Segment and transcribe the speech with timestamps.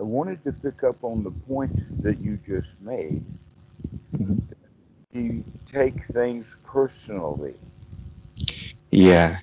[0.00, 1.72] I wanted to pick up on the point
[2.02, 3.24] that you just made.
[4.18, 4.40] Mhm.
[5.12, 7.56] You take things personally.
[8.90, 9.38] Yeah.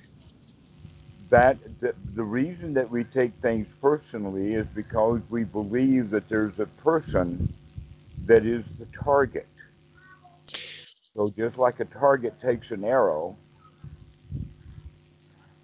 [1.30, 6.60] That the, the reason that we take things personally is because we believe that there's
[6.60, 7.42] a person
[8.26, 9.48] that is the target.
[11.14, 13.36] So just like a target takes an arrow,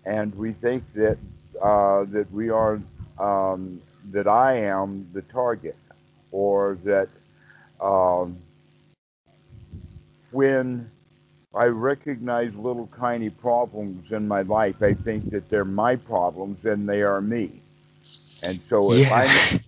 [0.04, 1.18] and we think that
[1.60, 2.80] uh, that we are
[3.18, 3.82] um,
[4.12, 5.76] that I am the target,
[6.30, 7.08] or that
[7.80, 8.38] um,
[10.30, 10.90] when
[11.54, 16.88] I recognize little tiny problems in my life, I think that they're my problems and
[16.88, 17.60] they are me.
[18.42, 19.58] And so if I Yeah.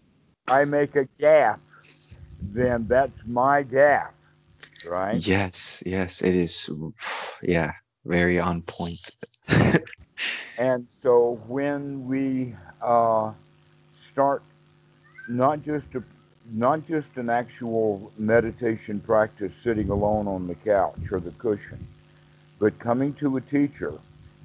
[0.48, 1.60] I make a gap,
[2.40, 4.14] then that's my gap,
[4.82, 5.22] right?
[5.24, 6.68] Yes, yes, it is.
[7.42, 7.72] Yeah,
[8.04, 9.10] very on point.
[10.58, 13.32] And so when we uh,
[14.16, 14.42] start
[15.28, 16.02] not just a,
[16.50, 21.86] not just an actual meditation practice sitting alone on the couch or the cushion,
[22.58, 23.92] but coming to a teacher,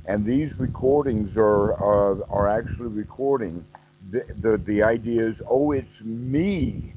[0.08, 3.64] and these recordings are are, are actually recording
[4.10, 6.94] the, the the oh it's me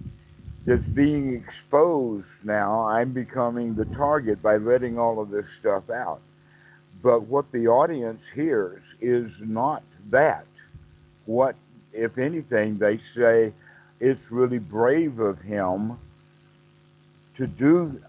[0.65, 2.89] that's being exposed now.
[2.89, 6.21] I'm becoming the target by letting all of this stuff out.
[7.05, 10.47] But what the audience hears is not that.
[11.27, 11.55] What,
[11.95, 13.55] if anything, they say
[14.01, 15.99] it's really brave of him
[17.35, 18.01] to do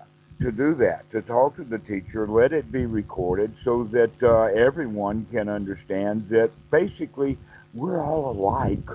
[0.41, 4.43] to do that, to talk to the teacher, let it be recorded so that uh,
[4.53, 7.37] everyone can understand that basically
[7.73, 8.89] we're all alike.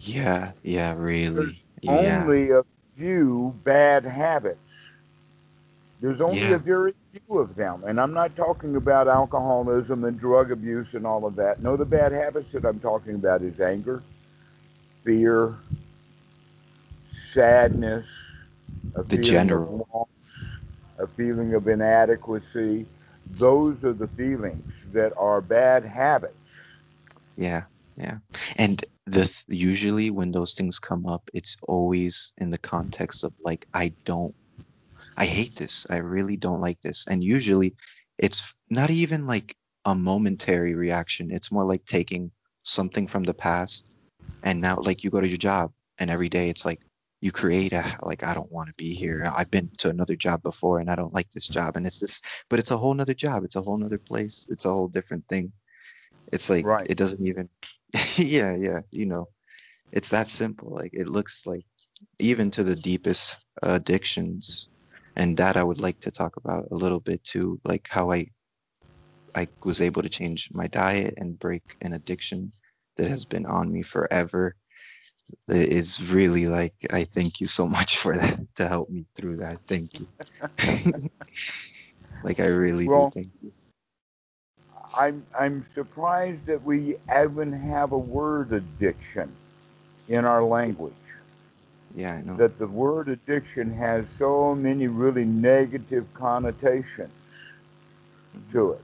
[0.00, 1.34] Yeah, yeah, really.
[1.34, 2.62] There's Yeah, only a
[2.96, 4.63] few bad habits.
[6.00, 7.84] There's only a very few of them.
[7.84, 11.62] And I'm not talking about alcoholism and drug abuse and all of that.
[11.62, 14.02] No, the bad habits that I'm talking about is anger,
[15.04, 15.54] fear,
[17.10, 18.06] sadness,
[18.94, 19.88] a the feeling of general.
[19.92, 20.08] loss,
[20.98, 22.86] a feeling of inadequacy.
[23.30, 26.34] Those are the feelings that are bad habits.
[27.36, 27.64] Yeah,
[27.96, 28.18] yeah.
[28.56, 33.32] And the th- usually when those things come up, it's always in the context of
[33.42, 34.34] like, I don't,
[35.16, 35.86] I hate this.
[35.90, 37.06] I really don't like this.
[37.06, 37.74] And usually
[38.18, 41.30] it's not even like a momentary reaction.
[41.30, 42.30] It's more like taking
[42.62, 43.90] something from the past
[44.42, 46.80] and now like you go to your job and every day it's like
[47.20, 50.42] you create a like i don't want to be here i've been to another job
[50.42, 53.14] before and i don't like this job and it's this but it's a whole nother
[53.14, 55.52] job it's a whole nother place it's a whole different thing
[56.32, 56.86] it's like Right.
[56.86, 57.48] it doesn't even
[58.16, 59.28] yeah yeah you know
[59.92, 61.64] it's that simple like it looks like
[62.18, 64.68] even to the deepest addictions
[65.16, 68.26] and that i would like to talk about a little bit too like how i
[69.34, 72.50] i was able to change my diet and break an addiction
[72.96, 74.54] that has been on me forever
[75.48, 79.38] it is really like I thank you so much for that to help me through
[79.38, 79.58] that.
[79.66, 80.08] Thank you.
[82.22, 83.52] like I really do Well, thank you.
[84.96, 89.34] I'm, I'm surprised that we even have a word addiction
[90.08, 90.92] in our language.
[91.94, 92.42] Yeah, I know.
[92.42, 97.12] that the word addiction has so many really negative connotations
[98.52, 98.80] to it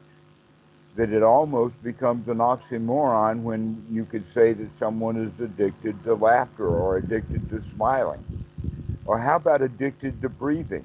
[0.97, 6.15] that it almost becomes an oxymoron when you could say that someone is addicted to
[6.15, 8.25] laughter or addicted to smiling.
[9.05, 10.85] Or how about addicted to breathing?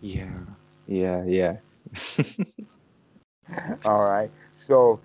[0.00, 0.44] Yeah,
[0.86, 1.56] yeah, yeah.
[3.84, 4.30] All right.
[4.66, 5.00] So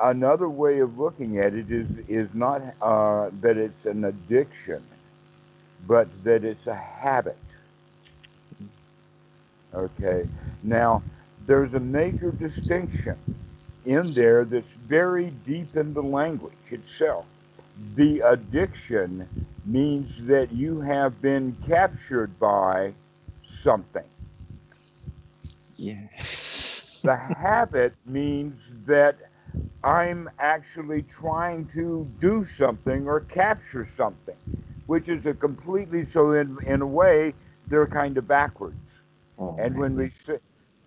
[0.00, 4.82] another way of looking at it is is not uh, that it's an addiction,
[5.86, 7.38] but that it's a habit.
[9.74, 10.28] Okay.
[10.62, 11.04] Now,
[11.46, 13.16] there's a major distinction
[13.84, 17.26] in there that's very deep in the language itself.
[17.94, 19.28] The addiction
[19.64, 22.94] means that you have been captured by
[23.42, 24.04] something.
[25.78, 26.08] yeah.
[27.02, 29.18] The habit means that
[29.82, 34.36] I'm actually trying to do something or capture something,
[34.90, 37.34] which is a completely so in in a way
[37.68, 39.02] they're kind of backwards.
[39.38, 40.10] oh And when we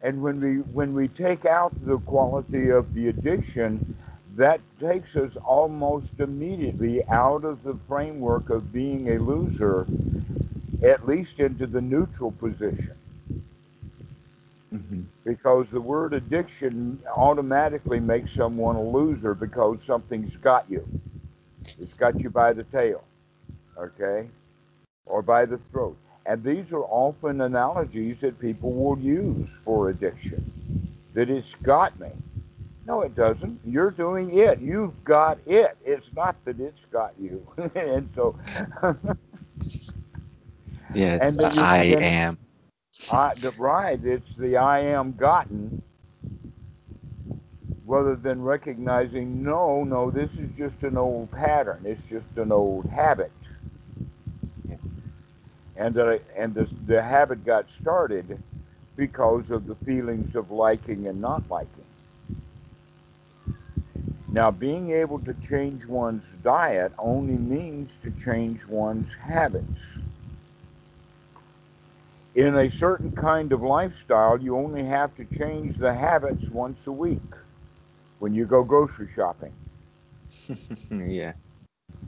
[0.02, 3.96] and when we when we take out the quality of the addiction,
[4.36, 9.88] that takes us almost immediately out of the framework of being a loser,
[10.84, 12.96] at least into the neutral position.
[14.72, 20.88] hmm Because the word addiction automatically makes someone a loser because something's got you.
[21.80, 23.04] It's got you by the tail,
[23.78, 24.30] okay?
[25.06, 25.98] Or by the throat.
[26.26, 30.52] And these are often analogies that people will use for addiction.
[31.14, 32.10] That it's got me.
[32.86, 33.60] No, it doesn't.
[33.66, 34.60] You're doing it.
[34.60, 35.78] You've got it.
[35.86, 37.46] It's not that it's got you.
[37.76, 38.36] and so,
[40.94, 42.38] Yeah, it's and I am.
[43.12, 44.04] I, the right.
[44.04, 45.82] It's the I am gotten,
[47.86, 50.12] rather than recognizing no, no.
[50.12, 51.82] This is just an old pattern.
[51.86, 53.32] It's just an old habit.
[55.76, 58.40] And that and this, the habit got started
[58.96, 61.86] because of the feelings of liking and not liking.
[64.32, 70.00] Now, being able to change one's diet only means to change one's habits.
[72.36, 76.92] In a certain kind of lifestyle, you only have to change the habits once a
[76.92, 77.22] week
[78.20, 79.54] when you go grocery shopping.
[80.92, 81.34] yeah.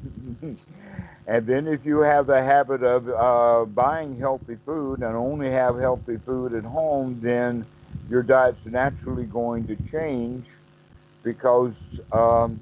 [1.28, 5.78] and then, if you have the habit of uh, buying healthy food and only have
[5.80, 7.66] healthy food at home, then
[8.10, 10.48] your diet's naturally going to change
[11.24, 12.60] because um,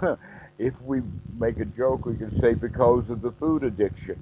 [0.58, 1.02] if we
[1.38, 4.18] make a joke, we can say because of the food addiction.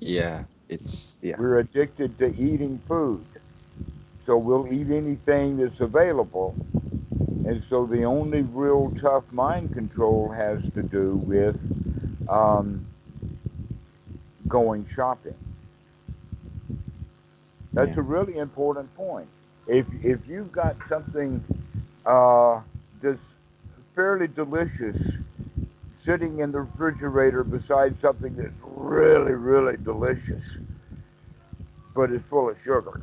[0.00, 0.44] Yeah.
[0.68, 1.36] It's yeah.
[1.38, 3.24] We're addicted to eating food.
[4.22, 6.56] So we'll eat anything that's available.
[7.44, 11.60] And so the only real tough mind control has to do with
[12.28, 12.86] um,
[14.48, 15.36] going shopping.
[17.74, 18.02] That's Yeah.
[18.02, 19.28] a really important point.
[19.66, 21.42] If, if you've got something
[22.06, 22.60] uh,
[23.00, 23.34] that's
[23.94, 25.16] fairly delicious
[25.96, 30.56] sitting in the refrigerator beside something that's really, really delicious,
[31.94, 33.00] but it's full of sugar.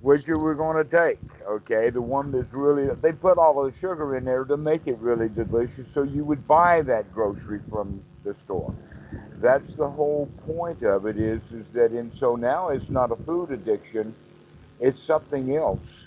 [0.00, 1.18] Which are we going to take?
[1.46, 4.98] Okay, the one that's really, they put all the sugar in there to make it
[4.98, 8.74] really delicious, so you would buy that grocery from the store.
[9.40, 13.16] That's the whole point of it is, is that, and so now it's not a
[13.16, 14.14] food addiction,
[14.80, 16.06] it's something else.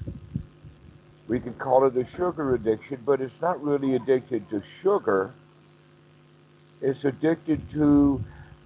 [1.27, 5.33] We could call it a sugar addiction, but it's not really addicted to sugar.
[6.81, 8.23] It's addicted to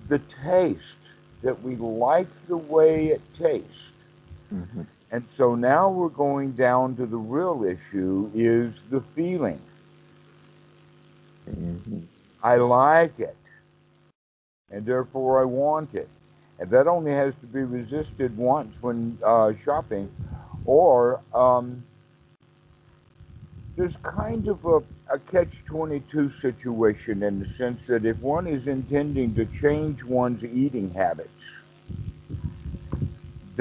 [0.07, 0.99] the taste,
[1.41, 3.93] that we like the way it tastes.
[4.53, 4.87] Mhm.
[5.11, 9.61] And so now we're going down to the real issue is the feeling.
[11.49, 12.07] Mhm.
[12.43, 13.37] I like it,
[14.71, 16.09] and therefore I want it.
[16.59, 20.09] And that only has to be resisted once when uh, shopping,
[20.65, 21.83] or um,
[23.75, 28.67] there's kind of a, a catch 22 situation in the sense that if one is
[28.67, 31.60] intending to change one's eating habits,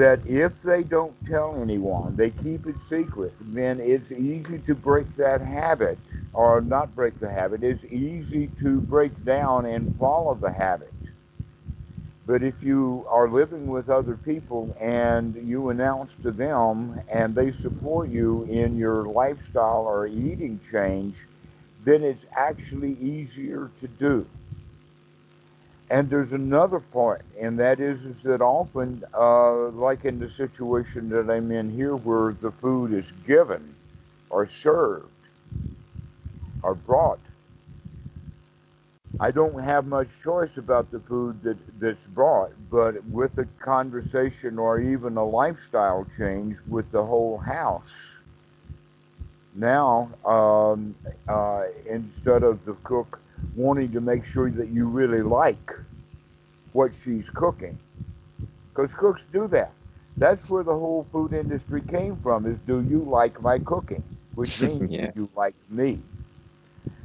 [0.01, 5.15] that if they don't tell anyone, they keep it secret, then it's easy to break
[5.15, 5.99] that habit,
[6.33, 7.63] or not break the habit.
[7.63, 10.91] It's easy to break down and follow the habit.
[12.25, 17.51] But if you are living with other people and you announce to them and they
[17.51, 21.15] support you in your lifestyle or eating change,
[21.85, 24.25] then it's actually easier to do.
[25.91, 31.09] And there's another part, and that is, is that often, uh, like in the situation
[31.09, 33.75] that I'm in here, where the food is given
[34.29, 35.09] or served
[36.63, 37.19] or brought,
[39.19, 44.57] I don't have much choice about the food that, that's brought, but with a conversation
[44.57, 47.91] or even a lifestyle change with the whole house,
[49.53, 50.95] now um,
[51.27, 53.20] uh, instead of the cook
[53.55, 55.71] wanting to make sure that you really like
[56.73, 57.77] what she's cooking,
[58.73, 59.73] because cooks do that.
[60.17, 64.03] That's where the whole food industry came from is do you like my cooking?
[64.35, 65.11] Which means yeah.
[65.13, 66.01] do you like me?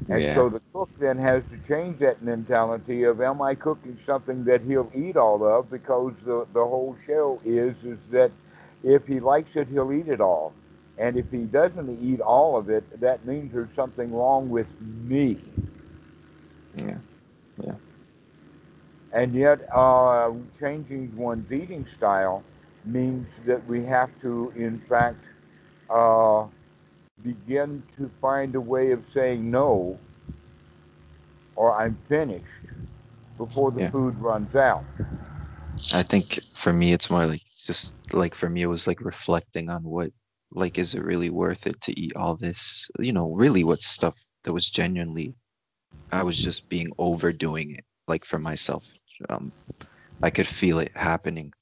[0.09, 0.37] And Yeah.
[0.37, 4.63] so the cook then has to change that mentality of am I cooking something that
[4.63, 8.31] he'll eat all of because the, the whole show is is that
[8.83, 10.53] if he likes it he'll eat it all.
[10.99, 15.41] And if he doesn't eat all of it, that means there's something wrong with me.
[16.77, 16.99] Yeah.
[17.59, 17.75] Yeah.
[19.13, 22.45] And yet, uh, changing one's eating style
[22.85, 25.25] means that we have to, in fact,
[25.91, 26.47] uh,
[27.23, 29.99] begin to find a way of saying no,
[31.57, 32.45] or I'm finished
[33.39, 33.91] before the Yeah.
[33.91, 34.85] food runs out.
[35.93, 39.71] I think for me, it's more like just like for me, it was like reflecting
[39.71, 40.13] on what,
[40.53, 42.91] like, is it really worth it to eat all this?
[43.01, 45.35] You know, really what stuff that was genuinely,
[46.13, 48.95] I was just being overdoing it, like for myself.
[49.29, 49.53] Um,
[50.23, 51.53] I could feel it happening,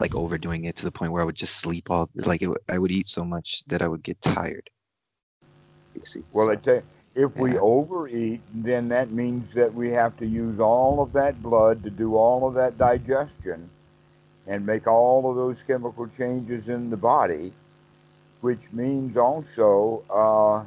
[0.00, 2.78] like overdoing it to the point where I would just sleep all, like, it, I
[2.78, 4.70] would eat so much that I would get tired.
[5.94, 6.28] Basically.
[6.32, 10.60] Well, I tell you, if we overeat, then that means that we have to use
[10.60, 13.70] all of that blood to do all of that digestion
[14.46, 17.52] and make all of those chemical changes in the body.
[18.40, 20.64] which means also uh,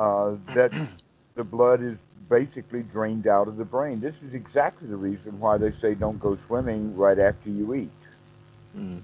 [0.00, 0.72] uh, that
[1.36, 1.98] the blood is
[2.30, 4.00] basically drained out of the brain.
[4.00, 7.90] This is exactly the reason why they say don't go swimming right after you eat.
[8.74, 9.02] Mm.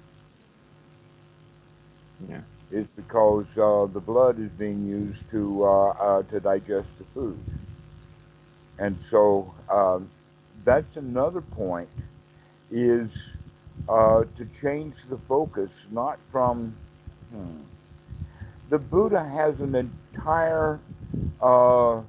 [2.30, 2.40] Yeah.
[2.70, 7.38] Is because uh, the blood is being used to uh, uh, to digest the food,
[8.78, 10.10] and so um,
[10.64, 11.88] that's another point.
[12.72, 13.34] Is
[13.88, 16.74] uh, to change the focus, not from.
[17.30, 17.60] Hmm,
[18.68, 20.80] the Buddha has an entire
[21.40, 22.00] uh,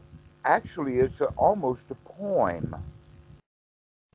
[0.48, 2.76] actually it's a, almost a poem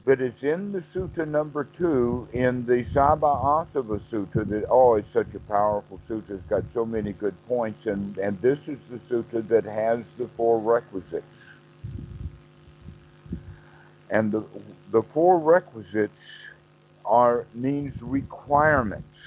[0.04, 5.34] but it's in the sutta number two in the Sabbasava Sutta that oh it's such
[5.34, 6.30] a powerful sutta.
[6.30, 10.26] It's got so many good points and and this is the sutta that has the
[10.36, 11.24] four requisites.
[14.10, 14.42] And the
[14.90, 16.48] the four requisites
[17.04, 19.20] are means requirements.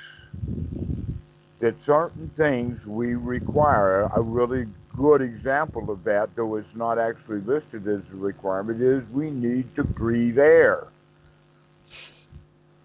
[1.60, 4.10] That certain things we require.
[4.14, 9.04] A really good example of that, though it's not actually listed as a requirement, is
[9.12, 10.88] we need to breathe air.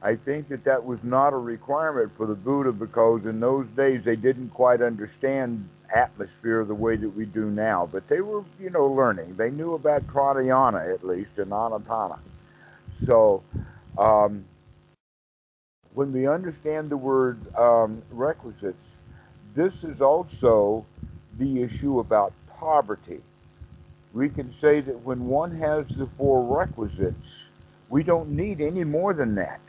[0.02, 4.02] I think that that was not a requirement for the Buddha because in those days
[4.02, 7.88] they didn't quite understand atmosphere the way that we do now.
[7.90, 9.36] But they were, you know, learning.
[9.36, 12.18] They knew about pranayama at least and anapana.
[13.04, 13.42] So
[13.98, 14.44] um,
[15.94, 18.96] when we understand the word um, requisites,
[19.54, 20.86] this is also
[21.38, 23.20] the issue about poverty.
[24.12, 27.44] We can say that when one has the four requisites,
[27.88, 29.60] we don't need any more than that.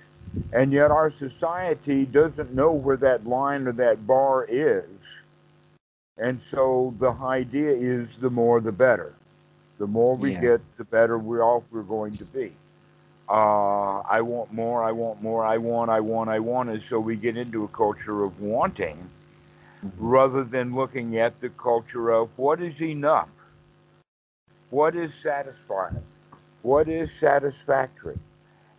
[0.53, 4.87] And yet our society doesn't know where that line or that bar is.
[6.17, 9.13] And so the idea is the more the better.
[9.79, 10.41] The more we Yeah.
[10.41, 12.53] get, the better we're off we're going to be.
[13.29, 16.69] Uh, I want more, I want more, I want, I want, I want.
[16.69, 19.09] And so we get into a culture of wanting
[19.83, 19.91] Mhm.
[19.97, 23.29] rather than looking at the culture of what is enough,
[24.69, 26.03] what is satisfying,
[26.61, 28.19] what is satisfactory.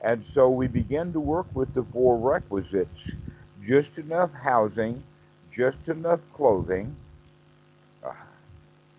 [0.01, 3.13] And so we begin to work with the four requisites
[3.65, 5.03] just enough housing,
[5.53, 6.97] just enough clothing,
[8.05, 8.13] uh,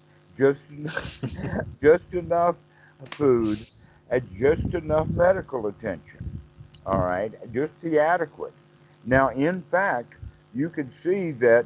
[0.38, 0.67] just,
[1.81, 2.55] just enough
[3.17, 3.65] food,
[4.10, 6.41] and just enough medical attention.
[6.86, 8.53] All right, just the adequate.
[9.05, 10.13] Now, in fact,
[10.53, 11.65] you can see that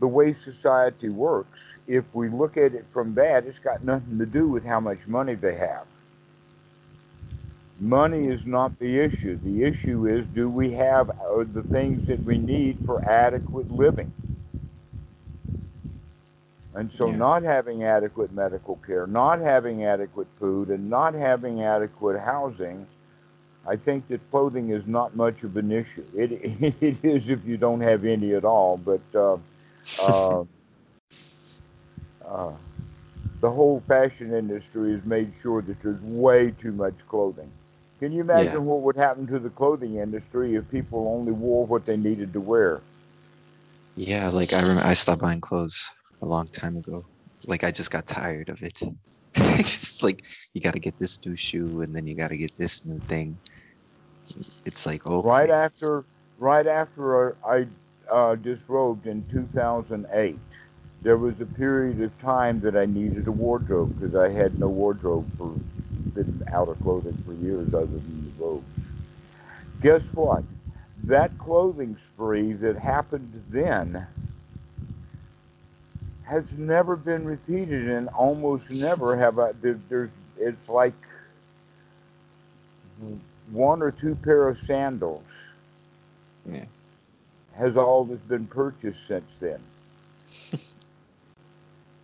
[0.00, 4.26] the way society works, if we look at it from that, it's got nothing to
[4.26, 5.86] do with how much money they have.
[7.80, 9.38] Money is not the issue.
[9.44, 14.12] The issue is do we have uh, the things that we need for adequate living?
[16.74, 17.16] And so, Yeah.
[17.16, 22.86] not having adequate medical care, not having adequate food, and not having adequate housing,
[23.66, 26.04] I think that clothing is not much of an issue.
[26.16, 26.32] It,
[26.82, 29.38] it is if you don't have any at all, but uh,
[29.98, 30.44] uh,
[32.24, 32.52] uh,
[33.40, 37.50] the whole fashion industry has made sure that there's way too much clothing.
[38.00, 38.64] Can you imagine Yeah.
[38.64, 42.40] what would happen to the clothing industry if people only wore what they needed to
[42.40, 42.80] wear?
[43.96, 45.90] Yeah, like I remember I stopped buying clothes
[46.22, 47.04] a long time ago.
[47.46, 48.80] Like I just got tired of it.
[49.34, 52.52] it's like you got to get this new shoe and then you got to get
[52.56, 53.40] this new thing.
[54.64, 55.24] It's like okay.
[55.24, 56.04] Right after,
[56.38, 57.66] right after I
[58.10, 60.38] uh, disrobed in 2008,
[61.02, 64.68] there was a period of time that I needed a wardrobe because I had no
[64.68, 65.54] wardrobe for
[66.14, 68.64] been out of clothing for years other than the robes.
[69.82, 70.44] Guess what?
[71.06, 74.06] That clothing spree that happened then
[76.24, 79.52] has never been repeated, and almost never have I.
[79.52, 80.10] There, there's.
[80.38, 80.94] It's like
[83.50, 85.24] one or two pair of sandals
[86.50, 86.66] Yeah.
[87.58, 89.60] Has all that's been purchased since then.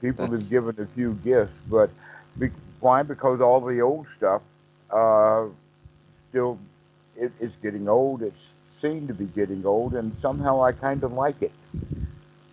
[0.00, 1.90] People That's- have given a few gifts, but
[2.38, 3.02] be, why?
[3.02, 4.42] Because all the old stuff
[4.90, 5.46] uh,
[6.28, 6.58] still
[7.16, 8.22] it, it's getting old.
[8.22, 11.52] It's seen to be getting old, and somehow I kind of like it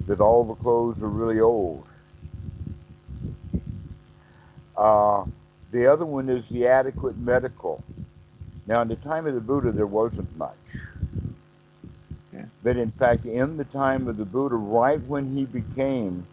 [0.08, 1.86] that all the clothes are really old.
[4.78, 5.26] Uh,
[5.72, 7.84] the other one is the adequate medical.
[8.68, 10.56] Now, in the time of the Buddha, there wasn't much.
[12.34, 12.46] Yeah.
[12.64, 16.26] But in fact, in the time of the Buddha, right when he became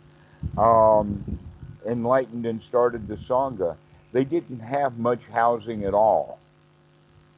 [0.56, 1.40] um,
[1.86, 3.76] enlightened and started the Sangha,
[4.12, 6.38] they didn't have much housing at all.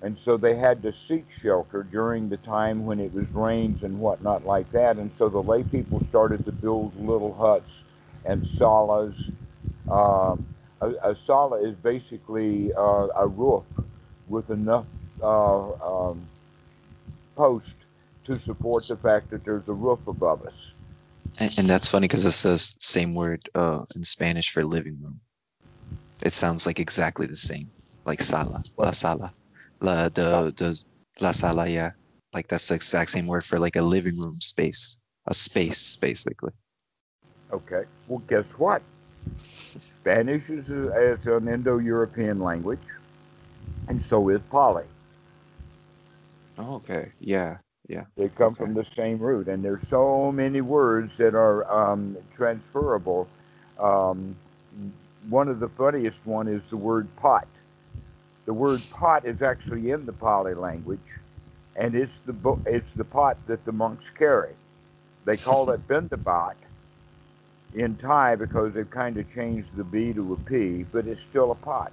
[0.02, 4.00] And so they had to seek shelter during the time when it was rains and
[4.00, 4.97] whatnot like that.
[4.97, 7.85] And so the lay people started to build little huts
[8.25, 9.31] and salas.
[9.90, 10.47] Um,
[10.81, 13.64] a, a sala is basically uh, a roof
[14.29, 14.87] with enough
[15.23, 16.26] uh, um,
[17.37, 17.76] post
[18.25, 20.73] to support the fact that there's a roof above us.
[21.39, 25.21] And, and that's funny because it's the same word uh, in Spanish for living room.
[26.23, 27.71] It sounds like exactly the same,
[28.05, 29.33] like sala, la sala,
[29.81, 30.85] la the the
[31.21, 31.67] la sala.
[31.67, 31.93] Yeah,
[32.35, 36.53] like that's the exact same word for like a living room space, a space basically.
[37.53, 37.85] Okay.
[38.07, 38.83] Well, guess what?
[39.37, 42.81] Spanish is, a, is an Indo-European language,
[43.89, 44.85] and so is Pali.
[46.59, 47.12] Oh, okay.
[47.19, 47.59] Yeah.
[47.90, 48.04] Yeah.
[48.16, 48.64] They come Okay.
[48.64, 53.26] from the same root, and there's so many words that are um, transferable.
[53.78, 54.37] Um,
[55.28, 57.49] one of the funniest one is the word pot.
[58.47, 61.00] The word pot is actually in the Pali language,
[61.76, 64.54] and it's the bo- it's the pot that the monks carry.
[65.25, 66.54] They call it bindabat
[67.75, 71.50] in Thai because they've kind of changed the B to a P, but it's still
[71.50, 71.92] a pot.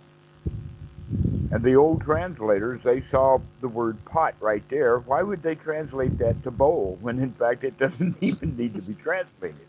[1.51, 5.00] And the old translators, they saw the word pot right there.
[5.00, 8.82] Why would they translate that to bowl when in fact it doesn't even need to
[8.82, 9.68] be translated?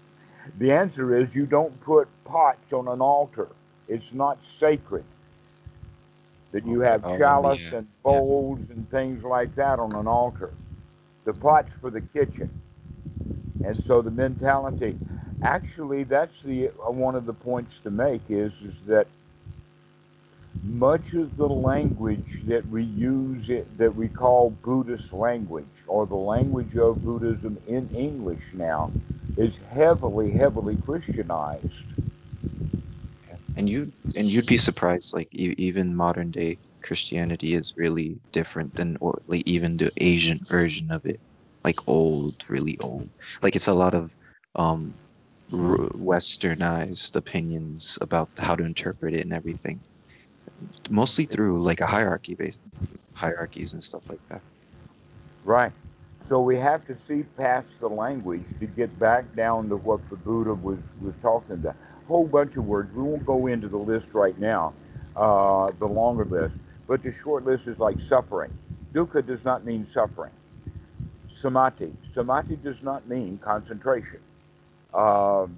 [0.59, 3.49] The answer is you don't put pots on an altar.
[3.89, 5.05] It's not sacred.
[6.53, 7.73] That you have Oh, chalice yeah.
[7.73, 10.53] and bowls and things like that on an altar.
[11.25, 12.51] The pot's for the kitchen.
[13.63, 14.99] And so the mentality,
[15.43, 19.09] actually, that's the uh, one of the points to make is is that
[20.63, 26.17] much of the language that we use it, that we call Buddhist language or the
[26.17, 28.93] language of Buddhism in English now
[29.37, 31.87] is heavily, heavily Christianized.
[33.57, 38.97] And you and you'd be surprised, like even modern day Christianity is really different than
[39.01, 41.21] or like even the Asian version of it,
[41.65, 43.11] like old, really old.
[43.43, 44.15] Like it's a lot of
[44.55, 44.99] um
[45.53, 49.83] westernized opinions about how to interpret it and everything.
[50.91, 52.61] Mostly through like a hierarchy based
[53.15, 54.41] hierarchies and stuff like that.
[55.45, 55.73] Right.
[56.21, 60.17] So we have to see past the language to get back down to what the
[60.17, 61.75] Buddha was, was talking about.
[61.75, 62.95] A whole bunch of words.
[62.95, 64.75] We won't go into the list right now,
[65.17, 68.53] uh, the longer list, but the short list is like suffering.
[68.93, 70.33] Dukkha does not mean suffering.
[71.29, 71.93] Samadhi.
[72.13, 74.21] Samadhi does not mean concentration.
[74.95, 75.57] Um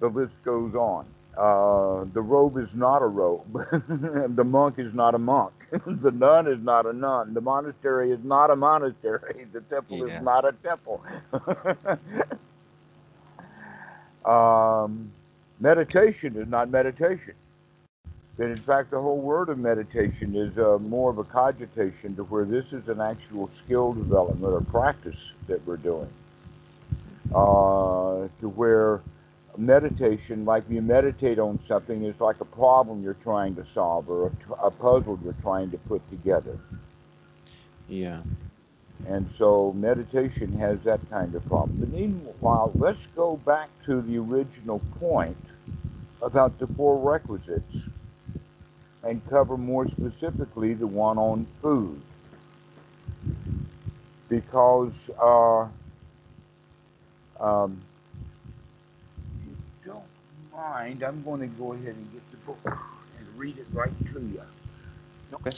[0.00, 1.06] the list goes on.
[1.36, 3.52] Uh, the robe is not a robe.
[4.36, 5.52] the monk is not a monk.
[5.86, 7.34] the nun is not a nun.
[7.34, 9.46] The monastery is not a monastery.
[9.52, 10.18] The temple Yeah.
[10.18, 11.02] is not a temple.
[14.24, 15.12] um,
[15.60, 17.34] meditation is not meditation.
[18.36, 22.24] That in fact, the whole word of meditation is uh, more of a cogitation to
[22.24, 26.10] where this is an actual skill development or practice that we're doing.
[27.34, 29.02] Uh, to where
[29.56, 34.26] meditation, like you meditate on something, is like a problem you're trying to solve or
[34.26, 36.58] a, a puzzle you're trying to put together.
[37.88, 38.22] Yeah.
[39.06, 41.78] And so meditation has that kind of problem.
[41.78, 45.36] But meanwhile, let's go back to the original point
[46.22, 47.88] about the four requisites
[49.02, 52.00] and cover more specifically the one on food.
[54.28, 55.68] Because uh,
[57.38, 57.93] um, if you don't
[60.56, 62.58] mind, I'm going to go ahead and get the book
[63.18, 64.42] and read it right to you.
[65.34, 65.56] Okay.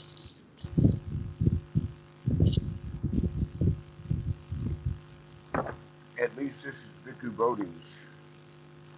[6.19, 7.67] At least this is Bhikkhu Bodhi's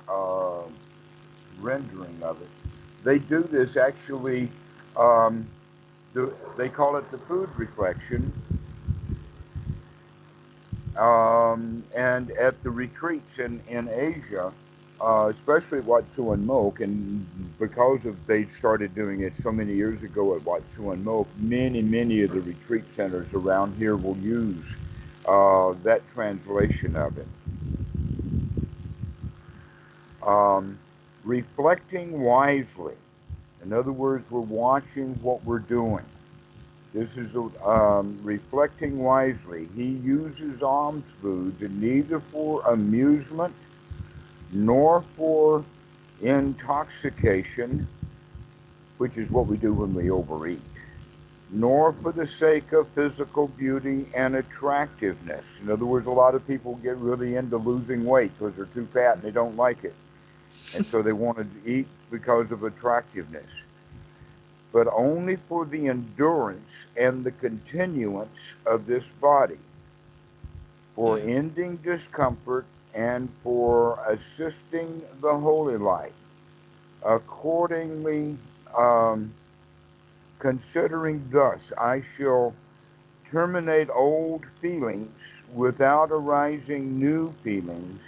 [0.08, 0.62] uh,
[1.60, 2.48] rendering of it.
[3.04, 4.50] They do this actually,
[4.96, 5.48] um,
[6.14, 8.32] the, they call it the food reflection.
[10.96, 14.52] Um, and at the retreats in, in Asia,
[15.00, 17.26] uh, especially at Wat Suan Mok, and
[17.58, 21.82] because of they started doing it so many years ago at Wat Suan Mok, many,
[21.82, 24.76] many of the retreat centers around here will use
[25.26, 27.26] uh, that translation of it.
[30.22, 30.78] Um,
[31.24, 32.94] reflecting wisely.
[33.62, 36.04] In other words, we're watching what we're doing.
[36.92, 39.68] This is um, reflecting wisely.
[39.76, 43.54] He uses alms foods neither for amusement
[44.52, 45.64] nor for
[46.20, 47.86] intoxication,
[48.98, 50.60] which is what we do when we overeat,
[51.50, 55.44] nor for the sake of physical beauty and attractiveness.
[55.62, 58.88] In other words, a lot of people get really into losing weight because they're too
[58.92, 59.94] fat and they don't like it.
[60.74, 63.50] And so they want to eat because of attractiveness
[64.72, 69.58] but only for the endurance and the continuance of this body,
[70.94, 71.28] for hmm.
[71.28, 76.12] ending discomfort and for assisting the holy life.
[77.04, 78.36] Accordingly,
[78.76, 79.32] um,
[80.38, 82.54] considering thus, I shall
[83.30, 85.10] terminate old feelings
[85.54, 88.00] without arising new feelings,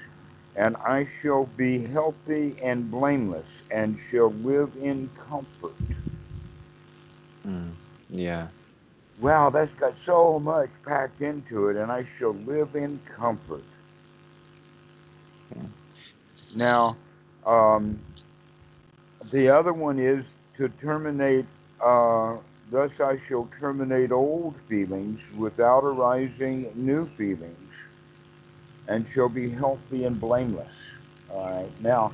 [0.57, 5.75] and I shall be healthy and blameless, and shall live in comfort.
[7.47, 7.73] Mm.
[8.11, 8.49] Yeah.
[9.21, 13.65] Wow, that's got so much packed into it, and I shall live in comfort.
[16.57, 16.97] Now,
[17.47, 17.99] um,
[19.31, 20.25] the other one is
[20.57, 21.47] to terminate,
[21.81, 22.37] uh,
[22.71, 27.73] thus I shall terminate old feelings without arising new feelings,
[28.89, 30.75] and shall be healthy and blameless.
[31.33, 31.71] All right.
[31.81, 32.13] Now,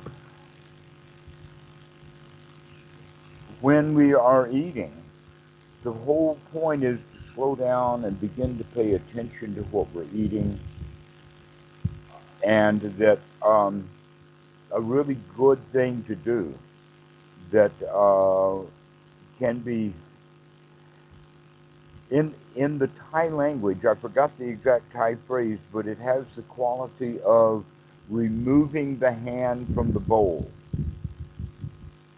[3.61, 4.93] when we are eating,
[5.83, 10.05] the whole point is to slow down and begin to pay attention to what we're
[10.13, 10.59] eating,
[12.43, 13.89] and that um,
[14.71, 16.53] a really good thing to do
[17.51, 18.59] that uh,
[19.39, 19.93] can be
[22.11, 23.85] in in the Thai language.
[23.85, 27.65] I forgot the exact Thai phrase, but it has the quality of
[28.09, 30.49] removing the hand from the bowl,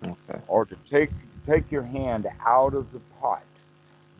[0.05, 0.41] Okay.
[0.47, 1.11] or to take
[1.45, 3.43] take your hand out of the pot.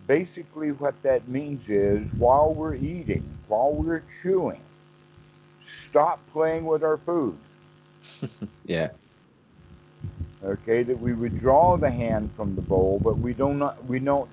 [0.07, 4.61] Basically, what that means is while we're eating, while we're chewing,
[5.69, 7.37] stop playing with our food.
[8.65, 8.89] Yeah.
[10.43, 14.29] okay that we withdraw the hand from the bowl but we don't not, we don't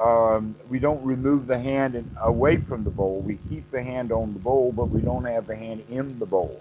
[0.00, 4.10] um, we don't remove the hand and away from the bowl we keep the hand
[4.12, 6.60] on the bowl but we don't have the hand in the bowl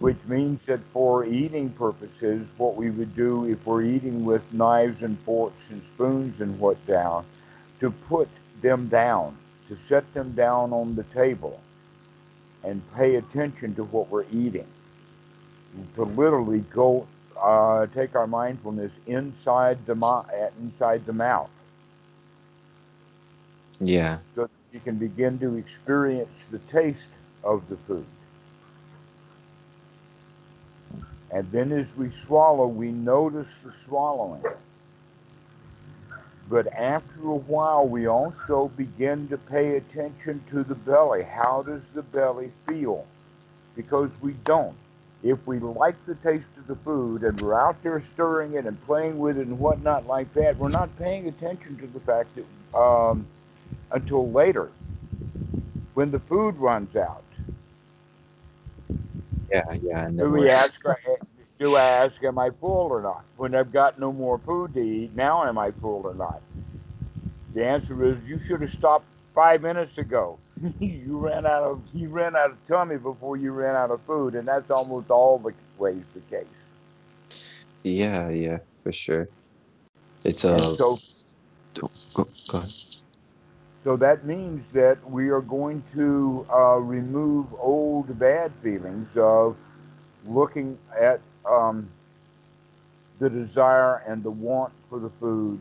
[0.00, 5.02] which means that for eating purposes what we would do if we're eating with knives
[5.02, 7.24] and forks and spoons and what down
[7.80, 8.28] to put
[8.60, 9.36] them down
[9.68, 11.60] to set them down on the table
[12.64, 14.66] and pay attention to what we're eating
[15.94, 17.06] to literally go
[17.40, 20.24] uh, take our mindfulness inside the mo-
[20.60, 21.50] inside the mouth,
[23.80, 24.18] Yeah.
[24.34, 27.10] so that you can begin to experience the taste
[27.44, 28.06] of the food.
[31.30, 34.42] And then as we swallow, we notice the swallowing.
[36.52, 41.24] But after a while, we also begin to pay attention to the belly.
[41.24, 43.06] How does the belly feel?
[43.76, 44.76] Because we don't.
[45.24, 48.80] If we like the taste of the food and we're out there stirring it and
[48.86, 52.78] playing with it and whatnot like that, we're not paying attention to the fact that
[52.78, 53.26] um,
[53.92, 54.70] until later,
[55.94, 57.24] when the food runs out,
[59.52, 59.62] Yeah.
[59.82, 60.06] Yeah.
[60.06, 60.84] And then we we're ask?
[61.62, 63.24] Do I ask, am I full or not?
[63.36, 66.42] When I've got no more food to eat, now am I full or not?
[67.54, 70.38] The answer is you should have stopped five minutes ago.
[70.80, 74.34] you ran out of you ran out of tummy before you ran out of food,
[74.34, 76.46] and that's almost all the ways the case.
[77.84, 78.28] yeah.
[78.28, 78.58] Yeah.
[78.82, 79.28] For sure.
[80.24, 80.58] It's a.
[80.76, 80.98] so
[82.14, 82.70] Go, go ahead.
[83.84, 89.56] so that means that we are going to uh, remove old bad feelings of
[90.26, 91.88] looking at um,
[93.18, 95.60] the desire and the want for the food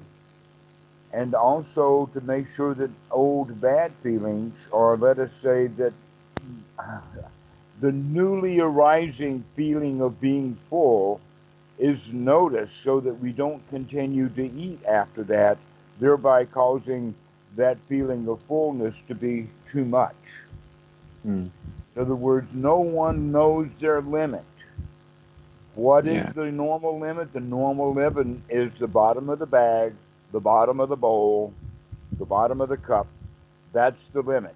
[1.14, 5.94] and also to make sure that old bad feelings, or let us say that
[7.82, 11.20] the newly arising feeling of being full,
[11.78, 15.58] is noticed so that we don't continue to eat after that,
[16.00, 17.14] thereby causing
[17.56, 20.16] that feeling of fullness to be too much.
[21.28, 21.50] Mm.
[21.96, 24.46] In other words, no one knows their limit.
[25.82, 26.30] What is Yeah.
[26.36, 27.34] the normal limit?
[27.34, 29.96] The normal limit is the bottom of the bag,
[30.32, 31.54] the bottom of the bowl,
[32.20, 33.08] the bottom of the cup.
[33.74, 34.56] That's the limit.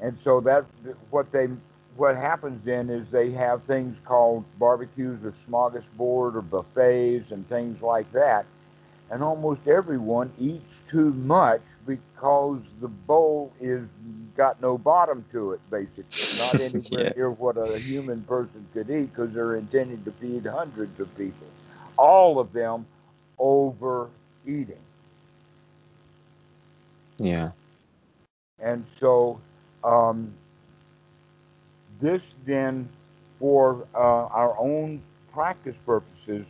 [0.00, 0.64] And so that
[1.10, 1.48] what they
[1.96, 7.82] what happens then is they have things called barbecues or smorgasbord or buffets and things
[7.82, 8.46] like that.
[9.10, 13.86] And almost everyone eats too much because the bowl is
[14.36, 16.26] got no bottom to it, basically.
[16.36, 17.12] Not anywhere Yeah.
[17.14, 21.46] near what a human person could eat because they're intended to feed hundreds of people.
[21.98, 22.86] All of them
[23.38, 24.82] overeating.
[27.18, 27.52] Yeah.
[28.58, 29.40] And so
[29.84, 30.32] um,
[31.98, 32.88] this then,
[33.38, 36.46] for uh, our own practice purposes,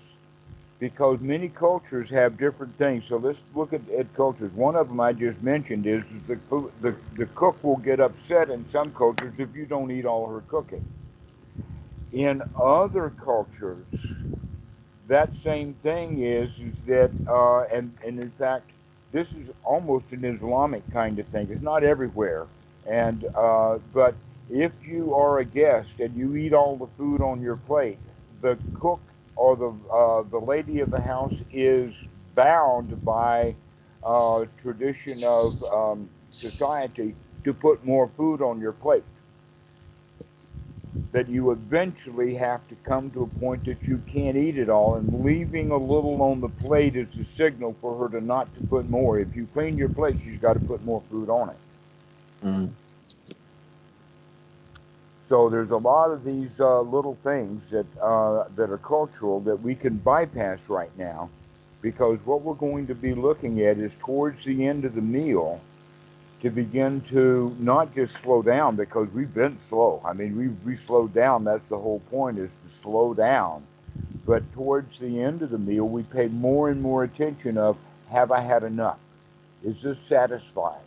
[0.82, 3.06] because many cultures have different things.
[3.06, 4.50] So let's look at, at cultures.
[4.52, 6.40] One of them I just mentioned is, the,
[6.80, 10.40] the the cook will get upset in some cultures if you don't eat all her
[10.48, 10.84] cooking.
[12.10, 13.86] In other cultures,
[15.06, 18.72] that same thing is is that uh, and and in fact
[19.12, 21.48] this is almost an Islamic kind of thing.
[21.48, 22.48] It's not everywhere,
[22.88, 24.16] and uh, but
[24.50, 28.00] if you are a guest and you eat all the food on your plate,
[28.40, 28.98] the cook
[29.36, 31.94] or the uh, the lady of the house is
[32.34, 33.54] bound by
[34.04, 37.14] uh, tradition of um, society
[37.44, 39.04] to put more food on your plate.
[41.12, 44.96] That you eventually have to come to a point that you can't eat it all,
[44.96, 48.60] and leaving a little on the plate is a signal for her to not to
[48.62, 49.18] put more.
[49.18, 51.56] If you clean your plate, she's got to put more food on it.
[52.44, 52.70] Mm.
[55.32, 59.62] So there's a lot of these uh, little things that uh, that are cultural that
[59.62, 61.30] we can bypass right now,
[61.80, 65.58] because what we're going to be looking at is towards the end of the meal
[66.42, 70.02] to begin to not just slow down because we've been slow.
[70.04, 71.44] I mean, we we slowed down.
[71.44, 73.62] That's the whole point is to slow down.
[74.26, 77.78] But towards the end of the meal, we pay more and more attention of
[78.10, 78.98] have I had enough?
[79.64, 80.84] Is this satisfying?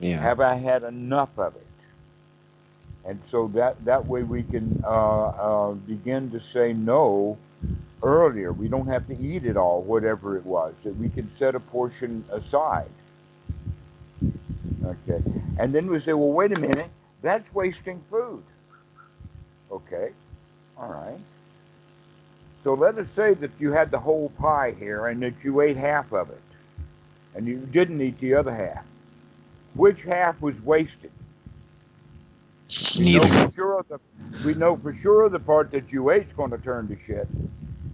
[0.00, 0.20] Yeah.
[0.20, 1.69] Have I had enough of it?
[3.04, 7.38] And so that that way we can uh, uh, begin to say no
[8.02, 8.52] earlier.
[8.52, 10.74] We don't have to eat it all, whatever it was.
[10.84, 12.90] That we can set a portion aside.
[14.84, 15.22] Okay.
[15.58, 16.90] And then we say, well, wait a minute,
[17.22, 18.42] that's wasting food.
[19.70, 20.10] Okay.
[20.78, 21.18] All right.
[22.62, 25.76] So let us say that you had the whole pie here and that you ate
[25.76, 26.42] half of it
[27.34, 28.84] and you didn't eat the other half.
[29.74, 31.12] Which half was wasted?
[32.96, 34.00] We know for sure the
[34.46, 37.28] we know for sure the part that you ate's going to turn to shit.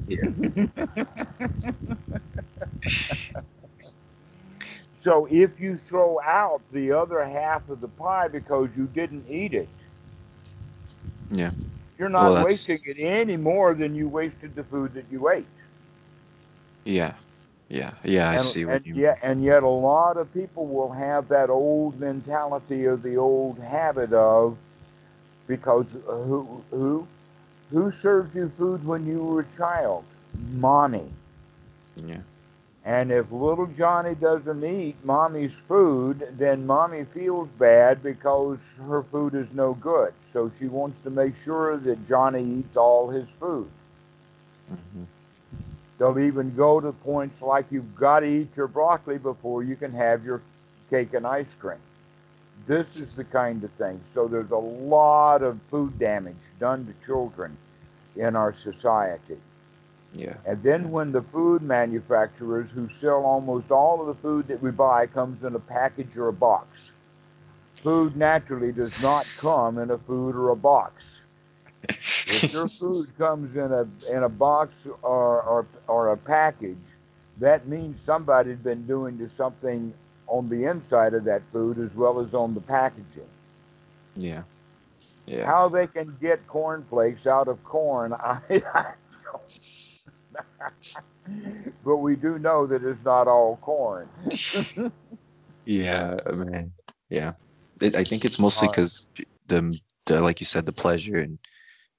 [0.09, 1.05] Yeah.
[4.99, 9.55] So if you throw out the other half of the pie because you didn't eat
[9.55, 9.69] it,
[11.31, 11.53] Yeah.
[11.97, 15.47] you're not that's- wasting it any more than you wasted the food that you ate.
[16.85, 17.15] Yeah.
[17.69, 17.93] Yeah.
[18.05, 18.31] Yeah.
[18.31, 21.29] I and, see what and you yet, and yet, a lot of people will have
[21.29, 24.57] that old mentality of the old habit of
[25.47, 27.07] because uh, who who
[27.71, 30.05] who served you food when you were a child?
[30.53, 31.11] Mommy.
[32.05, 32.21] Yeah.
[32.85, 39.35] And if little Johnny doesn't eat mommy's food, then mommy feels bad because her food
[39.35, 40.15] is no good.
[40.33, 43.71] So she wants to make sure that Johnny eats all his food.
[44.69, 45.05] hmm
[45.99, 49.93] They'll even go to points like you've got to eat your broccoli before you can
[49.93, 50.43] have your
[50.91, 51.79] cake and ice cream.
[52.67, 54.01] This is the kind of thing.
[54.15, 57.57] So there's a lot of food damage done to children
[58.17, 59.39] in our society.
[60.15, 60.35] Yeah.
[60.47, 64.71] And then when the food manufacturers who sell almost all of the food that we
[64.71, 66.69] buy comes in a package or a box.
[67.77, 71.16] Food naturally does not come in a food or a box.
[71.89, 76.77] If your food comes in a in a box or or, or a package,
[77.39, 79.93] that means somebody's been doing to something
[80.27, 83.29] on the inside of that food as well as on the packaging.
[84.17, 84.43] Yeah.
[85.27, 85.47] Yeah.
[85.47, 88.93] How they can get cornflakes out of corn, I, I
[89.25, 89.55] don't.
[91.85, 94.09] but we do know that it's not all corn.
[95.65, 96.73] Yeah, man.
[97.11, 97.33] Yeah.
[97.81, 99.07] It, I think it's mostly because
[99.49, 101.39] the, the, like you said, the pleasure and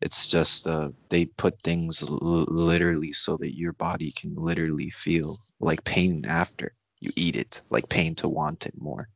[0.02, 5.40] it's just uh they put things l- literally so that your body can literally feel
[5.60, 9.10] like pain after you eat it, like pain to want it more.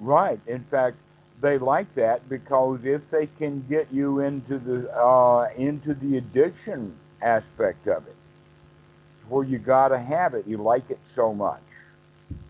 [0.00, 0.40] Right.
[0.46, 0.96] In fact,
[1.40, 6.94] they like that because if they can get you into the uh, into the addiction
[7.22, 8.16] aspect of it,
[9.28, 11.62] where you gotta have it, you like it so much,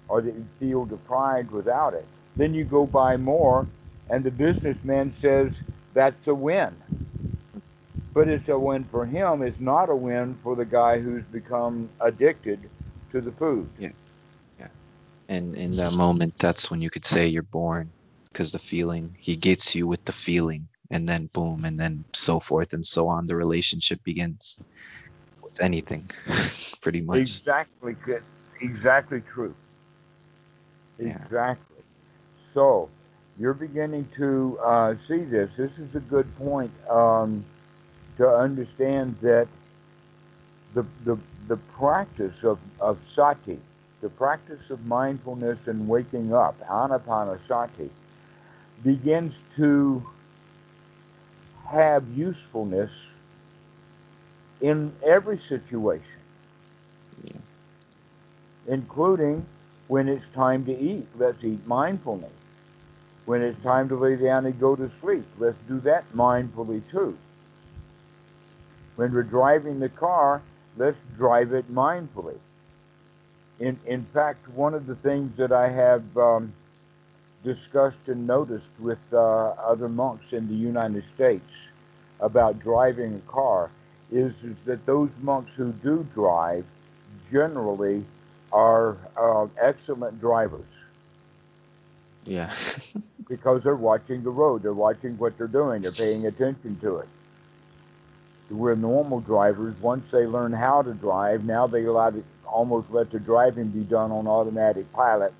[0.09, 3.67] or that you feel deprived without it, then you go buy more,
[4.11, 5.62] and the businessman says
[5.96, 6.76] that's a win.
[8.12, 9.42] But it's a win for him.
[9.42, 12.61] It's not a win for the guy who's become addicted
[13.12, 13.66] to the food.
[13.78, 13.92] Yeah.
[14.61, 14.68] Yeah.
[15.30, 17.92] And in that moment, that's when you could say you're born
[18.30, 22.40] because the feeling, he gets you with the feeling, and then boom, and then so
[22.40, 23.26] forth and so on.
[23.26, 24.61] The relationship begins
[25.42, 26.04] with anything,
[26.82, 27.20] pretty much.
[27.20, 28.22] Exactly good.
[28.61, 29.54] Exactly true.
[30.98, 31.16] Yeah.
[31.24, 31.82] Exactly.
[32.52, 32.90] So
[33.38, 35.57] you're beginning to uh, see this.
[35.57, 37.44] This is a good point um,
[38.16, 39.49] to understand that
[40.75, 41.18] the, the,
[41.49, 43.59] the practice of, of sati,
[44.01, 47.90] the practice of mindfulness and waking up, anapanasati,
[48.85, 50.07] begins to
[51.68, 52.90] have usefulness
[54.61, 56.05] in every situation
[57.25, 57.40] Yeah.
[58.68, 59.44] including
[59.88, 61.07] when it's time to eat.
[61.16, 62.31] Let's eat mindfully.
[63.27, 67.19] When it's time to lay down and go to sleep, let's do that mindfully too.
[68.95, 70.43] When we're driving the car,
[70.77, 72.39] let's drive it mindfully.
[73.59, 76.53] In, in fact, one of the things that I have um,
[77.43, 81.51] discussed and noticed with uh, other monks in the United States
[82.21, 83.71] about driving a car
[84.12, 86.65] is, is that those monks who do drive
[87.31, 88.05] generally
[88.53, 90.65] are uh, excellent drivers.
[92.27, 92.53] Yeah.
[93.29, 97.09] because they're watching the road, they're watching what they're doing, they're paying attention to it.
[98.51, 103.11] We're normal drivers, once they learn how to drive, now they allow to almost let
[103.11, 105.33] the driving be done on automatic pilot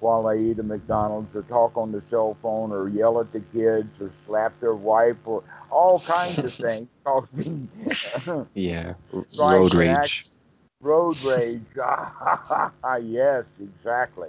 [0.00, 3.40] while they eat a McDonald's or talk on the cell phone or yell at the
[3.52, 7.68] kids or slap their wife or all kinds of things causing
[8.54, 8.94] yeah.
[9.36, 9.88] Road rage.
[9.88, 10.28] act-
[10.80, 11.60] road rage.
[13.02, 14.28] yes, exactly.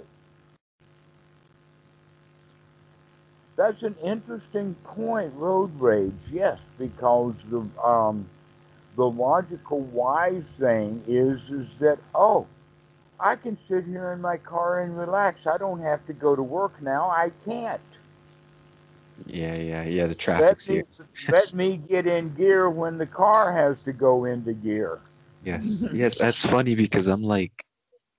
[3.60, 6.14] That's an interesting point, road rage.
[6.32, 8.26] Yes, because the um,
[8.96, 12.46] the logical wise thing is is that oh,
[13.20, 15.46] I can sit here in my car and relax.
[15.46, 17.10] I don't have to go to work now.
[17.10, 17.82] I can't.
[19.26, 20.06] Yeah, yeah, yeah.
[20.06, 21.06] The traffic's Let me here.
[21.30, 25.00] let me get in gear when the car has to go into gear.
[25.44, 26.16] Yes, yes.
[26.16, 27.62] That's funny because I'm like,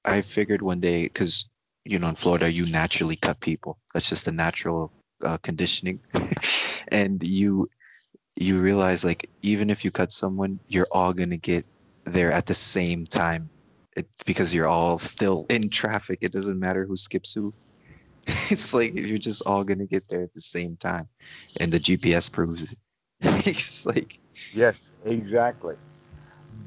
[0.06, 1.50] I figured one day, because
[1.84, 3.80] you know, in Florida, you naturally cut people.
[3.96, 4.92] That's just a natural
[5.24, 6.00] uh, conditioning,
[6.90, 7.70] and you
[8.36, 11.66] you realize like even if you cut someone, you're all gonna get
[12.06, 13.50] there at the same time,
[13.96, 16.20] it, because you're all still in traffic.
[16.22, 17.54] It doesn't matter who skips who.
[18.52, 21.08] It's like you're just all gonna get there at the same time,
[21.60, 22.78] and the GPS proves it.
[23.48, 24.20] It's like,
[24.54, 25.76] Yes, exactly.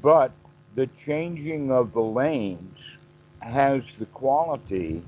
[0.01, 0.31] But
[0.75, 2.79] the changing of the lanes
[3.41, 5.03] has the quality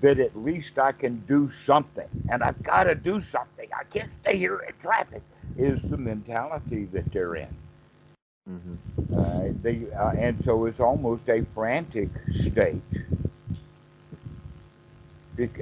[0.00, 3.68] that at least I can do something, and I've got to do something.
[3.78, 5.22] I can't stay here in traffic.
[5.56, 7.48] Is the mentality that they're in.
[8.48, 9.14] Mm-hmm.
[9.14, 12.80] Uh, they uh, and so it's almost a frantic state,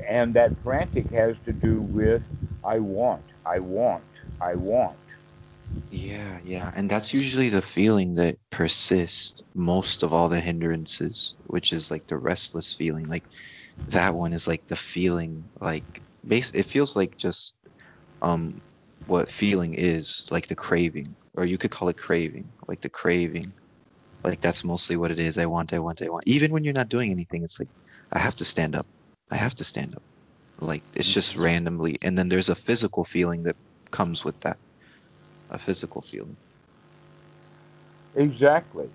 [0.07, 2.27] and that frantic has to do with
[2.64, 4.05] I want, I want,
[4.40, 4.96] I want.
[5.90, 6.72] Yeah, yeah.
[6.77, 12.07] And that's usually the feeling that persists most of all the hindrances, which is like
[12.07, 13.09] the restless feeling.
[13.09, 13.24] Like
[13.87, 15.87] that one is like the feeling, like
[16.27, 17.55] base it feels like just
[18.23, 18.61] um
[19.07, 23.55] what feeling is, like the craving, or you could call it craving, like the craving.
[24.25, 25.38] Like that's mostly what it is.
[25.38, 26.25] I want, I want, I want.
[26.27, 27.71] Even when you're not doing anything, it's like
[28.12, 28.87] I have to stand up.
[29.31, 30.03] I have to stand up.
[30.61, 31.99] Like it's just randomly.
[32.03, 33.57] And then there's a physical feeling that
[33.93, 34.59] comes with that.
[35.51, 36.37] A physical feeling.
[38.17, 38.88] Exactly.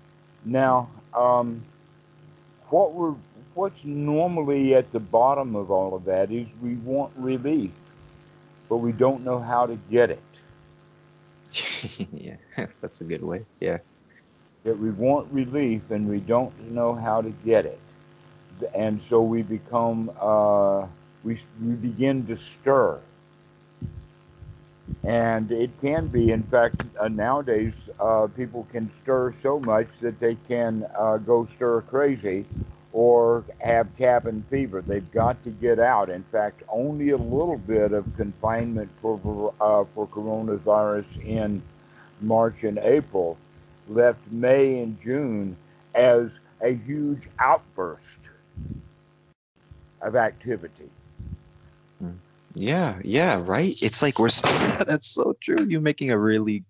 [0.44, 1.64] Now, um,
[2.68, 3.14] what we're
[3.54, 7.70] what's normally at the bottom of all of that is we want relief,
[8.68, 10.22] but we don't know how to get it.
[12.12, 12.36] yeah,
[12.80, 13.46] that's a good way.
[13.60, 13.78] Yeah.
[14.64, 17.80] That we want relief and we don't know how to get it,
[18.74, 20.86] and so we become uh,
[21.24, 23.00] we we begin to stir,
[25.04, 30.18] and it can be, in fact, uh, nowadays uh, people can stir so much that
[30.20, 32.46] they can uh, go stir crazy
[32.94, 34.80] or have cabin fever.
[34.80, 36.08] They've got to get out.
[36.08, 41.60] In fact, only a little bit of confinement for uh, for coronavirus in
[42.20, 43.36] March and April
[43.88, 45.56] left May and June
[45.94, 46.30] as
[46.62, 48.18] a huge outburst
[50.00, 50.88] of activity.
[52.54, 53.74] Yeah, yeah, right.
[53.82, 54.48] It's like we're so,
[54.86, 55.66] that's so true.
[55.68, 56.64] You're making a really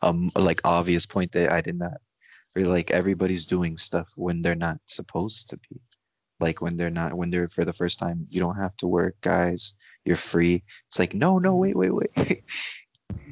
[0.00, 2.00] um like obvious point that I did not
[2.56, 5.80] really like everybody's doing stuff when they're not supposed to be.
[6.40, 9.14] Like when they're not when they're for the first time, you don't have to work,
[9.20, 9.74] guys.
[10.04, 10.64] You're free.
[10.86, 12.42] It's like, no, no, wait, wait, wait.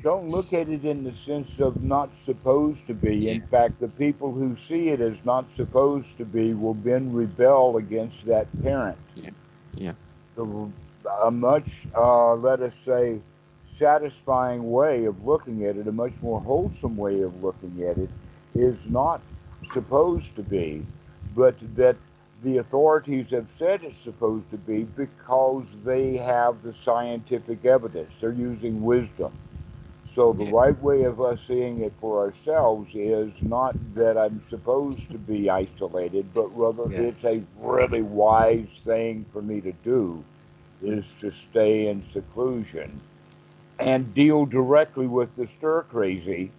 [0.02, 3.30] Don't look at it in the sense of not supposed to be.
[3.30, 7.78] In fact, the people who see it as not supposed to be will then rebel
[7.78, 8.98] against that parent.
[9.16, 9.30] Yeah,
[9.74, 9.92] yeah.
[10.36, 10.68] The,
[11.22, 13.18] a much, uh, let us say,
[13.76, 18.10] satisfying way of looking at it, a much more wholesome way of looking at it,
[18.54, 19.20] is not
[19.66, 20.84] supposed to be,
[21.34, 21.96] but that
[22.42, 28.12] the authorities have said it's supposed to be because they have the scientific evidence.
[28.20, 29.32] They're using wisdom.
[30.08, 35.10] So the right way of us seeing it for ourselves is not that I'm supposed
[35.10, 37.08] to be isolated, but rather Yeah.
[37.08, 40.22] it's a really wise thing for me to do
[40.82, 43.00] is to stay in seclusion
[43.78, 46.52] and deal directly with the stir crazy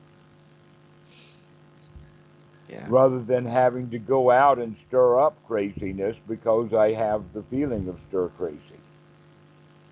[2.75, 2.87] Yeah.
[2.89, 7.87] rather than having to go out and stir up craziness because I have the feeling
[7.87, 8.59] of stir crazy.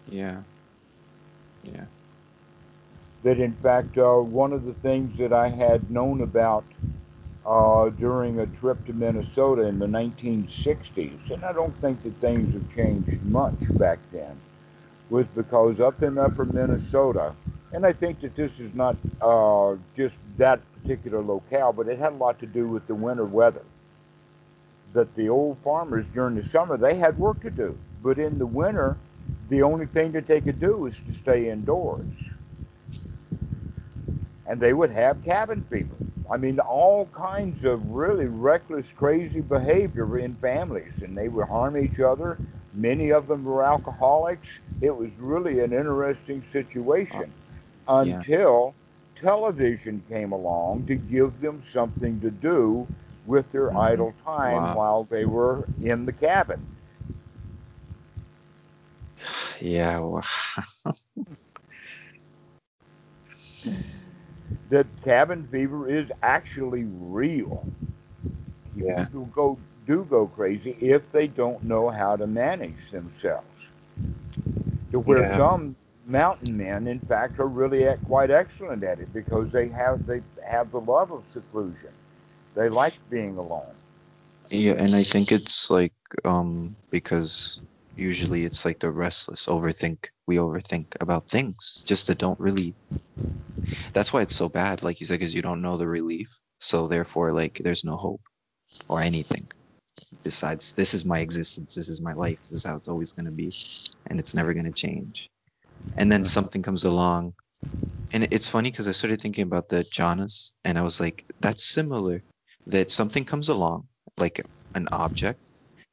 [0.09, 0.41] Yeah.
[1.63, 1.85] Yeah.
[3.23, 6.65] That in fact, uh, one of the things that I had known about
[7.45, 12.53] uh, during a trip to Minnesota in the 1960s, and I don't think that things
[12.53, 14.39] have changed much back then,
[15.09, 17.33] was because up in upper Minnesota,
[17.73, 22.13] and I think that this is not uh, just that particular locale, but it had
[22.13, 23.63] a lot to do with the winter weather.
[24.93, 28.45] That the old farmers during the summer they had work to do, but in the
[28.45, 28.95] winter
[29.49, 32.05] the only thing that they could do was to stay indoors.
[34.45, 35.95] And they would have cabin fever.
[36.29, 41.77] I mean, all kinds of really reckless, crazy behavior in families, and they would harm
[41.77, 42.37] each other.
[42.73, 44.59] Many of them were alcoholics.
[44.81, 47.31] It was really an interesting situation
[47.99, 48.23] Yeah.
[48.23, 48.75] until
[49.15, 52.87] television came along to give them something to do
[53.25, 53.75] with their Mhm.
[53.75, 54.73] idle time Wow.
[54.73, 56.67] while they were in the cabin.
[59.61, 59.99] Yeah.
[59.99, 60.23] Well,
[64.69, 67.67] That cabin fever is actually real.
[68.75, 69.07] Yeah.
[69.07, 73.69] People go do go crazy if they don't know how to manage themselves.
[74.91, 75.37] To where Yeah.
[75.37, 75.75] some
[76.05, 80.21] mountain men, in fact, are really at, quite excellent at it because they have they
[80.45, 81.91] have the love of seclusion.
[82.55, 83.75] They like being alone.
[84.51, 85.93] yeah, and I think it's like
[86.25, 87.61] um because
[87.95, 90.07] usually it's like the restless overthink.
[90.27, 92.75] We overthink about things just that don't really.
[93.93, 94.83] That's why it's so bad.
[94.83, 96.39] Like you said, because you don't know the relief.
[96.59, 98.21] So therefore, like there's no hope
[98.89, 99.47] or anything
[100.23, 101.75] besides this is my existence.
[101.75, 102.39] This is my life.
[102.43, 103.53] This is how it's always going to be,
[104.09, 105.29] and it's never going to change.
[105.97, 107.33] And then something comes along,
[108.11, 111.63] and it's funny because I started thinking about the jhanas, and I was like, that's
[111.65, 112.23] similar.
[112.65, 114.41] That something comes along, like
[114.75, 115.39] an object,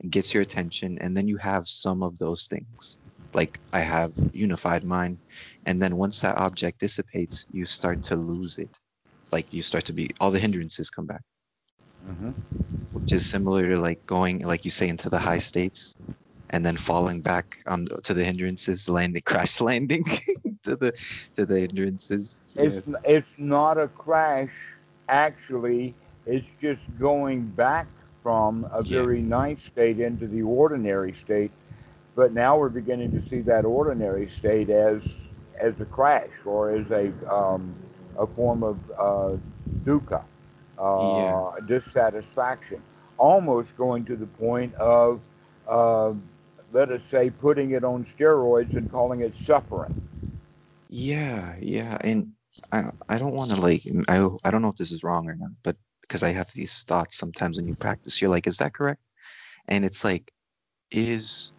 [0.01, 2.99] and gets your attention, and then you have some of those things.
[3.35, 5.21] Like I have unified mind,
[5.67, 8.79] and then once that object dissipates, you start to lose it.
[9.33, 11.23] Like you start to be all the hindrances come back,
[12.03, 12.31] hmm
[12.93, 15.97] which is similar to like going, like you say, into the high states,
[16.51, 20.05] and then falling back on to the hindrances, landing, crash landing
[20.65, 20.93] to the
[21.35, 22.39] to the hindrances.
[22.57, 22.95] It's Yes.
[23.05, 24.75] it's not a crash.
[25.09, 25.95] Actually,
[26.27, 27.87] it's just going back
[28.23, 28.83] from a Yeah.
[28.83, 31.51] very nice state into the ordinary state.
[32.15, 35.03] But now we're beginning to see that ordinary state as
[35.59, 37.75] as a crash or as a um,
[38.19, 39.37] a form of uh,
[39.85, 40.23] dukkha,
[40.79, 42.83] uh, dissatisfaction,
[43.19, 45.21] almost going to the point of
[45.69, 46.13] uh,
[46.73, 50.01] let us say putting it on steroids and calling it suffering.
[50.89, 52.33] Yeah, yeah, and
[52.73, 55.35] I I don't want to like I I don't know if this is wrong or
[55.35, 58.75] not, but because I have these thoughts sometimes when you practice, you're like, is that
[58.75, 59.01] correct?
[59.69, 60.33] And it's like,
[60.91, 61.53] is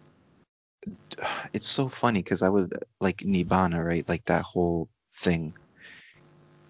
[1.52, 4.08] it's so funny because I would like Nibbana, right?
[4.08, 5.54] Like that whole thing.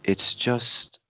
[0.05, 1.01] It's just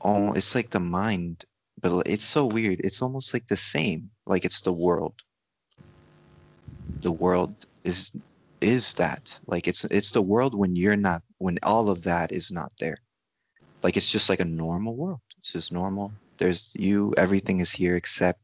[0.00, 1.44] all it's like the mind,
[1.80, 2.80] but it's so weird.
[2.84, 4.10] It's almost like the same.
[4.26, 5.14] Like it's the world.
[7.04, 8.12] The world is
[8.64, 12.50] is that like it's it's the world when you're not when all of that is
[12.50, 12.98] not there
[13.82, 17.96] like it's just like a normal world it's just normal there's you everything is here
[17.96, 18.40] except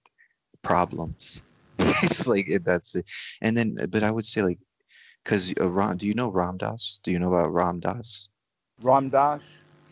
[0.62, 1.44] problems
[1.78, 3.06] it's like it, that's it
[3.40, 4.58] and then but i would say like
[5.24, 8.28] because uh, Ram, do you know Ram Dass do you know about Ram Dass
[8.82, 9.42] Ramdas.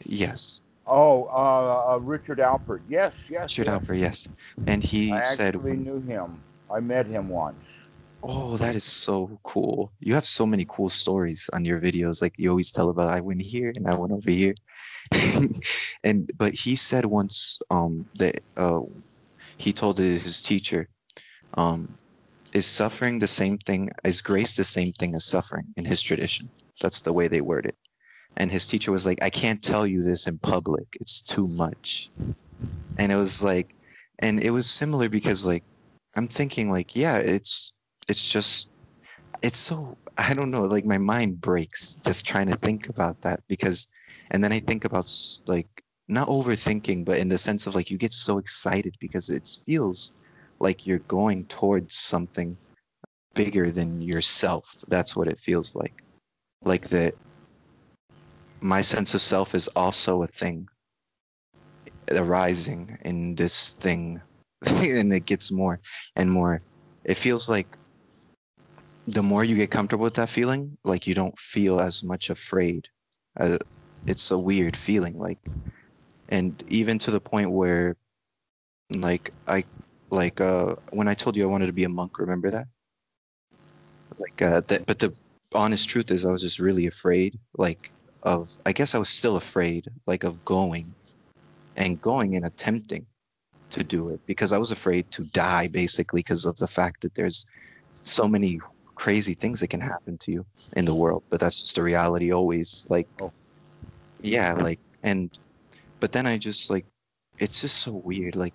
[0.04, 0.60] yes
[0.90, 2.80] Oh, uh, uh, Richard Alpert.
[2.88, 3.42] Yes, yes.
[3.42, 3.78] Richard yes.
[3.78, 4.28] Alpert, yes
[4.66, 6.40] and he I said actually knew him.
[6.70, 7.56] I met him once.
[8.22, 9.92] Oh, that is so cool.
[10.00, 12.20] You have so many cool stories on your videos.
[12.20, 14.54] Like you always tell about I went here and I went over here.
[16.04, 18.80] and but he said once um that uh
[19.58, 20.88] he told his teacher,
[21.56, 21.98] um,
[22.54, 26.50] is suffering the same thing is grace the same thing as suffering in his tradition.
[26.82, 27.76] That's the way they word it.
[28.36, 30.86] And his teacher was like, I can't tell you this in public.
[31.00, 32.10] It's too much.
[32.98, 33.74] And it was like
[34.20, 35.64] and it was similar because like
[36.16, 37.72] I'm thinking like, yeah, it's
[38.08, 38.70] it's just
[39.42, 43.40] it's so I don't know, like my mind breaks just trying to think about that
[43.48, 43.88] because
[44.30, 45.10] and then I think about
[45.46, 45.68] like
[46.08, 50.14] not overthinking, but in the sense of like you get so excited because it feels
[50.60, 52.56] like you're going towards something
[53.34, 54.84] bigger than yourself.
[54.88, 56.02] That's what it feels like.
[56.64, 57.14] Like that
[58.60, 60.68] my sense of self is also a thing
[62.10, 64.20] arising in this thing
[64.66, 65.78] and it gets more
[66.16, 66.60] and more
[67.04, 67.76] it feels like
[69.08, 72.88] the more you get comfortable with that feeling like you don't feel as much afraid.
[73.40, 73.56] Uh,
[74.06, 75.38] it's a weird feeling like
[76.28, 77.96] and even to the point where
[78.96, 79.64] like i
[80.10, 82.66] like uh when i told you i wanted to be a monk remember that?
[84.18, 85.16] Like uh that but the
[85.54, 87.90] honest truth is i was just really afraid like
[88.22, 90.94] of i guess i was still afraid like of going
[91.76, 93.06] and going and attempting
[93.70, 97.14] to do it because i was afraid to die basically because of the fact that
[97.14, 97.46] there's
[98.02, 98.58] so many
[98.98, 100.44] crazy things that can happen to you
[100.76, 103.32] in the world but that's just the reality always like Oh.
[104.20, 105.30] yeah like and
[106.00, 106.86] but then i just like
[107.38, 108.54] it's just so weird like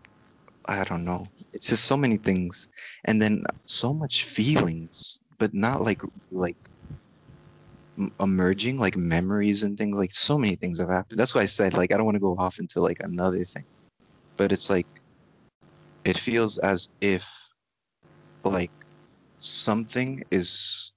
[0.65, 2.67] i don't know it's just so many things
[3.05, 6.57] and then so much feelings but not like like
[8.19, 9.97] emerging, like memories and things.
[9.97, 11.19] Like so many things have happened.
[11.19, 13.65] That's why I said like I don't want to go off into like another thing,
[14.37, 14.87] but it's like
[16.05, 17.25] it feels as if
[18.43, 18.71] like
[19.43, 20.91] something is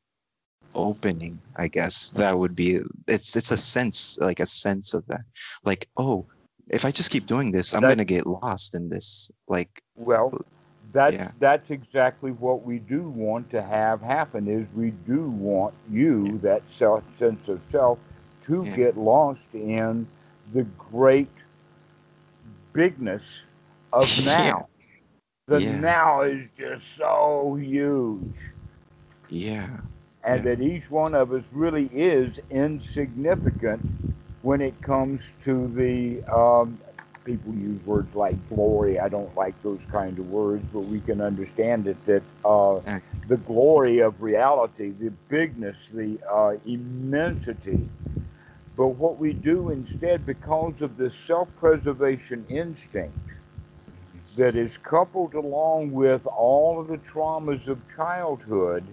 [0.74, 5.24] opening i guess that would be it's it's a sense like a sense of that
[5.64, 6.26] like oh
[6.68, 10.32] if i just keep doing this i'm That- gonna get lost in this like Well,
[10.92, 11.30] that's Yeah.
[11.40, 14.46] that's exactly what we do want to have happen.
[14.48, 17.98] Is we do want you that self sense of self
[18.42, 18.76] to Yeah.
[18.76, 20.06] get lost in
[20.54, 21.32] the great
[22.72, 23.44] bigness
[23.92, 24.38] of Yeah.
[24.50, 24.68] now.
[25.48, 25.80] The Yeah.
[25.80, 28.34] now is just so huge,
[29.28, 29.80] yeah
[30.24, 30.44] and Yeah.
[30.44, 33.82] that each one of us really is insignificant
[34.42, 36.78] when it comes to the um,
[37.24, 38.98] people use words like glory.
[38.98, 42.80] I don't like those kind of words, but we can understand it that uh,
[43.28, 47.88] the glory of reality, the bigness, the uh, immensity.
[48.76, 53.25] But what we do instead, because of this self preservation instinct
[54.36, 58.84] that is coupled along with all of the traumas of childhood,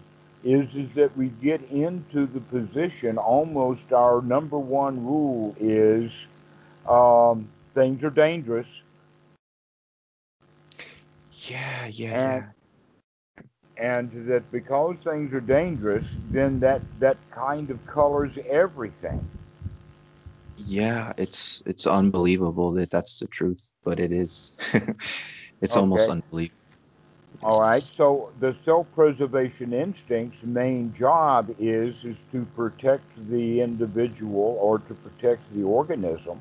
[0.44, 6.28] is, is that we get into the position almost our number one rule is
[6.88, 8.82] um, things are dangerous.
[11.32, 12.52] Yeah yeah And- yeah.
[13.78, 19.28] and that because things are dangerous then that that kind of colors everything
[20.66, 24.58] yeah it's it's unbelievable that that's the truth but it is.
[25.62, 26.58] It's almost unbelievable.
[27.42, 34.80] All right so the self-preservation instinct's main job is is to protect the individual or
[34.80, 36.40] to protect the organism.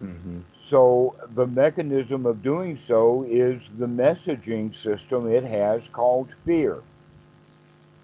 [0.00, 6.82] Hmm So the mechanism of doing so is the messaging system it has called fear.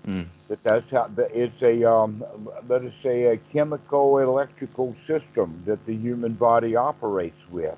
[0.09, 0.27] Mm.
[0.49, 2.25] That that's how it's a um,
[2.67, 7.77] let us say a chemical electrical system that the human body operates with,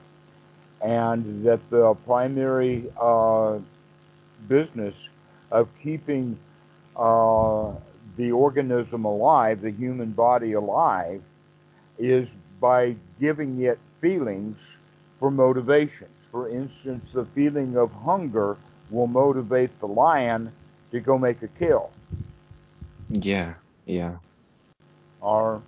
[0.81, 3.59] and that the primary uh,
[4.47, 5.09] business
[5.51, 6.39] of keeping
[6.97, 7.73] uh,
[8.17, 11.23] the organism alive, the human body alive,
[11.99, 14.57] is by giving it feelings
[15.19, 16.11] for motivations.
[16.31, 18.57] For instance, the feeling of hunger
[18.89, 20.53] will motivate the lion
[20.93, 21.91] to go make a kill,
[23.11, 23.55] yeah
[23.87, 24.17] yeah
[25.21, 25.63] or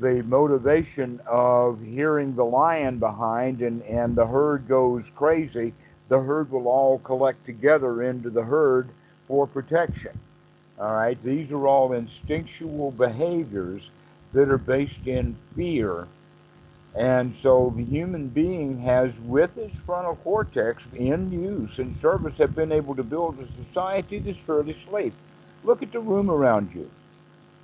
[0.00, 5.74] the motivation of hearing the lion behind and, and the herd goes crazy,
[6.08, 8.88] the herd will all collect together into the herd
[9.28, 10.12] for protection.
[10.78, 13.90] All right, these are all instinctual behaviors
[14.32, 16.08] that are based in fear.
[16.94, 22.54] And so the human being has, with its frontal cortex in use and service, have
[22.54, 25.14] been able to build a society that's fairly safe.
[25.64, 26.90] Look at the room around you.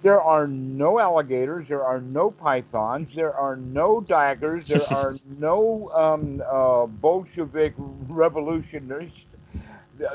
[0.03, 1.69] There are no alligators.
[1.69, 3.15] There are no pythons.
[3.15, 4.69] There are no daggers.
[4.69, 7.75] There are no um, uh, Bolshevik
[8.09, 9.27] revolutionaries.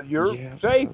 [0.05, 0.55] You're Yeah.
[0.55, 0.89] safe.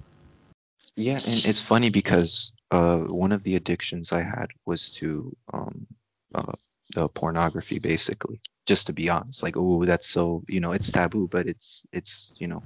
[0.96, 5.88] Yeah, and it's funny because uh, one of the addictions I had was to um,
[6.36, 6.54] uh,
[6.96, 8.42] the pornography, basically.
[8.66, 12.34] Just to be honest, like, oh, that's so you know, it's taboo, but it's it's
[12.40, 12.62] you know,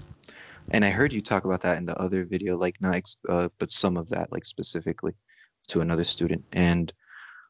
[0.71, 3.49] and I heard you talk about that in the other video, like not, ex- uh,
[3.59, 5.13] but some of that, like specifically
[5.69, 6.91] to another student, and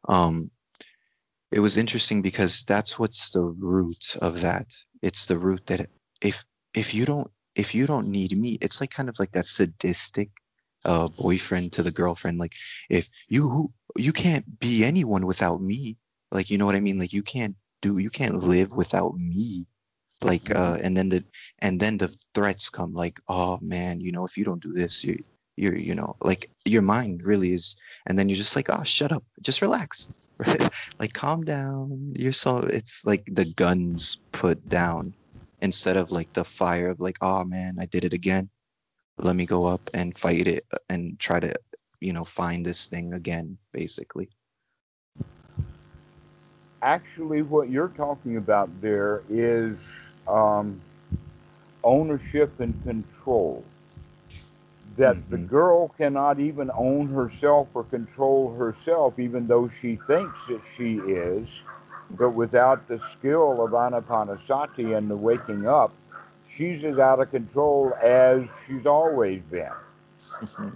[0.07, 0.51] um,
[1.51, 4.73] it was interesting because that's what's the root of that.
[5.01, 5.87] It's the root that
[6.21, 9.45] if if you don't if you don't need me, it's like kind of like that
[9.45, 10.29] sadistic
[10.85, 12.39] uh boyfriend to the girlfriend.
[12.39, 12.53] Like
[12.89, 15.97] if you who you can't be anyone without me.
[16.31, 16.97] Like you know what i mean?
[16.97, 19.67] Like you can't do you can't live without me
[20.21, 21.23] like uh and then the
[21.59, 25.03] and then the threats come like oh man you know if you don't do this
[25.03, 25.21] you
[25.55, 27.75] you're you know like your mind really is
[28.07, 30.11] and then you're just like oh shut up just relax.
[30.99, 35.13] Like calm down you're so it's like the guns put down
[35.61, 38.49] instead of like the fire of like oh man i did it again.
[39.19, 41.53] Let me go up and fight it uh, and try to
[42.01, 44.29] you know find this thing again basically.
[46.81, 49.77] Actually, what you're talking about there is
[50.27, 50.81] um,
[51.83, 53.63] ownership and control.
[54.97, 55.49] That the Mhm.
[55.49, 61.61] girl cannot even own herself or control herself, even though she thinks that she is.
[62.11, 65.93] But without the skill of anapanasati and the waking up,
[66.47, 69.73] she's as out of control as she's always been.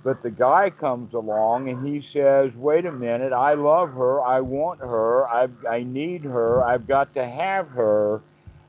[0.04, 3.34] But the guy comes along and he says, "Wait a minute!
[3.34, 4.22] I love her.
[4.22, 5.28] I want her.
[5.28, 6.64] I I need her.
[6.64, 8.22] I've got to have her."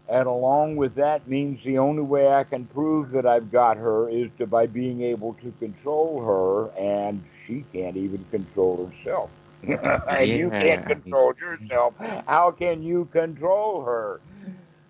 [0.09, 4.09] And along with that means the only way I can prove that I've got her
[4.09, 9.31] is to by being able to control her, and she can't even control herself.
[9.63, 11.95] and you can't control yourself.
[12.27, 14.21] How can you control her?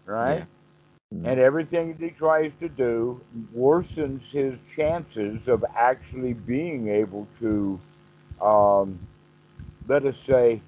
[0.06, 0.44] Right?
[1.10, 1.24] Yeah.
[1.24, 3.20] And everything that he tries to do
[3.56, 7.78] worsens his chances of actually being able to,
[8.40, 8.98] um,
[9.88, 10.60] let us say,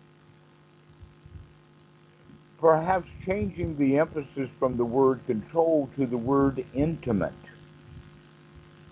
[2.61, 7.33] perhaps changing the emphasis from the word control to the word intimate.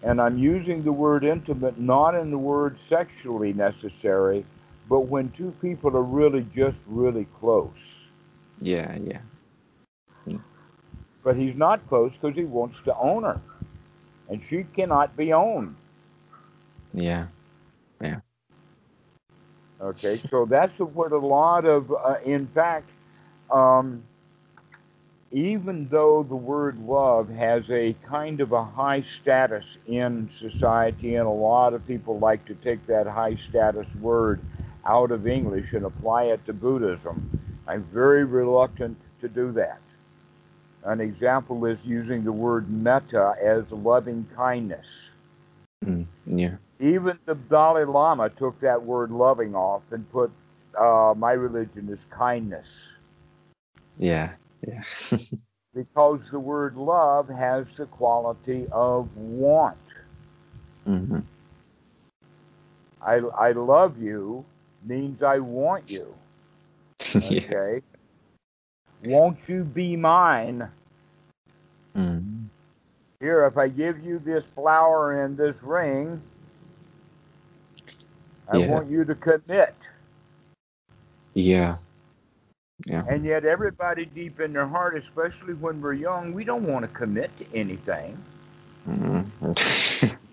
[0.02, 4.44] And I'm using the word intimate not in the word sexually necessary,
[4.88, 8.08] but when two people are really just really close.
[8.60, 9.20] Yeah, yeah.
[11.22, 13.40] But he's not close because he wants to own her.
[14.30, 15.74] And she cannot be owned.
[16.94, 17.26] Yeah,
[18.00, 18.20] yeah.
[19.80, 22.88] Okay, so that's what a lot of, uh, in fact,
[23.50, 24.02] um,
[25.30, 31.26] even though the word love has a kind of a high status in society, and
[31.26, 34.40] a lot of people like to take that high status word
[34.86, 37.30] out of English and apply it to Buddhism,
[37.66, 39.80] I'm very reluctant to do that.
[40.84, 44.86] An example is using the word metta as loving kindness.
[45.84, 46.56] Mm, yeah.
[46.80, 50.30] Even the Dalai Lama took that word loving off and put
[50.78, 52.68] uh, my religion is kindness.
[53.98, 54.34] Yeah.
[54.66, 54.82] Yeah.
[55.74, 59.78] because the word love has the quality of want.
[60.86, 61.20] hmm
[63.00, 64.44] I, I love you
[64.84, 66.14] means I want you.
[67.30, 67.40] yeah.
[67.50, 67.82] Okay.
[69.02, 70.70] Won't you be mine?
[71.96, 72.48] Mm.
[73.20, 76.22] Here, if I give you this flower and this ring,
[78.48, 78.66] I Yeah.
[78.68, 79.74] want you to commit.
[81.34, 81.76] Yeah.
[83.06, 86.88] And yet, everybody deep in their heart, especially when we're young, we don't want to
[86.88, 88.22] commit to anything.
[88.86, 90.18] Mm.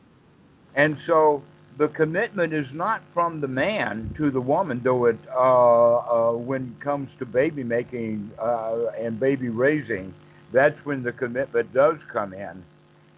[0.76, 1.44] And so
[1.78, 6.76] the commitment is not from the man to the woman, though it, uh, uh, when
[6.76, 10.14] it comes to baby making uh, and baby raising,
[10.52, 12.66] that's when the commitment does come in.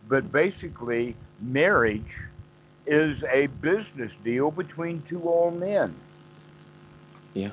[0.07, 2.15] But basically, marriage
[2.85, 5.95] is a business deal between two old men.
[7.33, 7.51] yeah.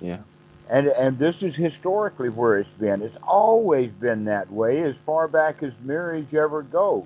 [0.00, 0.22] Yeah.
[0.68, 3.02] And, and this is historically where it's been.
[3.02, 7.04] It's always been that way as far back as marriage ever goes.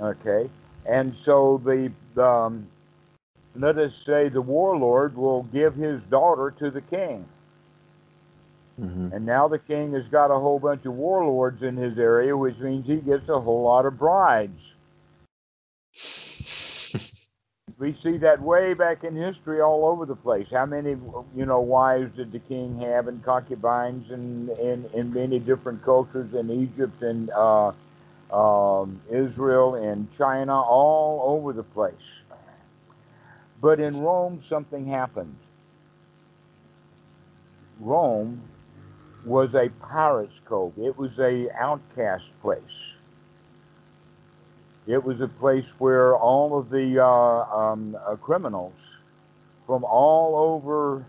[0.00, 0.50] Okay?
[0.86, 1.92] And so the,
[2.22, 2.68] um,
[3.56, 7.26] let us say the warlord will give his daughter to the king.
[8.78, 12.36] hmm And now the king has got a whole bunch of warlords in his area,
[12.36, 14.73] which means he gets a whole lot of brides.
[17.78, 20.46] We see that way back in history all over the place.
[20.50, 20.90] How many,
[21.36, 26.32] you know, wives did the king have and concubines in, in, in many different cultures
[26.34, 27.72] in Egypt and uh,
[28.32, 31.94] um, Israel and China, all over the place.
[33.60, 35.36] But in Rome, something happened.
[37.80, 38.42] Rome
[39.24, 40.74] was a pirate's cove.
[40.78, 42.93] It was a outcast place.
[44.86, 48.74] It was a place where all of the uh, um, uh, criminals
[49.66, 51.04] from all over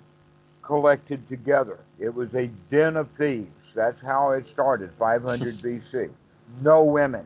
[0.62, 1.80] collected together.
[2.00, 3.50] It was a den of thieves.
[3.76, 6.10] That's how it started, 500 BC.
[6.62, 7.26] No women.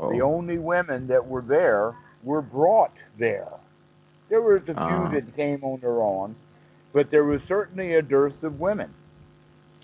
[0.00, 0.34] The Oh.
[0.36, 1.94] only women that were there
[2.24, 3.48] were brought there.
[4.30, 5.08] There was a few Ah.
[5.12, 6.34] that came on their own,
[6.92, 8.92] but there was certainly a dearth of women,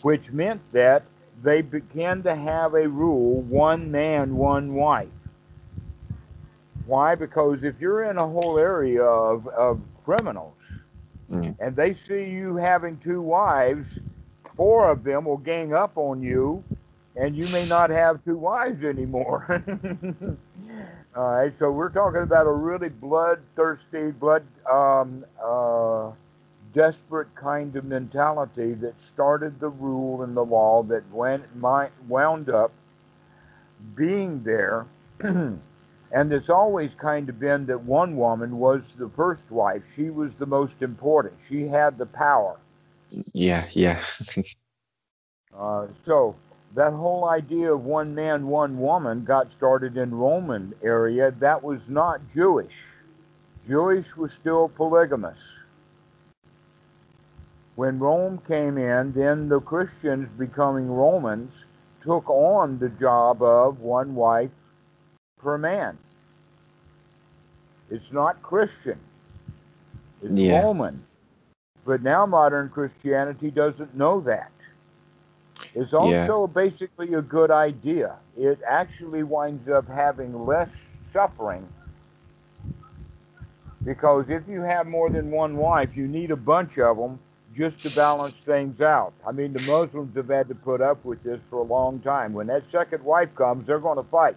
[0.03, 1.03] which meant that
[1.43, 5.09] they began to have a rule one man, one wife.
[6.89, 7.15] Why?
[7.15, 10.57] Because if you're in a whole area of, of criminals
[11.31, 11.53] Yeah.
[11.61, 13.99] and they see you having two wives,
[14.57, 16.65] four of them will gang up on you
[17.17, 19.63] and you may not have two wives anymore.
[21.17, 26.13] All right, so we're talking about a really bloodthirsty, blood um, uh,
[26.73, 32.49] desperate kind of mentality that started the rule and the law that went mi- wound
[32.51, 32.73] up
[33.97, 34.87] being there.
[36.13, 39.83] and it's always kind of been that one woman was the first wife.
[39.95, 41.35] She was the most important.
[41.49, 42.59] She had the power.
[43.33, 43.67] Yeah.
[43.73, 44.03] Yeah.
[45.59, 46.37] Uh, so
[46.75, 51.33] that whole idea of one man, one woman got started in Roman area.
[51.41, 52.75] That was not Jewish.
[53.67, 55.39] Jewish was still polygamous.
[57.75, 61.53] When Rome came in, then the Christians becoming Romans
[62.03, 64.51] took on the job of one wife
[65.39, 65.99] per man.
[67.91, 68.99] It's not Christian.
[70.23, 70.61] It's Yeah.
[70.63, 71.07] Roman.
[71.85, 74.53] But now modern Christianity doesn't know that.
[75.75, 76.33] It's Yeah.
[76.33, 78.17] also basically a good idea.
[78.37, 80.71] It actually winds up having less
[81.13, 81.69] suffering
[83.85, 87.21] Because if you have more than one wife, you need a bunch of them
[87.55, 89.15] just to balance things out.
[89.27, 92.33] I mean, the Muslims have had to put up with this for a long time.
[92.35, 94.37] When that second wife comes, they're going to fight.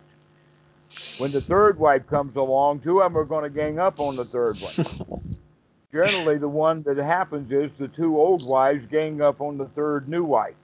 [1.17, 4.15] When the third wife comes along, two of them are going to gang up on
[4.15, 4.75] the third one.
[5.93, 10.07] Generally, the one that happens is the two old wives gang up on the third
[10.09, 10.55] new wife.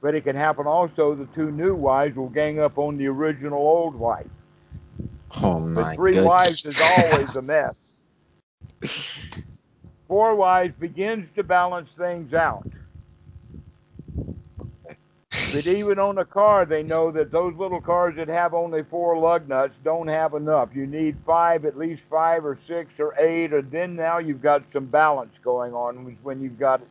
[0.00, 3.58] But it can happen also the two new wives will gang up on the original
[3.58, 4.30] old wife.
[5.42, 6.20] Oh my But three goodness.
[6.20, 8.00] wives is always a mess.
[10.08, 12.66] Four wives begins to balance things out.
[15.54, 19.16] But even on a car, they know that those little cars that have only four
[19.16, 20.70] lug nuts don't have enough.
[20.74, 24.64] You need five, at least five or six or eight, and then now you've got
[24.72, 26.88] some balance going on when- you've got it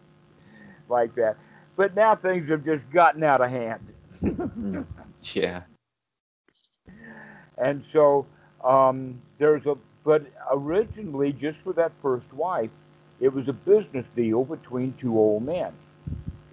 [0.88, 1.36] like that.
[1.76, 3.94] But now things have just gotten out of hand.
[5.36, 5.64] Yeah.
[7.58, 8.26] And so
[8.64, 12.70] um, there's a, but originally, just for that first wife,
[13.20, 15.74] it was a business deal between two old men.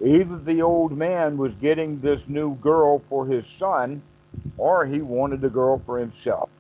[0.02, 4.02] Either the old man was getting this new girl for his son,
[4.58, 6.50] or he wanted the girl for himself.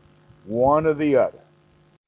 [0.46, 1.40] One or the other.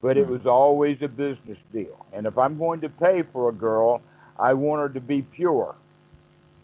[0.01, 0.31] But it Hmm.
[0.31, 2.05] was always a business deal.
[2.13, 4.01] And if I'm going to pay for a girl,
[4.39, 5.75] I want her to be pure.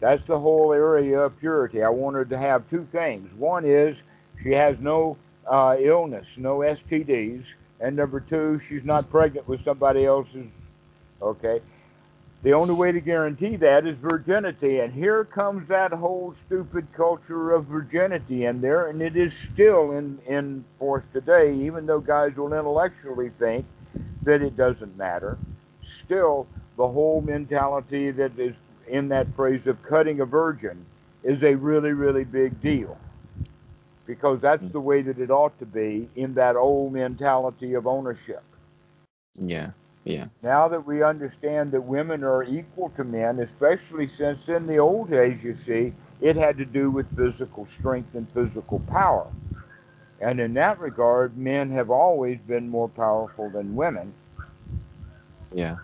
[0.00, 1.82] That's the whole area of purity.
[1.82, 3.32] I want her to have two things.
[3.34, 4.02] One is
[4.42, 5.16] she has no
[5.48, 7.44] uh, illness, no STDs,
[7.80, 10.46] and number two, she's not pregnant with somebody else's.
[11.22, 11.60] Okay,
[12.42, 17.52] the only way to guarantee that is virginity, and here comes that whole stupid culture
[17.52, 21.54] of virginity in there, and it is still in in force today.
[21.54, 23.66] Even though guys will intellectually think
[24.22, 25.38] that it doesn't matter,
[25.82, 28.56] still the whole mentality that is
[28.88, 30.84] in that phrase of cutting a virgin
[31.22, 32.96] is a really really big deal
[34.06, 34.72] because that's mm.
[34.72, 38.42] the way that it ought to be in that old mentality of ownership.
[39.34, 39.70] Yeah.
[40.04, 40.26] Yeah.
[40.42, 45.10] Now that we understand that women are equal to men, especially since in the old
[45.10, 49.26] days, you see, it had to do with physical strength and physical power.
[50.20, 54.12] And in that regard, men have always been more powerful than women.
[55.52, 55.76] Yeah.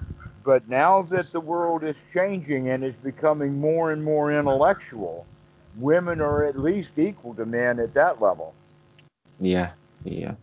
[0.45, 5.27] But now that the world is changing and is becoming more and more intellectual,
[5.77, 8.55] women are at least equal to men at that level.
[9.41, 9.73] Yeah.
[10.05, 10.35] Yeah.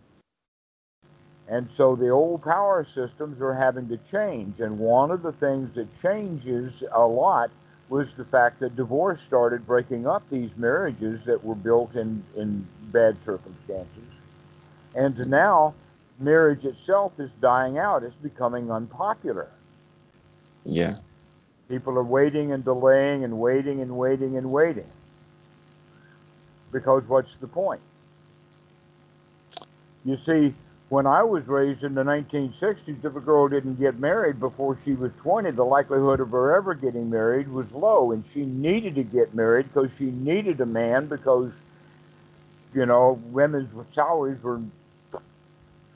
[1.47, 4.59] And so the old power systems are having to change.
[4.59, 7.51] And one of the things that changes a lot
[7.89, 12.65] was the fact that divorce started breaking up these marriages that were built in, in
[12.91, 14.03] bad circumstances.
[14.95, 15.73] And now
[16.19, 19.49] marriage itself is dying out, it's becoming unpopular.
[20.65, 20.95] Yeah.
[21.67, 24.89] People are waiting and delaying and waiting and waiting and waiting.
[26.71, 27.81] Because what's the point?
[30.05, 30.53] You see,
[30.93, 34.93] when I was raised in the 1960s, if a girl didn't get married before she
[34.93, 38.11] was 20, the likelihood of her ever getting married was low.
[38.11, 41.51] And she needed to get married because she needed a man because,
[42.75, 44.61] you know, women's salaries were.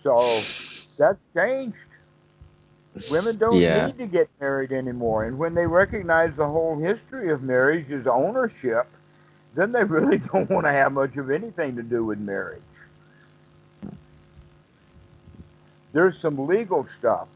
[0.03, 0.47] So
[0.97, 1.77] that's changed.
[3.07, 3.85] Women don't Yeah.
[3.85, 5.25] need to get married anymore.
[5.25, 8.87] And when they recognize the whole history of marriage as ownership,
[9.55, 12.66] then they really don't want to have much of anything to do with marriage.
[15.97, 17.27] There's some legal stuff,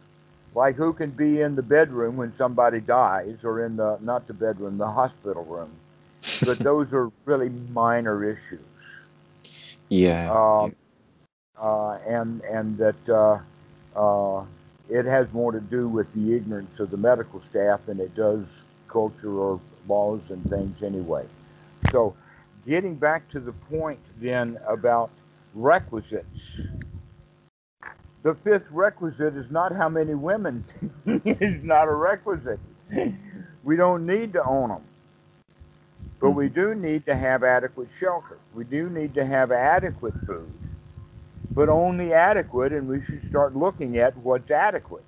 [0.54, 4.36] like who can be in the bedroom when somebody dies, or in the, not the
[4.36, 5.72] bedroom, the hospital room.
[6.46, 8.60] But those are really minor issues.
[9.90, 10.30] Yeah.
[10.32, 10.76] Um,
[11.60, 13.40] uh, and and that uh,
[14.00, 14.46] uh,
[14.92, 18.46] it has more to do with the ignorance of the medical staff than it does
[18.88, 21.26] culture or laws and things anyway.
[21.92, 22.16] So,
[22.68, 25.10] getting back to the point then about
[25.56, 26.60] requisites.
[28.24, 30.66] The fifth requisite is not how many women
[31.26, 32.60] is not a requisite.
[33.64, 34.84] We don't need to own them.
[36.20, 38.38] But we do need to have adequate shelter.
[38.54, 40.52] We do need to have adequate food,
[41.52, 45.06] but only adequate, and we should start looking at what's adequate.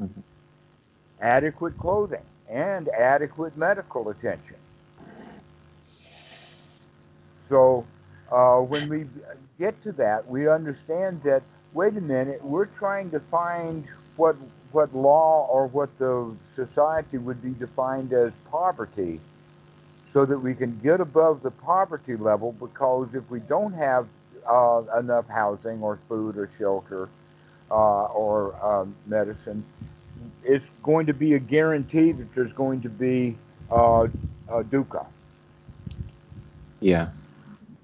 [0.00, 0.22] Mhm.
[1.20, 4.56] Adequate clothing and adequate medical attention.
[7.48, 7.86] So,
[8.30, 9.06] uh, when we
[9.58, 13.84] get to that, we understand that wait a minute, we're trying to find
[14.16, 14.36] what
[14.72, 19.20] what law or what the society would be defined as poverty
[20.12, 24.06] so that we can get above the poverty level because if we don't have
[24.48, 27.08] uh, enough housing or food or shelter
[27.70, 29.64] uh, or um, medicine,
[30.44, 33.36] it's going to be a guarantee that there's going to be
[33.70, 34.06] uh,
[34.48, 35.06] a dukkha.
[36.80, 37.10] Yeah.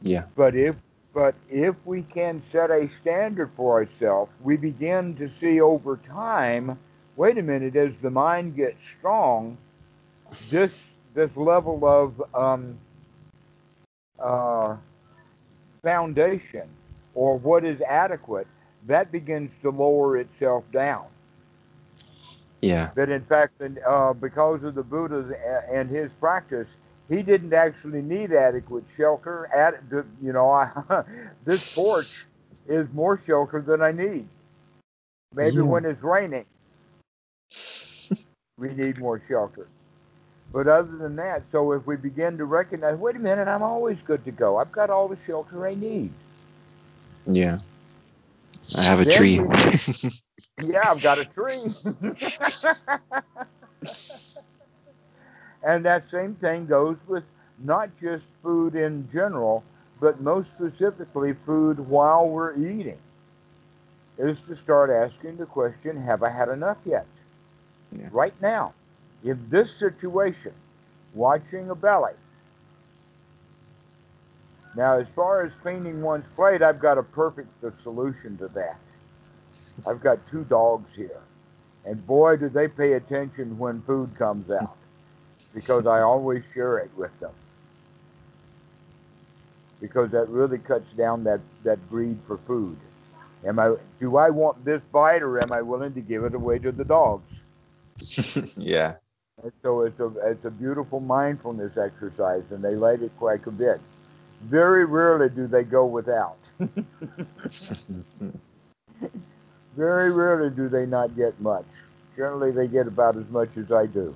[0.06, 0.24] Yeah.
[0.36, 0.76] But if
[1.14, 6.78] But if we can set a standard for ourselves, we begin to see over time
[7.16, 9.56] wait a minute, as the mind gets strong,
[10.50, 12.78] this, this level of um,
[14.18, 14.76] uh,
[15.82, 16.68] foundation
[17.14, 18.46] or what is adequate,
[18.86, 21.06] that begins to lower itself down.
[22.60, 22.90] Yeah.
[22.94, 25.36] That in fact, uh, because of the Buddha
[25.72, 26.68] and his practice,
[27.08, 29.46] he didn't actually need adequate shelter.
[29.54, 29.82] At
[30.22, 30.70] you know, I,
[31.44, 32.26] this porch
[32.68, 34.26] is more shelter than I need.
[35.34, 35.62] Maybe yeah.
[35.62, 36.46] when it's raining,
[38.58, 39.68] we need more shelter.
[40.52, 44.00] But other than that, so if we begin to recognize, wait a minute, I'm always
[44.02, 44.56] good to go.
[44.56, 46.12] I've got all the shelter I need.
[47.26, 47.58] Yeah.
[48.76, 49.40] I have a then tree.
[49.40, 49.48] We,
[50.72, 51.56] yeah, I've got a tree.
[55.66, 57.24] and that same thing goes with
[57.58, 59.64] not just food in general,
[60.00, 62.98] but most specifically food while we're eating.
[64.16, 67.06] Is to start asking the question, have I had enough yet?
[67.92, 68.08] Yeah.
[68.12, 68.74] Right now,
[69.24, 70.52] in this situation,
[71.14, 72.14] watching a belly.
[74.76, 77.48] Now, as far as cleaning one's plate, I've got a perfect
[77.82, 78.78] solution to that.
[79.88, 81.20] I've got two dogs here.
[81.84, 84.76] And boy, do they pay attention when food comes out
[85.54, 87.32] because I always share it with them.
[89.80, 92.76] Because that really cuts down that, that greed for food.
[93.44, 96.58] Am I do I want this bite or am I willing to give it away
[96.58, 97.30] to the dogs?
[98.56, 98.94] yeah.
[99.42, 103.50] And so it's a it's a beautiful mindfulness exercise, and they like it quite a
[103.50, 103.80] bit.
[104.42, 106.38] Very rarely do they go without.
[109.76, 111.66] Very rarely do they not get much.
[112.16, 114.14] Generally, they get about as much as I do.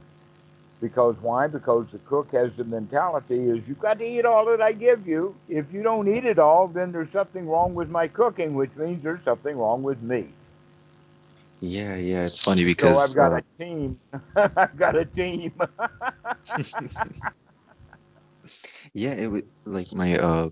[0.80, 1.46] Because why?
[1.46, 5.06] Because the cook has the mentality is you've got to eat all that I give
[5.06, 5.34] you.
[5.48, 9.02] If you don't eat it all, then there's something wrong with my cooking, which means
[9.02, 10.28] there's something wrong with me.
[11.60, 14.00] Yeah, yeah, it's funny because so I've got uh, a team.
[14.36, 15.52] I've got a team.
[18.94, 20.48] yeah, it would like my uh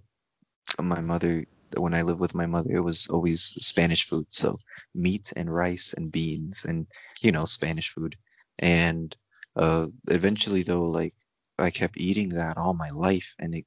[0.83, 4.27] my mother when I lived with my mother, it was always Spanish food.
[4.31, 4.59] So
[4.95, 6.87] meat and rice and beans and
[7.21, 8.17] you know Spanish food.
[8.59, 9.17] And
[9.59, 11.15] uh eventually though, like
[11.59, 13.67] I kept eating that all my life, and it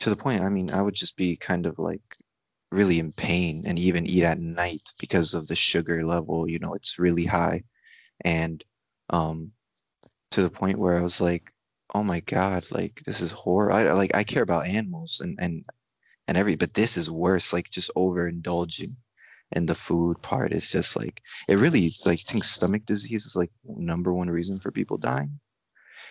[0.00, 0.42] to the point.
[0.42, 2.02] I mean, I would just be kind of like
[2.72, 6.74] really in pain and even eat at night because of the sugar level you know
[6.74, 7.62] it's really high
[8.24, 8.64] and
[9.10, 9.52] um
[10.30, 11.52] to the point where i was like
[11.94, 15.64] oh my god like this is horror I, like i care about animals and and
[16.28, 18.96] and every but this is worse like just overindulging
[19.52, 23.36] in the food part is just like it really like i think stomach disease is
[23.36, 25.38] like number one reason for people dying.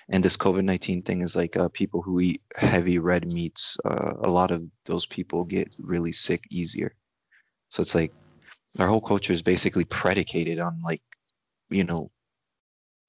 [0.10, 4.30] And this covid-19 thing is like uh, people who eat heavy red meats uh, a
[4.30, 6.96] lot of those people get really sick easier.
[7.70, 8.14] So it's like
[8.80, 11.02] our whole culture is basically predicated on like
[11.70, 12.12] you know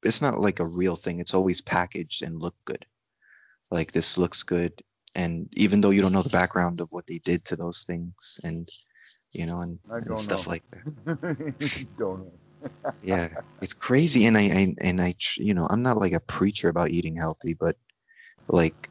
[0.04, 1.18] it's not like a real thing.
[1.18, 2.86] It's always packaged and look good.
[3.70, 4.72] Like this looks good.
[5.14, 8.40] And even though you don't know the background of what they did to those things
[8.44, 8.68] and
[9.34, 10.52] you know and, and stuff know.
[10.52, 12.26] like that don't
[13.02, 13.28] yeah,
[13.60, 16.90] it's crazy, and I, I and I, you know, I'm not like a preacher about
[16.90, 17.76] eating healthy, but
[18.48, 18.88] like,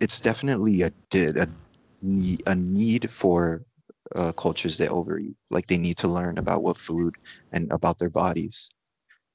[0.00, 1.48] it's definitely a a
[2.46, 3.64] a need for
[4.14, 5.34] uh, cultures that overeat.
[5.50, 7.14] Like they need to learn about what food
[7.52, 8.70] and about their bodies,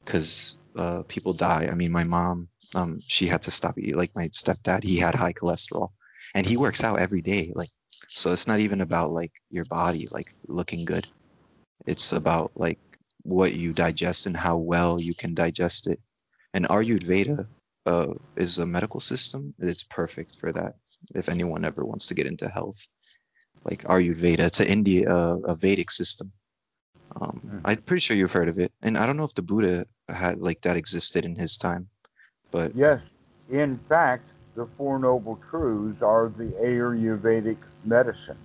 [0.05, 1.67] because uh, people die.
[1.71, 3.97] I mean, my mom, um, she had to stop eating.
[3.97, 5.89] Like my stepdad, he had high cholesterol,
[6.33, 7.51] and he works out every day.
[7.55, 7.69] Like,
[8.09, 11.07] so it's not even about like your body like looking good.
[11.85, 12.79] It's about like
[13.23, 15.99] what you digest and how well you can digest it.
[16.53, 17.47] And Ayurveda
[17.85, 19.53] uh, is a medical system.
[19.59, 20.75] It's perfect for that.
[21.15, 22.85] If anyone ever wants to get into health,
[23.63, 26.31] like Ayurveda, it's an India uh, a Vedic system.
[27.19, 27.61] Um, mm.
[27.65, 30.39] I'm pretty sure you've heard of it, and I don't know if the Buddha had
[30.39, 31.87] like that existed in his time,
[32.51, 33.01] but yes,
[33.51, 38.37] in fact, the Four Noble Truths are the Ayurvedic medicine.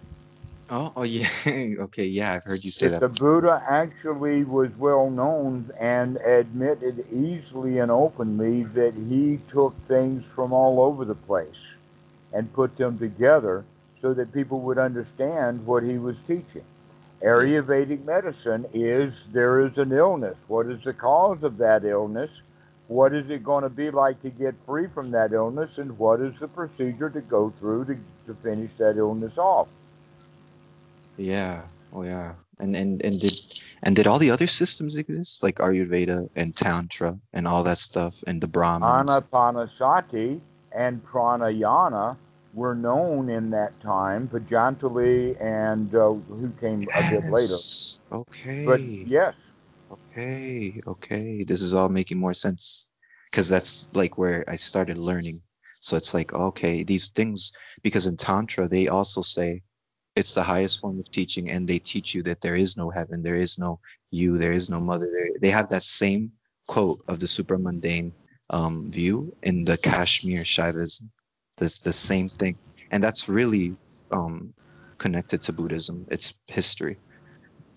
[0.71, 1.29] Oh, oh yeah.
[1.47, 3.01] okay, yeah, I've heard you say that.
[3.01, 10.25] The Buddha actually was well known and admitted easily and openly that he took things
[10.35, 11.49] from all over the place
[12.33, 13.65] and put them together
[14.01, 16.65] so that people would understand what he was teaching.
[17.23, 20.39] Ayurvedic medicine is there is an illness.
[20.47, 22.31] What is the cause of that illness?
[22.89, 25.77] What is it going to be like to get free from that illness?
[25.77, 29.69] And what is the procedure to go through to, to finish that illness off?
[31.19, 31.63] Yeah.
[31.93, 32.35] Oh yeah.
[32.59, 33.39] And and and did
[33.83, 38.25] and did all the other systems exist like Ayurveda and Tantra and all that stuff
[38.27, 39.11] and the Brahmins?
[39.11, 40.41] Anapanasati
[40.73, 42.17] and Pranayama
[42.55, 47.59] were known in that time, Patanjali and uh, who came a bit later.
[47.59, 48.01] Yes.
[48.65, 49.35] But yes,
[50.19, 50.81] Okay.
[50.87, 51.45] Okay.
[51.45, 52.89] This is all making more sense
[53.31, 55.41] because that's like where I started learning.
[55.81, 57.53] So it's like, okay, these things,
[57.83, 59.63] because in Tantra, they also say
[60.17, 63.23] it's the highest form of teaching, and they teach you that there is no heaven,
[63.23, 63.79] there is no
[64.11, 65.07] you, there is no mother.
[65.13, 66.33] There, they have that same
[66.67, 68.11] quote of the supramundane
[68.51, 71.09] um, view in the Kashmir Shaivism.
[71.59, 72.59] This the same thing,
[72.91, 73.77] and that's really
[74.11, 74.53] um,
[74.99, 76.05] connected to Buddhism.
[76.11, 76.97] It's history.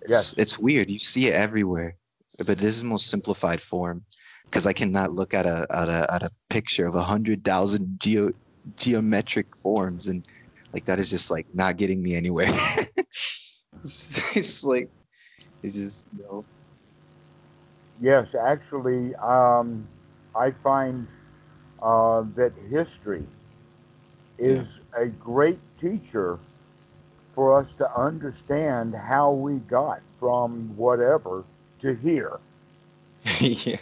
[0.02, 0.90] It's yes, it's weird.
[0.90, 1.96] You see it everywhere,
[2.38, 4.06] but this is the most simplified form
[4.50, 8.00] because I cannot look at a at a at a picture of a hundred thousand
[8.00, 8.32] geo
[8.78, 10.26] geometric forms and
[10.74, 12.50] like that is just like not getting me anywhere.
[13.84, 14.90] it's, it's like
[15.64, 16.46] it's just no.
[18.02, 18.36] yes.
[18.36, 19.88] Actually, um,
[20.36, 21.08] I find
[21.82, 23.26] uh, that history
[24.44, 24.64] Yeah.
[24.64, 26.40] is a great teacher
[27.36, 31.44] for us to understand how we got from whatever
[31.82, 32.40] to here
[33.40, 33.78] yeah.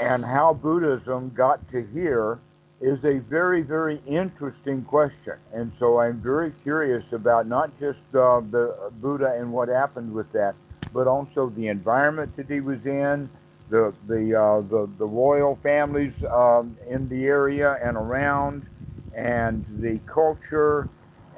[0.00, 2.38] And how Buddhism got to here
[2.80, 5.34] is a very, very interesting question.
[5.52, 10.30] And so I'm very curious about not just uh, the Buddha and what happened with
[10.32, 10.54] that,
[10.92, 13.30] but also the environment that he was in,
[13.70, 18.66] the the uh, the, the royal families um, in the area and around,
[19.14, 20.88] and the culture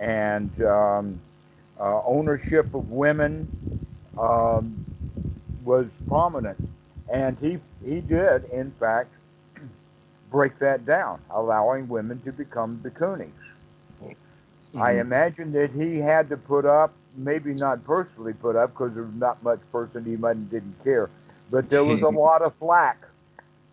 [0.01, 1.21] and um,
[1.79, 3.47] uh, ownership of women
[4.19, 4.85] um,
[5.65, 6.59] was prominent.
[7.09, 9.15] And he he did, in fact,
[10.31, 13.33] break that down, allowing women to become bhikkhunis.
[14.77, 15.01] I Mhm.
[15.01, 19.43] imagine that he had to put up, maybe not personally put up, because there's not
[19.43, 21.11] much person he might didn't care,
[21.51, 23.07] but there was a lot of flack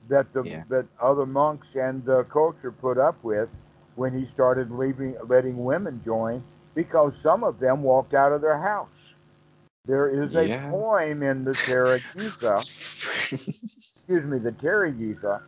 [0.10, 0.64] that the yeah.
[0.70, 3.50] that other monks and the culture put up with
[3.96, 6.44] when he started leaving, letting women join,
[6.76, 9.01] because some of them walked out of their house.
[9.86, 10.70] There is a Yeah.
[10.70, 12.60] poem in the Therigatha,
[13.34, 15.42] excuse me, the Therigatha,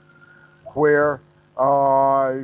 [0.73, 1.21] where
[1.57, 2.39] uh,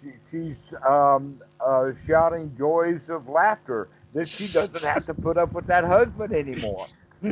[0.00, 5.52] she, she's um, uh, shouting joys of laughter that she doesn't have to put up
[5.52, 6.86] with that husband anymore.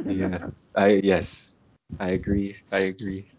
[0.07, 0.49] yeah.
[0.75, 1.57] I yes.
[1.99, 2.57] I agree.
[2.73, 3.31] I agree.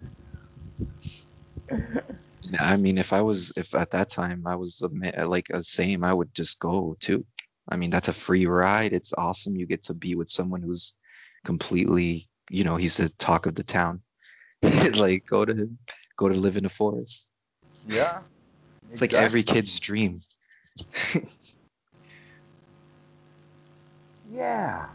[2.59, 6.03] I mean, if I was, if at that time I was a like a same,
[6.03, 7.25] I would just go too.
[7.69, 8.93] I mean, that's a free ride.
[8.93, 9.55] It's awesome.
[9.55, 10.95] You get to be with someone who's
[11.43, 14.01] completely, you know, he's the talk of the town.
[14.95, 15.69] Like, go to
[16.17, 17.29] go to live in the forest.
[17.87, 18.19] yeah,
[18.91, 20.21] It's like every kid's dream.
[24.33, 24.87] Yeah,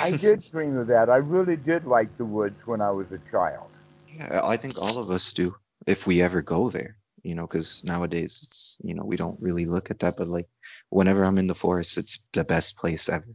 [0.00, 1.08] I did dream of that.
[1.10, 3.68] I really did like the woods when I was a child.
[4.12, 5.54] Yeah, I think all of us do
[5.86, 9.66] if we ever go there, you know, because nowadays it's, you know, we don't really
[9.66, 10.48] look at that, but like
[10.90, 13.34] whenever I'm in the forest, it's the best place ever.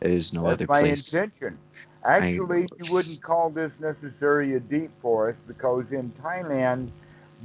[0.00, 1.12] There is no That's other my place.
[1.14, 1.58] intention.
[2.18, 6.90] I Actually, you wouldn't call this necessarily a deep forest because in Thailand,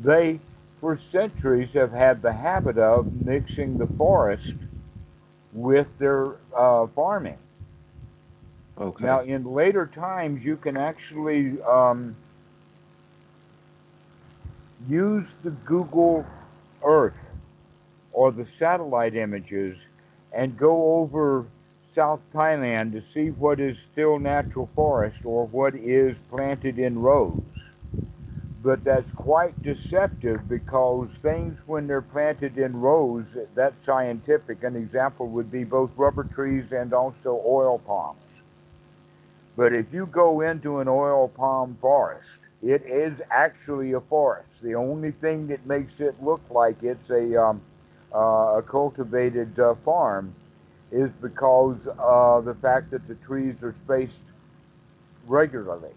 [0.01, 0.39] they,
[0.81, 4.55] for centuries, have had the habit of mixing the forest
[5.53, 7.37] with their uh, farming.
[8.77, 9.05] Okay.
[9.05, 12.15] now, in later times, you can actually um,
[14.87, 16.25] use the Google
[16.83, 17.31] Earth
[18.13, 19.77] or the satellite images
[20.31, 21.45] and go over
[21.91, 27.41] South Thailand to see what is still natural forest or what is planted in rows.
[28.61, 33.25] But that's quite deceptive because things, when they're planted in rows,
[33.55, 34.63] that's scientific.
[34.63, 38.21] An example would be both rubber trees and also oil palms.
[39.55, 44.49] But if you go into an oil palm forest, it is actually a forest.
[44.61, 47.61] The only thing that makes it look like it's a, um,
[48.13, 50.33] uh, a cultivated uh, farm
[50.91, 54.19] is because uh, the fact that the trees are spaced
[55.27, 55.93] regularly.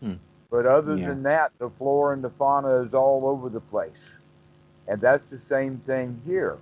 [0.00, 0.14] Hmm.
[0.50, 0.98] But other Yeah.
[0.98, 4.00] than that, the flora and the fauna is all over the place.
[4.86, 6.58] And that's the same thing here.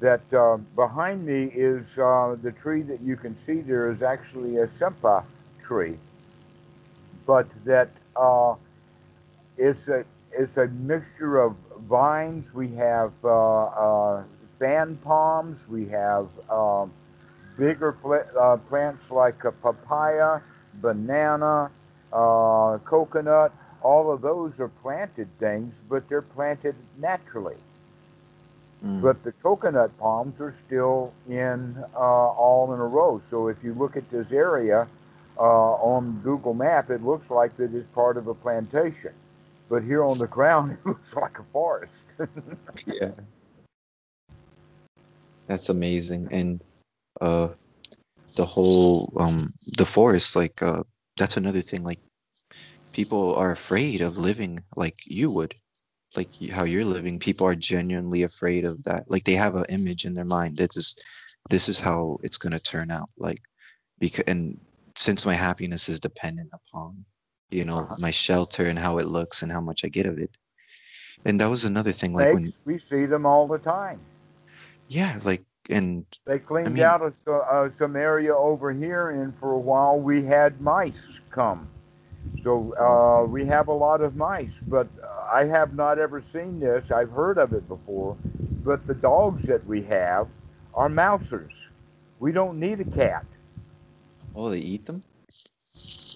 [0.00, 4.56] That uh, behind me is uh, the tree that you can see there is actually
[4.58, 5.24] a sempa
[5.62, 5.98] tree,
[7.26, 8.54] but that uh,
[9.56, 11.56] it's a it's a mixture of
[11.88, 12.52] vines.
[12.52, 14.24] We have uh, uh,
[14.58, 15.58] fan palms.
[15.68, 16.92] We have um,
[17.56, 17.96] bigger
[18.38, 20.40] uh, plants like a papaya,
[20.74, 21.70] banana,
[22.12, 23.52] uh, coconut.
[23.82, 27.56] All of those are planted things, but they're planted naturally.
[28.84, 29.02] Mm.
[29.02, 33.20] But the coconut palms are still in uh, all in a row.
[33.30, 34.88] So if you look at this area
[35.38, 39.12] uh, on Google Map, it looks like that it's part of a plantation.
[39.68, 42.04] But here on the ground, it looks like a forest.
[42.86, 43.12] Yeah.
[45.46, 46.28] That's amazing.
[46.30, 46.62] And
[47.20, 47.48] uh
[48.36, 50.82] the whole um the forest, like uh
[51.16, 51.84] that's another thing.
[51.84, 52.00] Like
[52.92, 55.54] people are afraid of living like you would,
[56.16, 57.18] like how you're living.
[57.18, 59.04] People are genuinely afraid of that.
[59.08, 60.56] Like they have an image in their mind.
[60.56, 60.96] This is
[61.50, 63.10] this is how it's gonna turn out.
[63.18, 63.40] Like
[63.98, 64.58] because and
[64.96, 67.04] since my happiness is dependent upon,
[67.50, 67.96] you know, Uh-huh.
[67.98, 70.30] my shelter and how it looks and how much I get of it.
[71.24, 74.00] And that was another thing, like when we see them all the time.
[74.88, 79.34] yeah, like and They cleaned mean- out a, so- uh, some area over here, and
[79.38, 81.68] for a while we had mice come.
[82.42, 86.60] So uh, we have a lot of mice, but uh, I have not ever seen
[86.60, 86.90] this.
[86.90, 88.16] I've heard of it before,
[88.62, 90.28] but the dogs that we have
[90.74, 91.54] are mousers.
[92.20, 93.24] We don't need a cat.
[94.34, 95.02] Oh they eat them?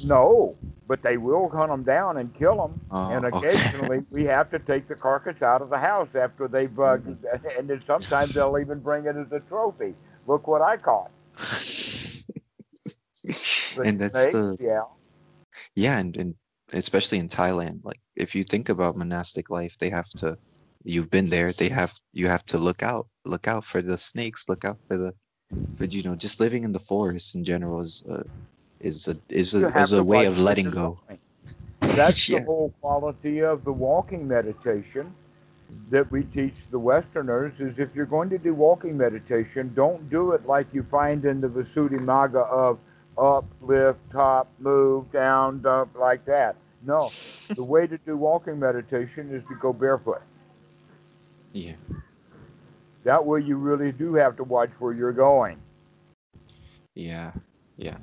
[0.04, 0.56] No,
[0.86, 2.80] but they will hunt them down and kill them.
[2.90, 3.48] Oh, and okay.
[3.48, 7.46] occasionally we have to take the carcass out of the house after they've, uh, Mm-hmm.
[7.58, 9.94] and then sometimes they'll even bring it as a trophy.
[10.26, 11.10] Look what I caught.
[13.84, 14.84] And that's snakes, the yeah.
[15.76, 16.34] yeah and, and
[16.72, 20.36] especially in thailand like if you think about monastic life they have to
[20.84, 24.48] you've been there they have you have to look out look out for the snakes
[24.48, 25.12] look out for the
[25.50, 28.22] but you know just living in the forest in general is uh,
[28.80, 31.00] is a is a, is a way of letting go.
[31.80, 32.40] That's Yeah.
[32.40, 35.14] the whole quality of the walking meditation
[35.90, 40.32] that we teach the Westerners is if you're going to do walking meditation, don't do
[40.32, 42.78] it like you find in the Visuddhimagga of
[43.18, 46.56] up, lift, top, move, down, dump, like that.
[46.86, 47.12] No,
[47.56, 50.22] the way to do walking meditation is to go barefoot.
[51.52, 51.74] yeah
[53.08, 55.56] That way you really do have to watch where you're going.
[56.94, 57.32] yeah
[57.78, 57.96] yeah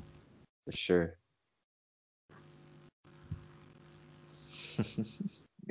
[0.64, 1.14] for sure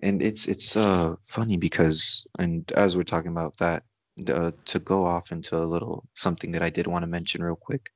[0.03, 3.83] and it's it's uh funny because and as we're talking about that
[4.29, 7.57] uh, to go off into a little something that I did want to mention real
[7.57, 7.89] quick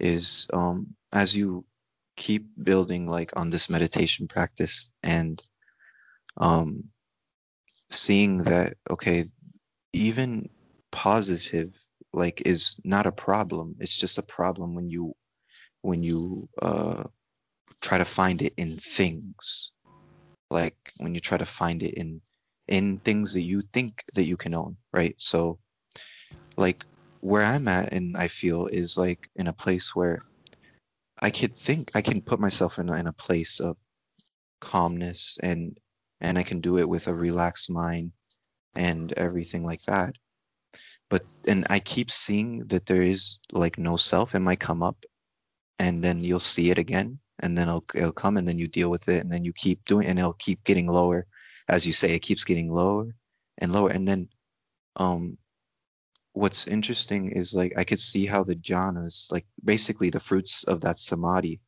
[0.00, 1.66] is um as you
[2.16, 5.42] keep building like on this meditation practice and
[6.38, 6.84] um
[7.90, 9.28] seeing that okay
[9.92, 10.48] even
[10.92, 13.76] positive like is not a problem.
[13.80, 15.14] It's just a problem when you
[15.82, 17.04] when you uh
[17.82, 19.72] try to find it in things.
[20.50, 22.20] Like when you try to find it in
[22.68, 25.14] in things that you think that you can own right?
[25.18, 25.58] So
[26.56, 26.84] like
[27.20, 30.24] where i'm at and i feel is like in a place where
[31.20, 33.76] i could think i can put myself in a, in a place of
[34.60, 35.78] calmness and
[36.20, 38.12] and i can do it with a relaxed mind
[38.74, 40.14] and everything like that
[41.10, 44.34] but and i keep seeing that there is like no self.
[44.34, 45.04] It might come up
[45.78, 48.90] and then you'll see it again and then it'll, it'll come and then you deal
[48.90, 51.26] with it and then you keep doing and it'll keep getting lower.
[51.68, 53.14] As you say it keeps getting lower
[53.58, 54.28] and lower and then
[54.96, 55.38] um
[56.32, 60.80] what's interesting is like i could see how the jhanas like basically the fruits of
[60.80, 61.60] that samadhi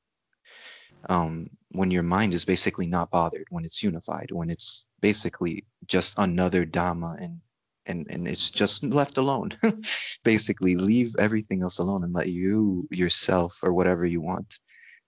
[1.08, 6.14] um when your mind is basically not bothered when it's unified when it's basically just
[6.18, 7.40] another dhamma and
[7.86, 9.50] and and it's just left alone.
[10.24, 14.58] Basically leave everything else alone and let you yourself or whatever you want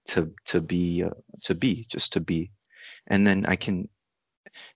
[0.08, 1.10] to to be uh,
[1.44, 2.50] to be just to be.
[3.08, 3.88] And then i can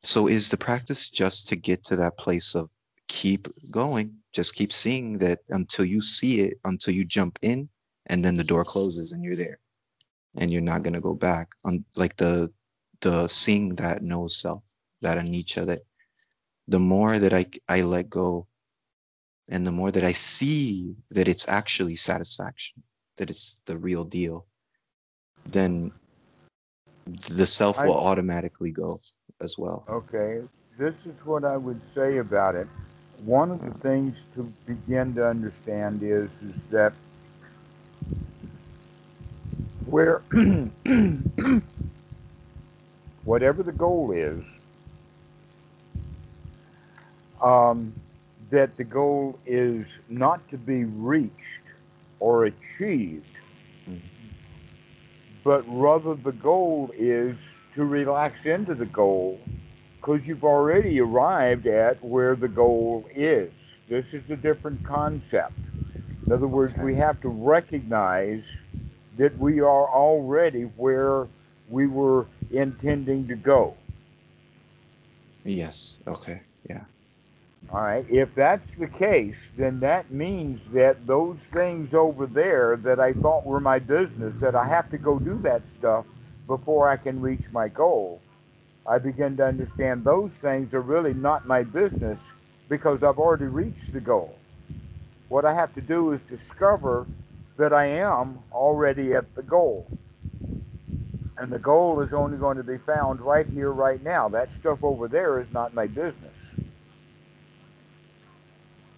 [0.02, 2.68] so is the practice just to get to that place of
[3.08, 7.68] keep going just keep seeing that until you see it until you jump in
[8.06, 9.58] and then the door closes and you're there.
[10.36, 12.52] And you're not going to go back on like the
[13.00, 14.62] the seeing that no self
[15.00, 15.80] that anicca that
[16.70, 18.46] the more that I, I let go
[19.48, 22.82] and the more that I see that it's actually satisfaction,
[23.18, 24.46] that it's the real deal,
[25.46, 25.92] then
[27.28, 29.00] the self I- will automatically go
[29.40, 29.88] as well.
[29.88, 30.42] Okay,
[30.78, 32.68] this is what I would say about it.
[33.24, 36.92] One of the things to begin to understand is, is that
[39.86, 40.22] where
[43.24, 44.44] whatever the goal is,
[47.42, 47.92] um,
[48.50, 51.62] that the goal is not to be reached
[52.18, 53.24] or achieved,
[53.88, 54.00] Mhm.
[55.44, 57.36] but rather the goal is
[57.74, 59.40] to relax into the goal
[60.00, 63.50] because you've already arrived at where the goal is.
[63.88, 65.52] This is a different concept.
[66.26, 66.84] In other words, Okay.
[66.84, 68.44] we have to recognize
[69.16, 71.26] that we are already where
[71.68, 73.74] we were intending to go.
[75.44, 75.98] Yes.
[76.06, 76.42] Okay.
[76.68, 76.84] Yeah.
[77.68, 78.04] All right.
[78.08, 83.44] If that's the case, then that means that those things over there that I thought
[83.44, 86.06] were my business, that I have to go do that stuff
[86.46, 88.20] before I can reach my goal,
[88.86, 92.20] I begin to understand those things are really not my business
[92.68, 94.34] because I've already reached the goal.
[95.28, 97.06] What I have to do is discover
[97.56, 99.86] that I am already at the goal.
[101.38, 104.28] And the goal is only going to be found right here, right now.
[104.28, 106.39] That stuff over there is not my business.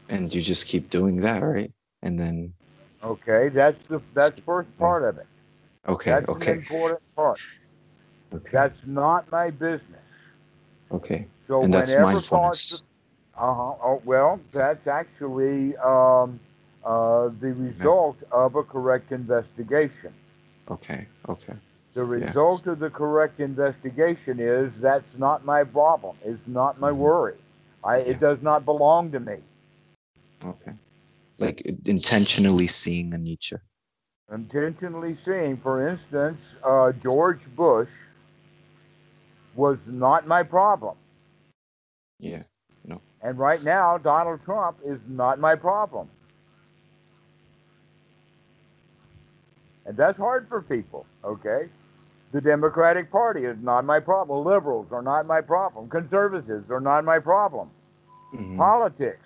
[0.08, 1.72] And you just keep doing that, right?
[2.02, 2.54] And then
[3.02, 5.26] Okay, that's the that's first part of it.
[5.88, 7.40] okay, That's the okay, important part.
[8.32, 10.04] okay, That's not my business.
[10.90, 11.28] okay.
[11.46, 12.84] So And that's mindfulness.
[13.36, 13.74] uh huh.
[13.82, 16.40] Oh well, that's actually um,
[16.84, 20.12] uh, the result of a correct investigation.
[20.68, 21.56] Okay, okay.
[21.94, 22.34] The Yeah.
[22.34, 26.16] result of the correct investigation is that's not my problem.
[26.24, 26.92] It's not my Mhm.
[26.92, 27.36] worry.
[27.84, 28.10] I, Yeah.
[28.10, 29.38] It does not belong to me.
[30.44, 30.72] Okay.
[31.38, 33.58] Like intentionally seeing anicca.
[34.32, 37.88] Intentionally seeing, for instance, uh, George Bush
[39.54, 40.96] was not my problem.
[42.18, 42.44] Yeah.
[42.84, 43.00] no.
[43.22, 46.08] And right now, Donald Trump is not my problem.
[49.84, 51.68] And that's hard for people, okay?
[52.32, 54.44] The Democratic Party is not my problem.
[54.46, 55.88] Liberals are not my problem.
[55.90, 57.68] Conservatives are not my problem.
[58.32, 58.56] Mhm.
[58.56, 59.21] Politics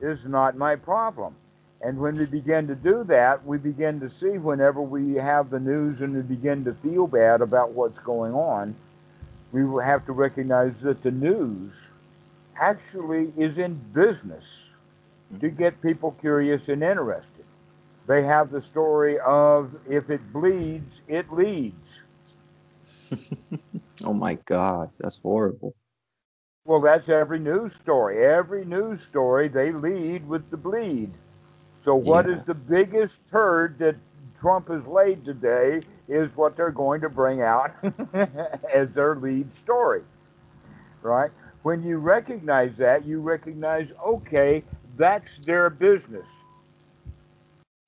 [0.00, 1.34] is not my problem.
[1.82, 5.60] And when we begin to do that, we begin to see whenever we have the
[5.60, 8.74] news and we begin to feel bad about what's going on,
[9.52, 11.72] we will have to recognize that the news
[12.56, 14.44] actually is in business
[15.40, 17.44] to get people curious and interested.
[18.06, 21.76] They have the story of if it bleeds, it leads.
[24.04, 25.74] oh my God, that's horrible.
[26.64, 28.24] Well, that's every news story.
[28.24, 31.10] Every news story, they lead with the bleed.
[31.82, 32.42] So, what is Yeah.
[32.46, 33.96] the biggest turd that
[34.40, 37.72] Trump has laid today is what they're going to bring out
[38.74, 40.02] as their lead story,
[41.02, 41.30] right?
[41.62, 44.64] When you recognize that, you recognize, okay,
[44.96, 46.28] that's their business.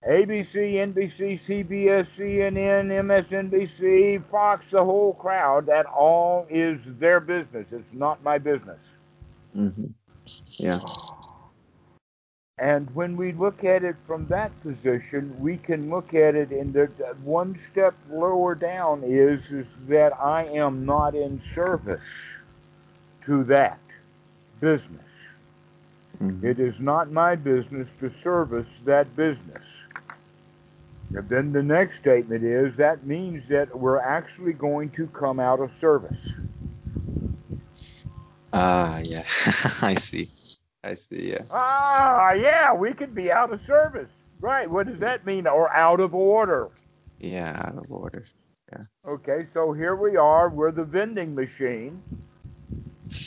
[0.08, 7.72] ABC, NBC, CBS, CNN, MSNBC, Fox, the whole crowd, that all is their business.
[7.72, 8.90] It's not my business.
[9.56, 9.86] Mm-hmm.
[10.58, 10.80] Yeah.
[12.58, 16.72] And when we look at it from that position, we can look at it in
[16.72, 16.86] the
[17.22, 22.08] one step lower down is, is that I am not in service
[23.24, 23.80] to that
[24.60, 25.00] business.
[26.20, 26.44] Mhm.
[26.44, 29.81] It is not my business to service that business.
[31.14, 35.60] And then the next statement is that means that we're actually going to come out
[35.60, 36.30] of service.
[38.52, 39.22] Ah, yeah.
[39.82, 40.30] I see.
[40.84, 41.30] I see.
[41.30, 41.42] Yeah.
[41.50, 44.08] Ah, yeah, we could be out of service.
[44.40, 44.68] Right.
[44.68, 45.46] What does that mean?
[45.46, 46.70] Or out of order.
[47.20, 47.62] Yeah.
[47.64, 48.24] Out of order.
[48.72, 48.82] Yeah.
[49.06, 50.48] Okay, so here we are.
[50.48, 52.02] We're the vending machine.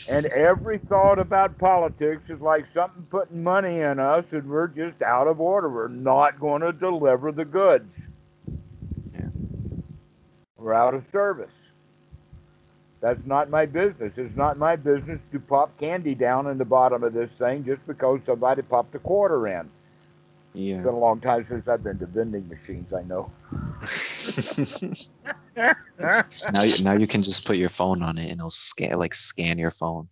[0.09, 5.01] And every thought about politics is like something putting money in us, and we're just
[5.01, 5.69] out of order.
[5.69, 7.91] We're not going to deliver the goods.
[9.13, 9.27] Yeah.
[10.57, 11.51] We're out of service.
[13.01, 14.13] That's not my business.
[14.17, 17.85] It's not my business to pop candy down in the bottom of this thing just
[17.85, 19.69] because somebody popped a quarter in.
[20.77, 23.31] It's been a long time since I've been to vending machines, I know.
[26.51, 29.13] now, you, now you can just put your phone on it and it'll scan like
[29.13, 30.07] scan your phone,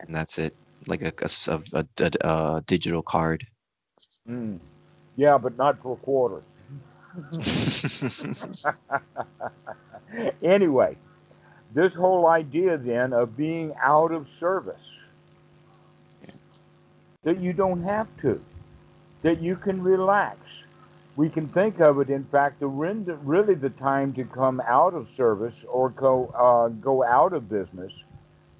[0.00, 0.56] and that's it.
[0.86, 1.12] Like a
[1.48, 1.84] a
[2.20, 3.46] a digital card.
[4.28, 4.58] Mm.
[5.16, 6.42] Yeah, but not for a quarter.
[10.42, 10.96] anyway,
[11.72, 14.92] this whole idea then of being out of service,
[17.22, 18.40] that you don't have to,
[19.22, 20.38] that you can relax.
[21.16, 25.08] We can think of it, in fact, the really the time to come out of
[25.08, 28.04] service or go uh, go out of business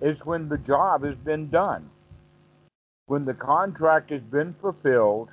[0.01, 1.91] is when the job has been done,
[3.07, 5.28] when the contract has been fulfilled,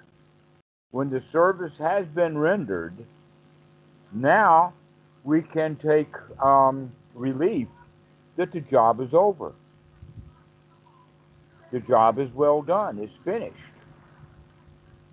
[0.92, 2.94] when the service has been rendered.
[4.12, 4.74] Now
[5.24, 7.70] we can take um, relief
[8.36, 9.54] that the job is over.
[11.72, 13.00] The job is well done.
[13.00, 13.73] It's finished.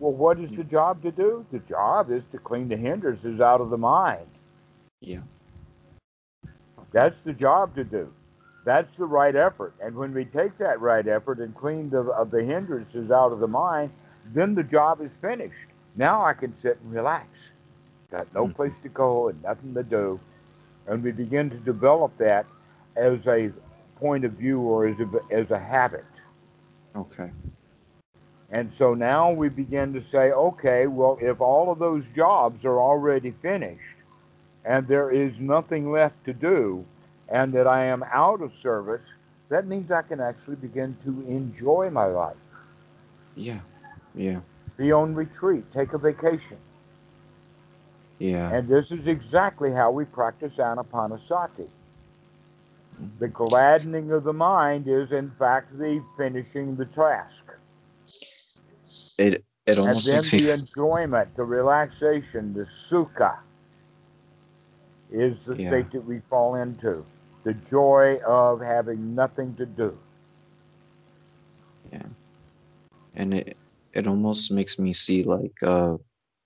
[0.01, 1.47] Well, what is the job to do?
[1.52, 4.27] The job is to clean the hindrances out of the mind.
[5.01, 5.20] yeah.
[6.93, 8.12] That's the job to do.
[8.64, 9.74] That's the right effort.
[9.81, 13.40] And when we take that right effort and clean the, of the hindrances out of
[13.40, 13.93] the mind,
[14.35, 15.68] then the job is finished.
[15.97, 17.28] Now I can sit and relax.
[18.10, 18.51] Got no Hmm.
[18.51, 20.20] place to go and nothing to do.
[20.86, 22.47] And we begin to develop that
[22.97, 23.52] as a
[23.97, 26.05] point of view or as a, as a habit.
[26.97, 27.31] Okay.
[28.52, 32.81] And so now we begin to say, okay, well, if all of those jobs are
[32.81, 33.97] already finished
[34.64, 36.85] and there is nothing left to do
[37.28, 39.05] and that I am out of service,
[39.51, 42.36] that means I can actually begin to enjoy my life.
[43.36, 43.60] Yeah.
[44.14, 44.40] Yeah.
[44.77, 46.56] be on retreat, take a vacation.
[48.18, 48.52] Yeah.
[48.52, 51.68] And this is exactly how we practice anapanasati.
[53.18, 57.35] The gladdening of the mind is, in fact, the finishing the task.
[59.20, 63.38] It it And almost then makes me the enjoyment, the relaxation, the sukha
[65.10, 65.68] is the Yeah.
[65.68, 67.05] state that we fall into.
[67.44, 69.98] The joy of having nothing to do.
[71.92, 72.09] Yeah.
[73.14, 73.59] And it
[73.92, 75.97] it almost makes me see like uh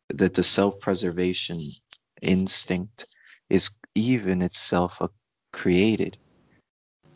[0.09, 1.61] that the self-preservation
[2.23, 3.07] instinct
[3.51, 5.11] is even itself a
[5.53, 6.19] created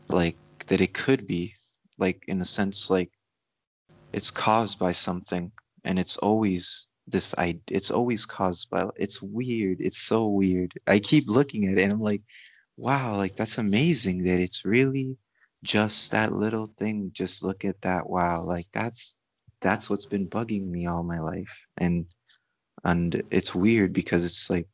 [0.09, 1.55] like that it could be
[1.99, 3.11] like in a sense like
[4.13, 5.53] it's caused by something
[5.85, 10.75] and it's always this i it's always caused by it's weird it's so weird.
[10.87, 12.23] I keep looking at it and i'm like
[12.77, 15.17] wow like that's amazing that it's really
[15.63, 17.11] just that little thing.
[17.13, 18.09] Just look at that.
[18.09, 19.19] Wow like that's
[19.61, 21.67] that's what's been bugging me all my life.
[21.79, 22.07] And
[22.85, 24.69] and it's weird because it's like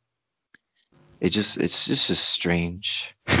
[1.21, 3.15] it just it's just just strange.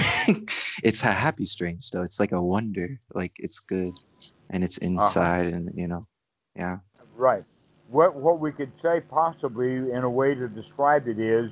[0.83, 2.01] It's a happy strange though.
[2.01, 3.93] It's like a wonder like it's good
[4.49, 4.87] and it's uh-huh.
[4.87, 6.07] inside and you know
[6.55, 6.77] yeah
[7.15, 7.43] Right.
[7.89, 11.51] What what we could say possibly in a way to describe it is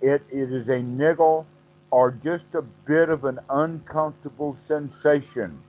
[0.00, 1.46] it, it is a niggle
[1.90, 5.62] or just a bit of an uncomfortable sensation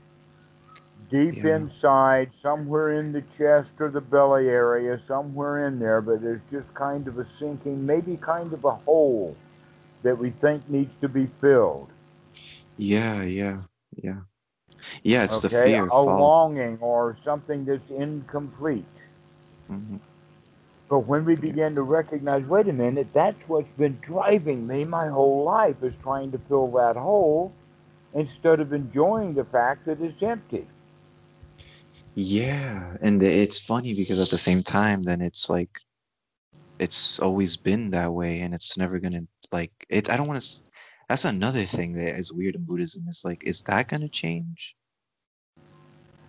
[1.10, 1.58] deep Yeah.
[1.58, 6.74] inside, somewhere in the chest or the belly area, somewhere in there, but there's just
[6.74, 9.36] kind of a sinking, maybe kind of a hole
[10.02, 11.90] that we think needs to be filled.
[12.78, 13.62] yeah yeah
[14.02, 14.22] yeah
[15.04, 18.86] yeah it's the fear a follow- longing or something that's incomplete.
[19.70, 20.00] Mhm.
[20.90, 25.08] But when we begin to recognize, wait a minute, that's what's been driving me my
[25.08, 27.52] whole life is trying to fill that hole
[28.14, 30.68] instead of enjoying the fact that it's empty.
[32.16, 35.70] Yeah, and it's funny because at the same time, then it's like
[36.78, 40.10] it's always been that way, and it's never gonna like it.
[40.12, 40.64] I don't want to.
[41.10, 43.06] That's another thing that is weird in Buddhism.
[43.08, 44.76] Is like, is that gonna change?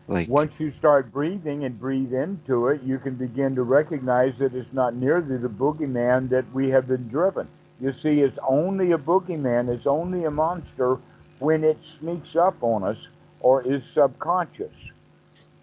[0.07, 4.55] Like, Once you start breathing and breathe into it, you can begin to recognize that
[4.55, 7.49] it's not nearly the boogeyman that we have been driven.
[7.81, 10.99] You see, it's only a boogeyman, it's only a monster
[11.39, 13.09] when it sneaks up on us
[13.41, 14.75] or is subconscious.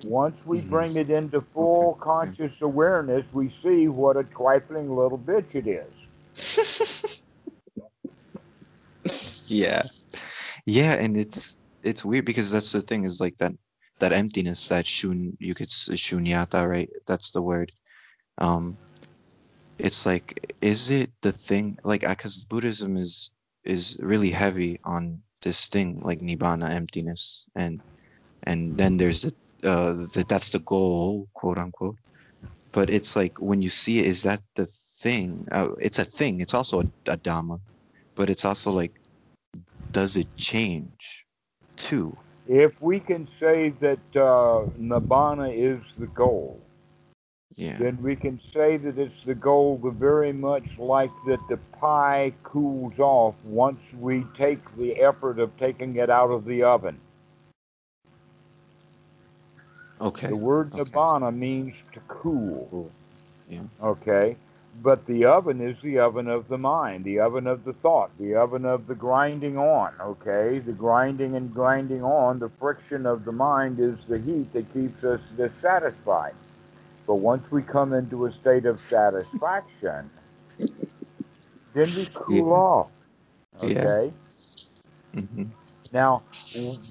[0.04, 0.70] Once we Mhm.
[0.70, 5.94] bring it into full conscious awareness, we see what a trifling little bitch it is.
[9.52, 9.84] yeah,
[10.66, 13.54] yeah, and it's it's weird because that's the thing is like that
[14.00, 16.90] that emptiness that shun you could shunyata right?
[17.08, 17.72] That's the word.
[18.38, 18.78] Um
[19.78, 23.32] it's like is it the thing like because buddhism is
[23.66, 27.82] is really heavy on this thing like nibbana emptiness and
[28.44, 29.34] and then there's the
[29.68, 31.98] uh the, that's the goal quote unquote.
[32.74, 34.68] But it's like when you see it is that the
[35.02, 35.46] thing?
[35.52, 36.40] Uh, it's a thing.
[36.42, 37.60] It's also a, a dhamma
[38.16, 39.01] but it's also like
[39.92, 41.26] does it change
[41.76, 42.16] too
[42.48, 46.60] If we can say that uh, Nibbana is the goal,
[47.56, 52.34] yeah then we can say that it's the goal very much like that the pie
[52.44, 56.98] cools off once we take the effort of taking it out of the oven.
[60.00, 60.84] okay The word okay.
[60.84, 62.68] nibbana means to cool.
[62.72, 62.92] Cool.
[63.50, 63.64] Yeah.
[63.84, 64.38] Okay?
[64.76, 68.36] But the oven is the oven of the mind, the oven of the thought, the
[68.36, 69.94] oven of the grinding on.
[70.02, 70.60] Okay?
[70.60, 75.04] The grinding and grinding on, the friction of the mind is the heat that keeps
[75.04, 76.36] us dissatisfied.
[77.08, 80.10] But once we come into a state of satisfaction,
[81.74, 82.54] then we cool Yeah.
[82.54, 82.90] off.
[83.62, 83.92] Yeah.
[83.96, 84.14] Okay?
[85.14, 85.44] hmm
[85.92, 86.24] Now,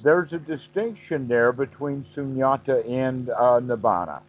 [0.02, 4.20] there's a distinction there between sunyata and uh, nibbana.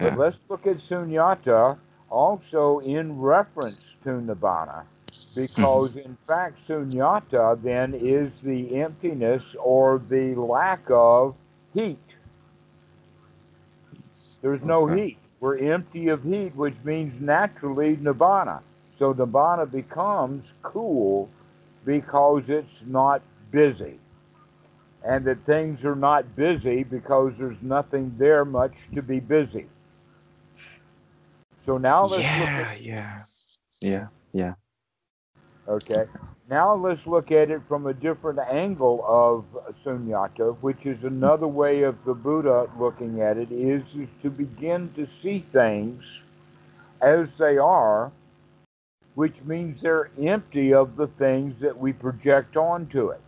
[0.00, 0.16] But Yeah.
[0.16, 1.78] let's look at sunyata
[2.10, 4.84] also in reference to nibbana,
[5.34, 6.00] because mm-hmm.
[6.00, 11.36] in fact, sunyata then is the emptiness or the lack of
[11.74, 12.16] heat.
[14.42, 14.96] There's no Okay.
[14.96, 15.18] heat.
[15.40, 18.62] We're empty of heat, which means naturally nibbana.
[18.96, 21.30] So nibbana becomes cool
[21.84, 24.00] because it's not busy.
[25.04, 29.66] And that things are not busy because there's nothing there much to be busy.
[31.70, 32.58] So now let's look Yeah.
[32.58, 33.22] at Yeah.
[33.80, 34.08] Yeah.
[34.32, 34.54] Yeah.
[35.68, 36.06] okay.
[36.48, 39.44] Now let's look at it from a different angle of
[39.84, 44.92] sunyata, which is another way of the Buddha looking at it, is, is to begin
[44.96, 46.04] to see things
[47.00, 48.10] as they are,
[49.14, 53.22] which means they're empty of the things that we project onto it.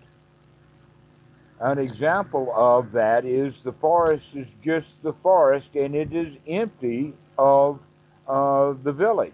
[1.61, 7.15] An example of that is the forest is just the forest and it is empty
[7.39, 7.79] of
[8.29, 9.33] uh, the village.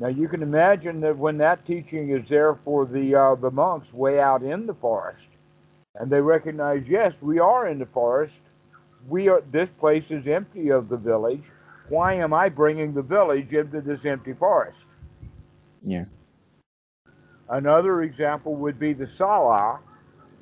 [0.00, 3.92] Now you can imagine that when that teaching is there for the uh, the monks
[3.92, 5.28] way out in the forest,
[5.94, 8.40] and they recognize, yes, we are in the forest.
[9.08, 9.42] We are.
[9.52, 11.44] This place is empty of the village.
[11.88, 14.86] Why am I bringing the village into this empty forest?
[15.82, 16.06] Yeah.
[17.48, 19.78] Another example would be the sala,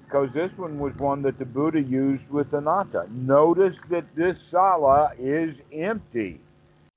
[0.05, 3.09] because this one was one that the Buddha used with anatta.
[3.11, 6.41] Notice that this sala is empty.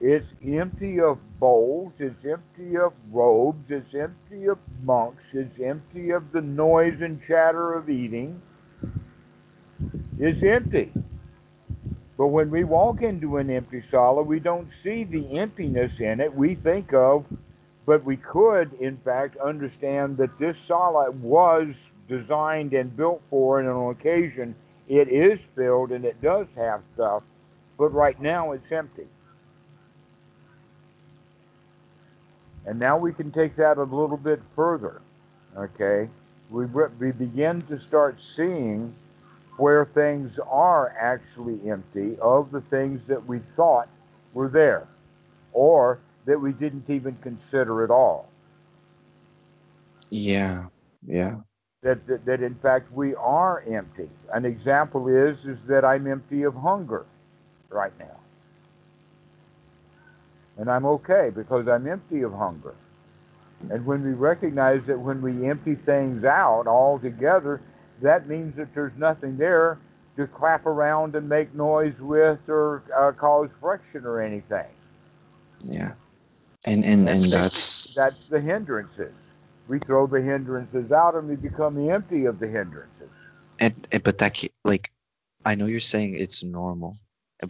[0.02, 6.34] It's empty of bowls, it's empty of robes, it's empty of monks, it's empty of
[6.34, 8.42] the noise and chatter of eating.
[10.20, 10.92] It's empty.
[12.18, 16.34] But when we walk into an empty sala, we don't see the emptiness in it.
[16.34, 17.26] We think of,
[17.86, 23.70] but we could, in fact, understand that this sala was designed and built for, and
[23.70, 24.56] on occasion
[24.90, 27.24] it is filled and it does have stuff,
[27.78, 29.08] but right now it's empty.
[32.66, 35.02] And now we can take that a little bit further.
[35.58, 36.10] Okay?
[36.50, 38.94] We, we begin to start seeing
[39.58, 43.88] where things are actually empty of the things that we thought
[44.34, 44.88] were there
[45.54, 48.28] or that we didn't even consider at all.
[50.10, 50.66] Yeah.
[51.06, 51.38] Yeah.
[51.84, 54.10] That, that, that in fact we are empty.
[54.34, 57.06] An example is is that I'm empty of hunger
[57.70, 58.20] right now.
[60.58, 62.76] And I'm okay because I'm empty of hunger.
[63.70, 67.62] And when we recognize that when we empty things out altogether,
[68.02, 69.80] that means that there's nothing there
[70.18, 74.68] to clap around and make noise with or uh, cause friction or anything.
[75.62, 75.94] Yeah.
[76.66, 79.14] And and and that's that's the hindrances.
[79.68, 83.10] We throw the hindrances out and we become empty of the hindrances.
[83.60, 84.92] and, and but that like
[85.46, 86.98] I know you're saying it's normal,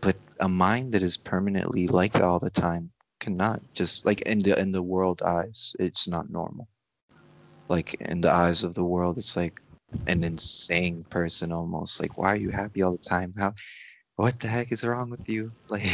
[0.01, 2.91] but a mind that is permanently like that all the time
[3.25, 6.67] cannot just like in the in the world eyes, it's not normal.
[7.69, 9.55] Like in the eyes of the world, it's like
[10.07, 11.99] an insane person almost.
[12.01, 13.33] Like, why are you happy all the time?
[13.37, 13.53] How
[14.15, 15.51] what the heck is wrong with you?
[15.69, 15.89] Like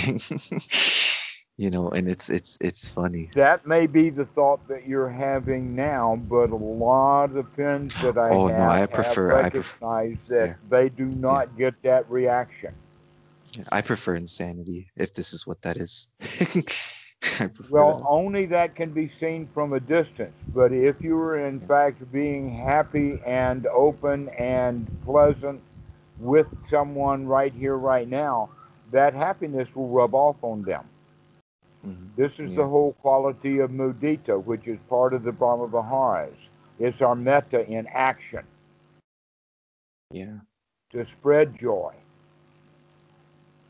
[1.57, 3.29] you know, and it's it's it's funny.
[3.33, 8.17] That may be the thought that you're having now, but a lot of pins that
[8.17, 9.79] I Oh, have no, I prefer- I pref-
[10.27, 10.53] that yeah.
[10.69, 12.73] they do not get that reaction.
[13.71, 16.09] I prefer insanity if this is what that is.
[17.69, 18.05] Well, that.
[18.07, 20.35] only that can be seen from a distance.
[20.53, 25.61] But if you are in fact being happy and open and pleasant
[26.19, 28.49] with someone right here, right now,
[28.91, 30.85] that happiness will rub off on them.
[31.85, 32.15] Mhm.
[32.15, 32.55] This is Yeah.
[32.55, 36.49] the whole quality of mudita, which is part of the Brahma Viharas.
[36.79, 38.45] It's our metta in action
[40.11, 40.39] Yeah,
[40.91, 41.95] to spread joy.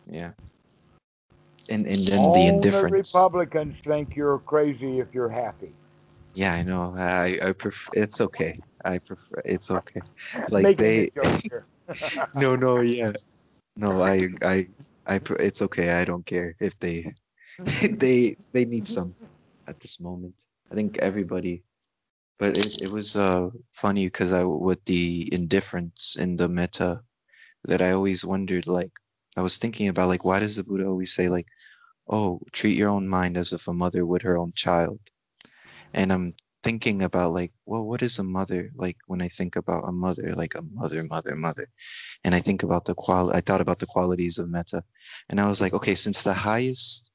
[0.07, 0.33] yeah.
[1.71, 3.13] And and then All the indifference.
[3.13, 5.71] Republicans think you're crazy if you're happy.
[6.33, 6.93] Yeah, I know.
[6.97, 7.91] I I prefer.
[7.95, 8.59] It's okay.
[8.83, 9.41] I prefer.
[9.45, 10.01] It's okay.
[10.49, 10.97] Like Making they.
[11.15, 11.65] a joke here.
[12.35, 13.13] no, no, yeah.
[13.77, 14.67] No, I I
[15.07, 15.19] I.
[15.39, 15.91] It's okay.
[15.93, 17.13] I don't care if they
[18.03, 19.15] they they need some
[19.67, 20.35] at this moment.
[20.71, 21.63] I think everybody.
[22.37, 27.01] But it, it was uh funny because I with the indifference in the metta
[27.65, 28.91] that I always wondered like
[29.37, 31.47] I was thinking about like why does the Buddha always say like
[32.09, 34.99] oh treat your own mind as if a mother would her own child.
[35.93, 39.87] And I'm thinking about like well what is a mother like when I think about
[39.87, 41.67] a mother like a mother mother mother?
[42.23, 44.83] And I think about the qual I thought about the qualities of metta.
[45.29, 47.09] And I was like okay since the highest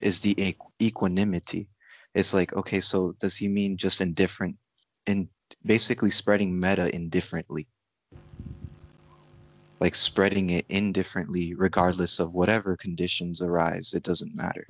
[0.00, 1.68] is the equ- equanimity
[2.14, 4.56] it's like okay so does he mean just indifferent
[5.06, 5.28] in
[5.64, 7.66] basically spreading metta indifferently
[9.82, 14.64] like spreading it indifferently regardless of whatever conditions arise it doesn't matter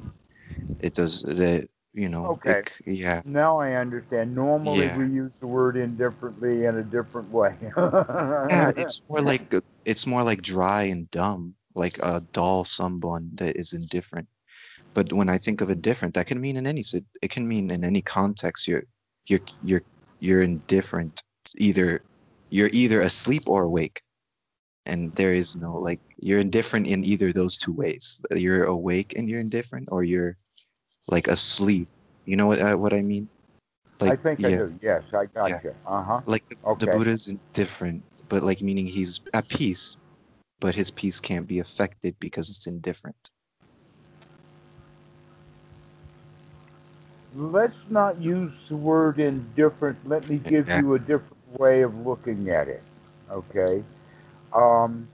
[0.80, 2.60] it does the you know Okay.
[2.60, 4.34] it yeah Now I understand.
[4.34, 4.96] Normally Yeah.
[4.96, 7.54] we use the word indifferently in a different way.
[7.76, 9.44] yeah it's more like
[9.84, 14.28] it's more like dry and dumb like a dull someone that is indifferent
[14.94, 16.84] but when i think of indifferent that can mean in any
[17.24, 18.84] it can mean in any context you're
[19.28, 19.84] you're you're
[20.20, 21.22] you're indifferent
[21.56, 21.88] either
[22.50, 24.02] you're either asleep or awake
[24.86, 29.28] and there is no like you're indifferent in either those two ways you're awake and
[29.28, 30.36] you're indifferent or you're
[31.08, 31.88] like asleep
[32.24, 33.28] you know what uh, what i mean
[34.00, 34.74] I think I do.
[34.82, 35.60] Yes, I got Yeah.
[35.62, 35.74] you.
[35.86, 36.20] Uh huh.
[36.26, 36.96] like the, the Okay.
[36.96, 39.96] buddha's indifferent but like meaning he's at peace
[40.58, 43.30] but his peace can't be affected because it's indifferent
[47.34, 49.96] Let's not use the word indifferent.
[50.06, 50.80] Let me give Yeah.
[50.80, 52.82] you a different way of looking at it.
[53.30, 53.82] Okay.
[54.54, 55.08] Um,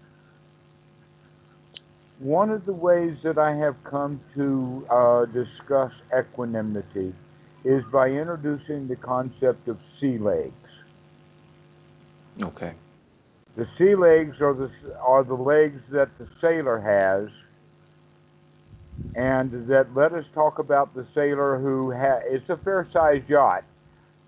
[2.19, 7.15] one of the ways that I have come to uh, discuss equanimity
[7.65, 10.53] is by introducing the concept of sea legs.
[12.43, 12.75] Okay.
[13.57, 14.71] The sea legs are the
[15.01, 17.31] are the legs that the sailor has,
[19.15, 23.65] and that let us talk about the sailor who ha- it's a fair-sized yacht.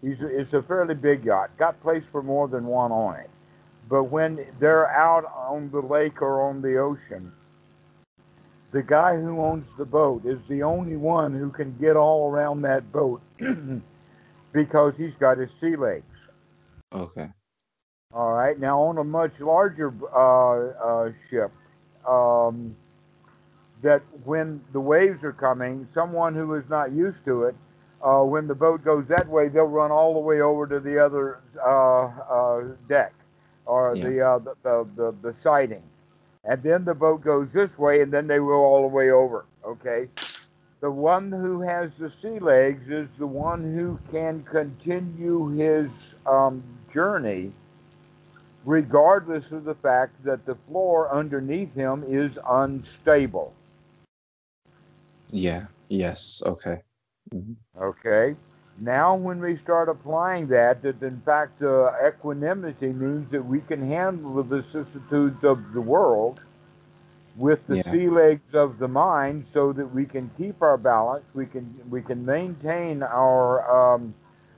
[0.03, 3.31] He's it's a fairly big yacht, got place for more than one on it.
[3.91, 7.33] But when they're out on the lake or on the ocean,
[8.71, 12.63] the guy who owns the boat is the only one who can get all around
[12.63, 13.21] that boat
[14.53, 16.05] because he's got his sea legs.
[16.95, 17.29] Okay.
[18.15, 18.59] All right.
[18.59, 21.51] Now, on a much larger uh, uh, ship,
[22.07, 22.77] um,
[23.83, 27.57] that when the waves are coming, someone who is not used to it,
[28.03, 31.05] uh, when the boat goes that way, they'll run all the way over to the
[31.05, 33.15] other uh, uh, deck
[33.71, 34.09] or Yeah.
[34.09, 35.83] the, uh, the, the, the the siding,
[36.45, 39.45] and then the boat goes this way, and then they go all the way over.
[39.65, 40.09] Okay.
[40.81, 45.91] The one who has the sea legs is the one who can continue his
[46.27, 47.53] um, journey
[48.65, 53.53] regardless of the fact that the floor underneath him is unstable.
[55.31, 55.67] Yeah.
[55.89, 56.43] Yes.
[56.45, 56.83] Okay.
[57.35, 57.57] Mhm.
[57.81, 58.37] Okay?
[58.81, 63.87] Now, when we start applying that, that in fact uh, equanimity means that we can
[63.87, 66.41] handle the vicissitudes of the world
[67.37, 67.83] with the Yeah.
[67.83, 72.03] sea legs of the mind so that we can keep our balance, we can, we
[72.03, 74.15] can maintain our um,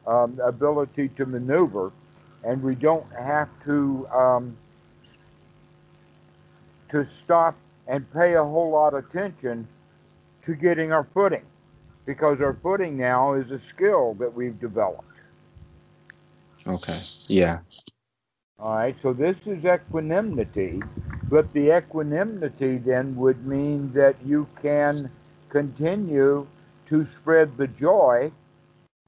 [0.07, 1.93] um, ability to maneuver,
[2.45, 4.57] and we don't have to um,
[6.89, 7.57] to stop
[7.89, 9.67] and pay a whole lot of attention
[10.43, 11.45] to getting our footing
[12.07, 15.05] because our footing now is a skill that we've developed.
[16.67, 16.99] Okay.
[17.29, 17.61] Yeah.
[18.59, 20.81] All right, so this is equanimity,
[21.29, 25.11] but the equanimity then would mean that you can
[25.49, 26.47] continue
[26.87, 28.31] to spread the joy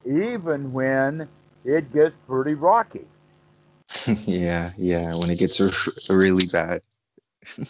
[0.05, 1.27] even when
[1.63, 3.05] it gets pretty rocky.
[4.25, 4.71] yeah.
[4.77, 5.15] Yeah.
[5.15, 6.81] When it gets r- really bad.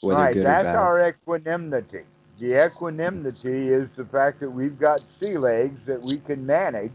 [0.00, 0.76] Whether right, that's bad.
[0.76, 2.04] our equanimity.
[2.38, 6.92] The equanimity is the fact that we've got sea legs that we can manage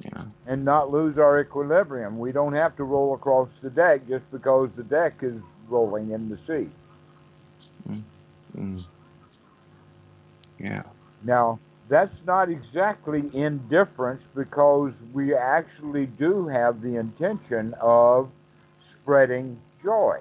[0.00, 0.24] Yeah.
[0.46, 2.18] and not lose our equilibrium.
[2.18, 6.28] We don't have to roll across the deck just because the deck is rolling in
[6.28, 6.68] the sea.
[8.56, 8.86] Mm.
[10.58, 10.82] Yeah.
[11.22, 11.58] Now,
[11.88, 18.30] that's not exactly indifference because we actually do have the intention of
[18.90, 20.18] spreading joy.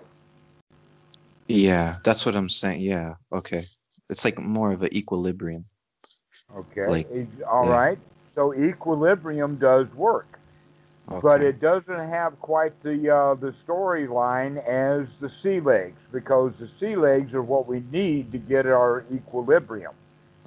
[1.47, 1.97] Yeah.
[2.03, 2.81] That's what I'm saying.
[2.81, 3.15] Yeah.
[3.31, 3.65] Okay.
[4.09, 5.65] It's like more of an equilibrium.
[6.55, 6.87] Okay.
[6.87, 7.07] Like,
[7.49, 7.71] all yeah.
[7.71, 7.99] right.
[8.35, 10.39] So equilibrium does work,
[11.11, 11.21] Okay.
[11.21, 16.67] but it doesn't have quite the uh, the storyline as the sea legs because the
[16.67, 19.93] sea legs are what we need to get our equilibrium.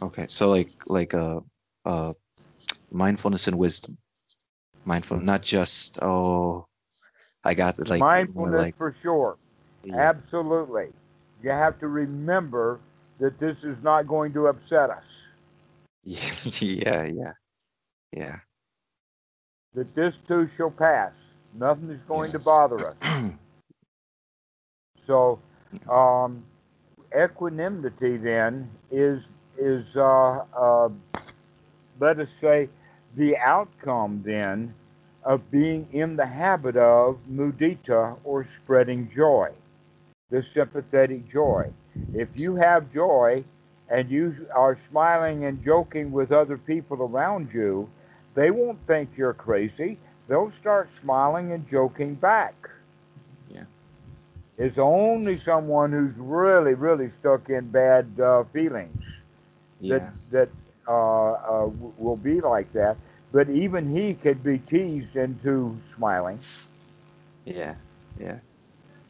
[0.03, 1.41] Okay, so like like uh
[1.85, 2.13] uh
[2.91, 3.97] mindfulness and wisdom.
[4.85, 6.67] Mindful, not just oh
[7.45, 9.37] I got it like Mindfulness like for sure.
[9.85, 10.89] yeah, Absolutely.
[11.43, 12.81] You have to remember
[13.19, 15.05] that this is not going to upset us.
[16.05, 17.33] yeah, yeah,
[18.13, 18.37] yeah.
[19.75, 21.13] That this too shall pass.
[21.55, 22.97] Nothing is going to bother us.
[25.07, 25.39] So,
[25.89, 26.45] um,
[27.17, 29.23] equanimity then is
[29.59, 30.89] is uh, uh,
[32.01, 32.69] let us say
[33.17, 34.75] the outcome then
[35.25, 39.51] of being in the habit of mudita or spreading joy,
[40.31, 41.73] the sympathetic joy.
[42.13, 43.45] If you have joy
[43.89, 47.89] and you are smiling and joking with other people around you,
[48.35, 49.99] they won't think you're crazy.
[50.29, 52.55] They'll start smiling and joking back.
[53.49, 53.65] Yeah.
[54.59, 59.03] It's only someone who's really, really stuck in bad uh, feelings
[59.81, 60.49] yeah, that that
[60.89, 62.97] uh, uh, w- will be like that.
[63.33, 66.43] But even he could be teased into smiling.
[67.45, 67.77] yeah,
[68.17, 68.41] yeah.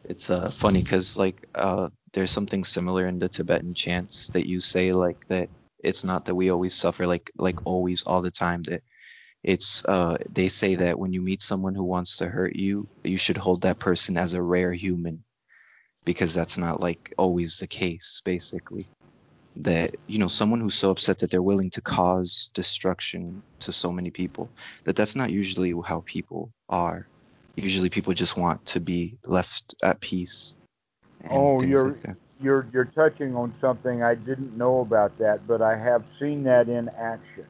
[0.03, 4.59] It's uh funny because like uh there's something similar in the Tibetan chants that you
[4.59, 5.49] say like that
[5.83, 8.81] it's not that we always suffer like like always all the time that
[9.43, 13.17] it's uh they say that when you meet someone who wants to hurt you you
[13.17, 15.23] should hold that person as a rare human
[16.05, 18.87] because that's not like always the case basically.
[19.57, 23.91] That you know someone who's so upset that they're willing to cause destruction to so
[23.91, 24.49] many people
[24.85, 27.07] that that's not usually how people are.
[27.55, 30.55] Usually people just want to be left at peace
[31.29, 35.75] Oh, you're like you're you're touching on something I didn't know about that, but I
[35.77, 37.45] have seen that in action.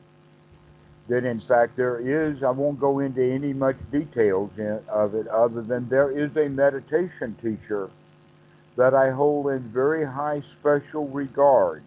[1.10, 2.44] That in fact there is.
[2.44, 6.50] I won't go into any much details in, of it, other than there is a
[6.50, 7.90] meditation teacher
[8.76, 11.84] that I hold in very high special regard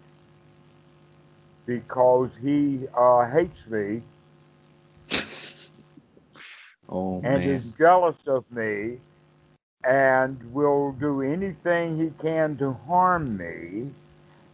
[1.65, 4.01] because he uh, hates me
[6.89, 7.49] oh and man.
[7.49, 8.97] is jealous of me
[9.83, 13.91] and will do anything he can to harm me.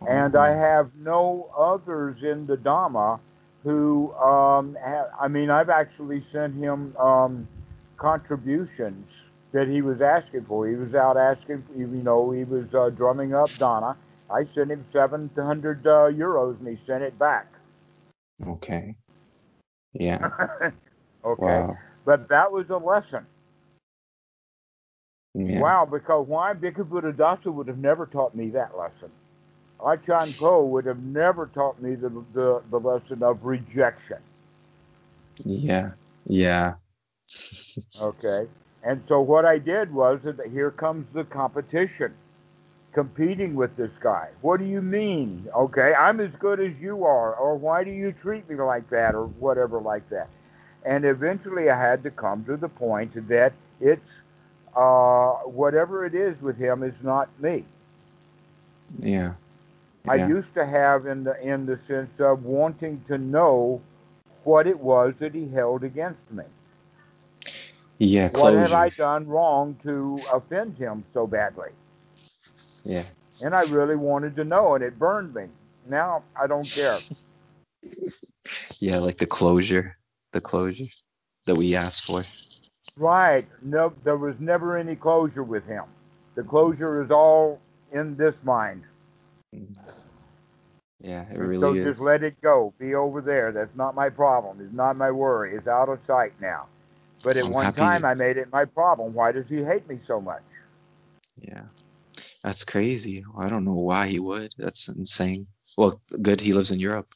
[0.06, 3.20] And I Oh, have no others in the Dhamma
[3.64, 7.48] who, um, ha- I mean, I've actually sent him um,
[7.98, 9.10] contributions
[9.52, 10.68] that he was asking for.
[10.68, 13.96] He was out asking, you know, he was uh, drumming up dana.
[14.32, 17.48] I sent him 700 uh, euros and he sent it back.
[18.48, 18.96] okay.
[19.94, 20.30] Yeah.
[21.26, 21.64] okay.
[21.64, 21.84] Wow.
[22.06, 23.26] But that was a lesson.
[25.38, 25.60] Yeah.
[25.60, 26.54] Wow, because why?
[26.54, 29.12] Bhikkhu Buddhadasa would have never taught me that lesson.
[29.86, 34.18] Achan Po would have never taught me the, the, the lesson of rejection.
[35.46, 35.92] Yeah.
[36.26, 36.76] Yeah.
[38.02, 38.48] Okay.
[38.84, 42.14] And so what I did was that here comes the competition,
[42.94, 44.30] competing with this guy.
[44.42, 45.48] What do you mean?
[45.56, 49.14] Okay, I'm as good as you are, or why do you treat me like that,
[49.14, 50.30] or whatever like that.
[50.86, 54.14] And eventually I had to come to the point that it's
[54.78, 57.66] uh, whatever it is with him is not me.
[59.00, 59.34] Yeah.
[60.08, 63.82] I used to have in the in the sense of wanting to know
[64.46, 66.46] what it was that he held against me.
[67.98, 68.30] Yeah.
[68.30, 68.60] closure.
[68.60, 71.72] What have I done wrong to offend him so badly?
[72.86, 73.04] Yeah.
[73.44, 75.48] And I really wanted to know, and it burned me.
[75.90, 76.98] Now I don't care.
[78.80, 79.98] Yeah, like the closure.
[80.34, 80.86] The closure
[81.46, 82.24] that we asked for.
[82.98, 83.48] Right?
[83.62, 85.84] No, there was never any closure with him.
[86.36, 87.60] The closure is all
[87.92, 88.84] in this mind.
[91.02, 91.86] Yeah, it really so is.
[91.86, 92.74] just let it go.
[92.80, 93.52] Be over there.
[93.52, 94.60] That's not my problem.
[94.62, 95.56] It's not my worry.
[95.56, 96.66] It's out of sight now.
[97.24, 99.14] But at I'm one happy- time, I made it my problem.
[99.14, 100.44] Why does he hate me so much?
[101.40, 101.64] Yeah.
[102.44, 103.24] That's crazy.
[103.38, 104.54] I don't know why he would.
[104.58, 105.48] That's insane.
[105.78, 107.14] Well, good he lives in Europe.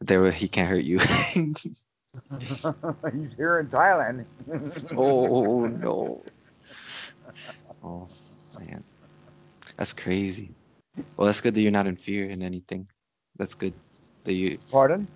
[0.00, 0.98] There he can't hurt you.
[2.40, 4.24] He's here in Thailand.
[4.96, 6.22] oh no.
[7.82, 8.08] Oh
[8.58, 8.84] man.
[9.76, 10.54] That's crazy.
[11.16, 12.86] Well that's good that you're not in fear in anything.
[13.36, 13.74] That's good
[14.24, 15.06] that you Pardon?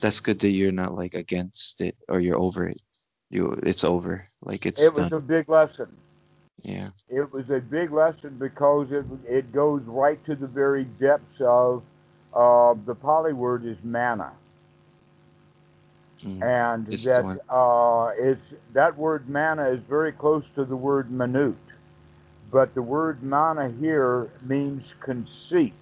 [0.00, 2.80] that's good that you're not like against it or you're over it.
[3.30, 4.26] You it's over.
[4.42, 5.18] Like it's It was done.
[5.18, 5.88] a big lesson.
[6.62, 6.90] Yeah.
[7.08, 11.82] It was a big lesson because it it goes right to the very depths of
[12.34, 14.32] uh, the Pali word is mana,
[16.24, 16.42] Mm.
[16.42, 21.54] and that uh, it's that word mana is very close to the word minute,
[22.50, 25.74] but the word mana here means conceit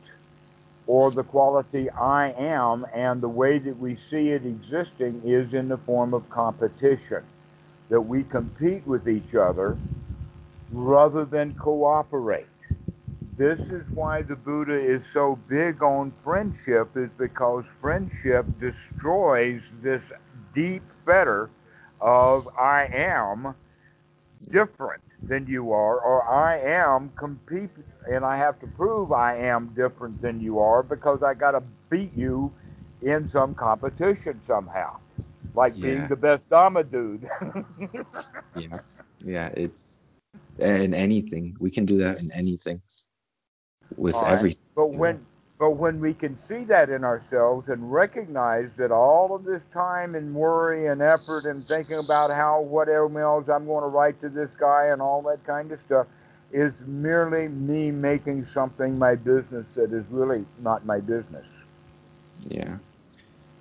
[0.87, 5.69] or the quality I am, and the way that we see it existing is in
[5.69, 7.23] the form of competition,
[7.91, 9.77] that we compete with each other
[10.73, 12.47] rather than cooperate.
[13.37, 20.13] This is why the Buddha is so big on friendship, is because friendship destroys this
[20.55, 21.51] deep fetter
[22.01, 23.55] of I am
[24.51, 27.71] different than you are, or I am compete,
[28.11, 31.63] and I have to prove I am different than you are because I got to
[31.91, 32.53] beat you
[33.03, 34.99] in some competition somehow,
[35.55, 37.29] like being the best Dhamma dude.
[38.55, 38.79] Yeah.
[39.23, 40.03] Yeah, it's
[40.59, 41.57] in anything.
[41.61, 42.83] We can do that in anything.
[43.97, 44.23] With right.
[44.23, 44.63] everything.
[44.75, 44.95] But Yeah.
[44.95, 45.27] when
[45.61, 50.15] but when we can see that in ourselves and recognize that all of this time
[50.15, 54.31] and worry and effort and thinking about how what emails I'm going to write to
[54.31, 56.07] this guy and all that kind of stuff
[56.51, 61.47] is merely me making something my business that is really not my business.
[62.49, 62.79] Yeah.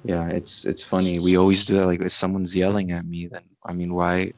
[0.06, 1.20] Yeah, it's it's funny.
[1.20, 1.86] We always do that.
[1.86, 4.32] Like if someone's yelling at me, then I mean why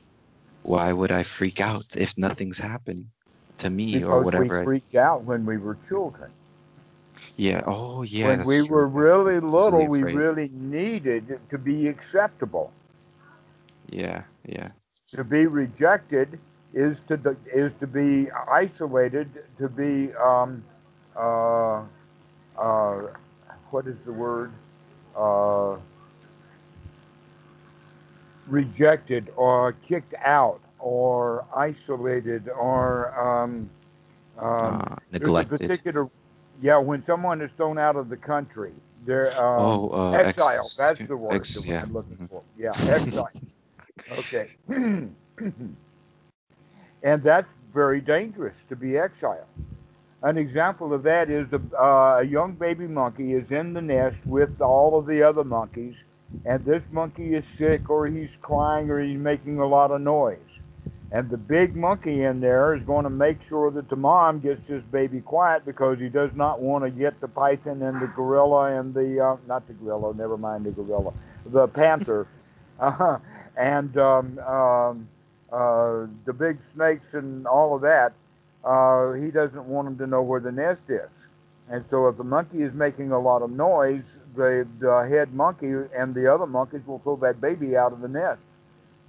[0.64, 3.12] why would I freak out if nothing's happening
[3.60, 4.44] to me Because or whatever?
[4.46, 6.32] we I- freaked out when we were children.
[7.38, 7.64] Yeah.
[7.66, 8.28] Oh yeah.
[8.28, 8.76] when we true.
[8.76, 12.72] were really little, we really needed to be acceptable.
[13.90, 14.70] Yeah, yeah.
[15.12, 16.40] to be rejected
[16.74, 20.64] is to is to be isolated to be um,
[21.18, 21.84] uh,
[22.58, 23.02] uh,
[23.72, 24.52] what is the word
[25.18, 25.76] uh,
[28.48, 33.70] rejected or kicked out or isolated or um,
[34.38, 35.60] um, uh, there's a neglected.
[35.60, 36.10] particular
[36.62, 38.74] yeah when someone is thrown out of the country
[39.06, 41.84] they're um, oh, uh, exile ex- that's the word ex- that yeah.
[41.84, 42.30] I'm looking mhm.
[42.30, 43.30] for yeah exile
[44.12, 44.50] Okay.
[44.70, 45.16] and
[47.24, 49.46] that's very dangerous to be exiled.
[50.24, 54.20] An example of that is a, uh, a young baby monkey is in the nest
[54.26, 55.96] with all of the other monkeys,
[56.46, 60.38] and this monkey is sick or he's crying or he's making a lot of noise.
[61.14, 64.68] And the big monkey in there is going to make sure that the mom gets
[64.70, 68.80] this baby quiet because he does not want to get the python and the gorilla
[68.80, 71.12] and the, uh, not the gorilla, never mind the gorilla,
[71.48, 72.28] the panther,
[72.80, 73.18] uh,
[73.58, 75.10] and um, um,
[75.52, 78.14] uh, the big snakes and all of that.
[78.64, 81.10] Uh, he doesn't want them to know where the nest is.
[81.70, 84.04] And so if the monkey is making a lot of noise,
[84.36, 88.08] the, the head monkey and the other monkeys will throw that baby out of the
[88.08, 88.40] nest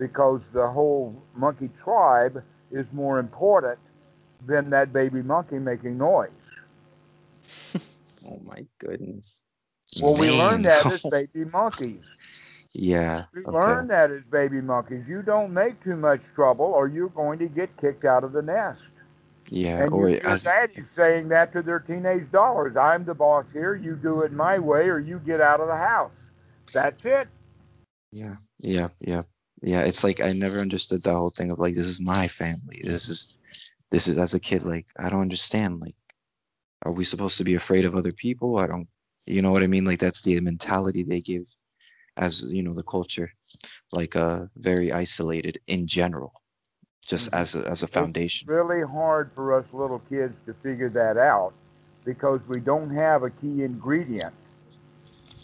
[0.02, 2.42] because the whole monkey tribe
[2.72, 3.78] is more important
[4.44, 6.30] than that baby monkey making noise.
[8.26, 9.42] oh my goodness.
[10.00, 12.10] Well, we learned that as baby monkeys.
[12.72, 13.26] Yeah.
[13.32, 13.52] We okay.
[13.52, 15.06] learned that as baby monkeys.
[15.06, 18.42] You don't make too much trouble or you're going to get kicked out of the
[18.42, 18.82] nest.
[19.50, 19.84] Yeah.
[19.84, 22.76] And or your, your daddy's saying that to their teenage daughters.
[22.76, 23.76] I'm the boss here.
[23.76, 26.10] You do it my way or you get out of the house.
[26.72, 27.28] That's it.
[28.10, 28.34] yeah.
[28.58, 28.88] Yeah.
[29.00, 29.22] Yeah.
[29.62, 29.82] Yeah.
[29.82, 32.80] It's like I never understood the whole thing of like this is my family.
[32.84, 33.38] This is
[33.90, 35.80] this is as a kid, like I don't understand.
[35.80, 35.94] Like,
[36.84, 38.58] are we supposed to be afraid of other people?
[38.58, 38.88] I don't
[39.26, 39.84] you know what I mean?
[39.84, 41.54] Like that's the mentality they give
[42.16, 43.32] as you know the culture
[43.92, 46.32] like uh very isolated in general
[47.02, 47.40] just Mhm.
[47.40, 51.52] as a as a foundation really hard for us little kids to figure that out
[52.04, 54.34] because we don't have a key ingredient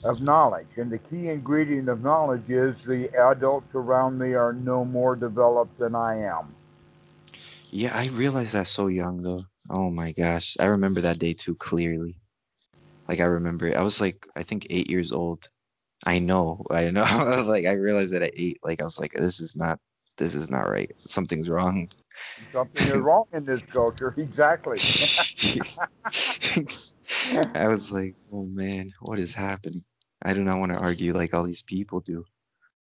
[0.05, 0.69] of knowledge.
[0.77, 5.79] And the key ingredient of knowledge is the adults around me are no more developed
[5.79, 6.55] than I am.
[7.71, 9.45] yeah i realized that so young though.
[9.71, 10.57] Oh my gosh.
[10.61, 12.17] I remember that day too clearly.
[13.09, 13.77] Like i remember it.
[13.77, 15.49] I was like i think eight years old.
[16.07, 16.65] I know.
[16.71, 17.45] I know.
[17.47, 19.81] Like i realized that at eight like i was like this is not
[20.19, 20.91] this is not right.
[20.99, 21.89] Something's wrong
[22.53, 24.15] Something is wrong in this culture.
[24.19, 24.79] Exactly.
[27.55, 29.83] I was like, oh man, what is happening?
[30.23, 32.25] I do not want to argue like all these people do,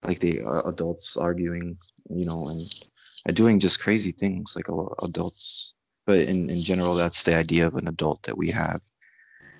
[0.03, 1.77] like the uh, adults arguing,
[2.09, 2.61] you know, and
[3.27, 5.73] uh, doing just crazy things like uh, adults.
[6.05, 8.81] But in, in general, that's the idea of an adult that we have.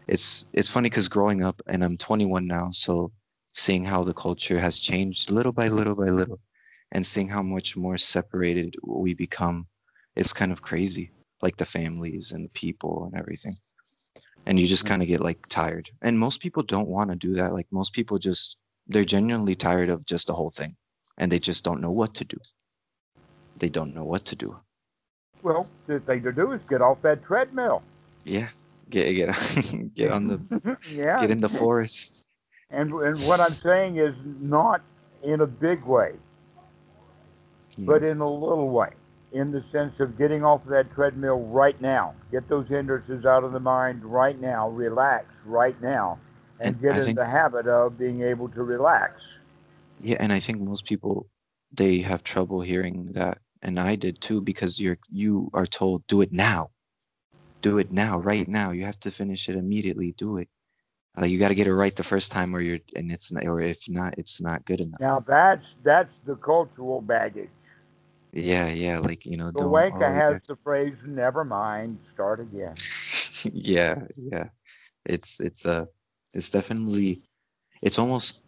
[0.07, 3.11] It's it's funny because growing up, and I'm 21 now, so
[3.53, 6.39] seeing how the culture has changed little by little by little,
[6.91, 9.67] and seeing how much more separated we become,
[10.15, 11.11] it's kind of crazy.
[11.41, 13.53] Like the families and the people and everything
[14.47, 14.87] and you just Mhm.
[14.87, 17.93] kind of get like tired and most people don't want to do that like most
[17.93, 18.57] people just
[18.87, 20.75] they're genuinely tired of just the whole thing
[21.19, 22.37] and they just don't know what to do
[23.57, 24.57] they don't know what to do
[25.43, 27.83] well, the thing to do is get off that treadmill.
[28.23, 28.47] yeah
[28.89, 29.27] get get
[29.95, 30.39] get on the
[30.95, 31.19] yeah.
[31.19, 32.23] get in the forest
[32.71, 34.81] And, and what I'm saying is not
[35.23, 36.13] in a big way,
[37.85, 38.91] But in a little way,
[39.31, 42.13] in the sense of getting off of that treadmill right now.
[42.31, 44.69] Get those hindrances out of the mind right now.
[44.69, 46.17] Relax right now.
[46.59, 49.21] And, And get I in think- the habit of being able to relax.
[49.99, 51.25] yeah and i think most people
[51.71, 56.21] they have trouble hearing that and i did too because you're you are told do
[56.21, 56.69] it now
[57.61, 60.47] do it now right now you have to finish it immediately do it
[61.17, 63.43] like you got to get it right the first time or you're and it's not
[63.47, 67.49] or if not it's not good enough Now that's that's the cultural baggage.
[68.37, 72.75] Yeah, yeah, like you know, The oh, has the phrase "Never mind, start again."
[73.51, 74.49] yeah, yeah.
[75.05, 75.85] It's it's uh
[76.33, 77.23] it's definitely
[77.81, 78.43] it's almost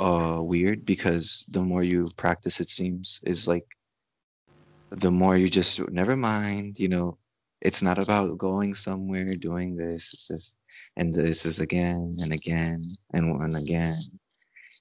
[0.00, 3.66] uh weird because the more you practice, it seems is like
[4.90, 6.80] the more you just never mind.
[6.80, 7.18] You know,
[7.60, 10.12] it's not about going somewhere doing this.
[10.12, 10.56] It's just
[10.96, 12.82] and this is again and again
[13.12, 13.96] and one again.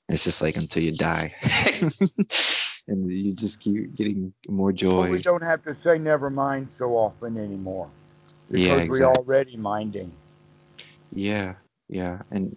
[0.10, 1.36] It's just like until you die.
[2.88, 5.10] and you just keep getting more But joy.
[5.10, 7.90] we don't have to say "never mind" so often anymore
[8.52, 10.12] because Yeah, we're already minding.
[11.12, 11.56] Yeah,
[11.90, 12.56] yeah, and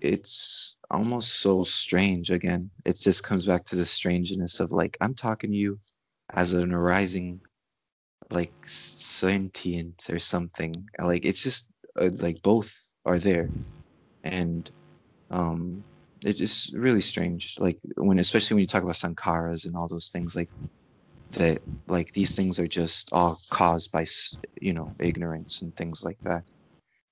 [0.00, 2.70] it's almost so strange again.
[2.84, 5.78] It just comes back to the strangeness of like I'm talking to you
[6.34, 7.40] as an arising
[8.30, 10.74] like sentient or something.
[10.98, 12.70] Like it's just uh, like both
[13.06, 13.48] are there,
[14.24, 14.70] and
[15.30, 15.84] um,
[16.24, 17.56] it's really strange.
[17.58, 20.48] Like when, especially when you talk about sankharas and all those things, like
[21.32, 24.06] that, like these things are just all caused by
[24.60, 26.44] you know ignorance and things like that.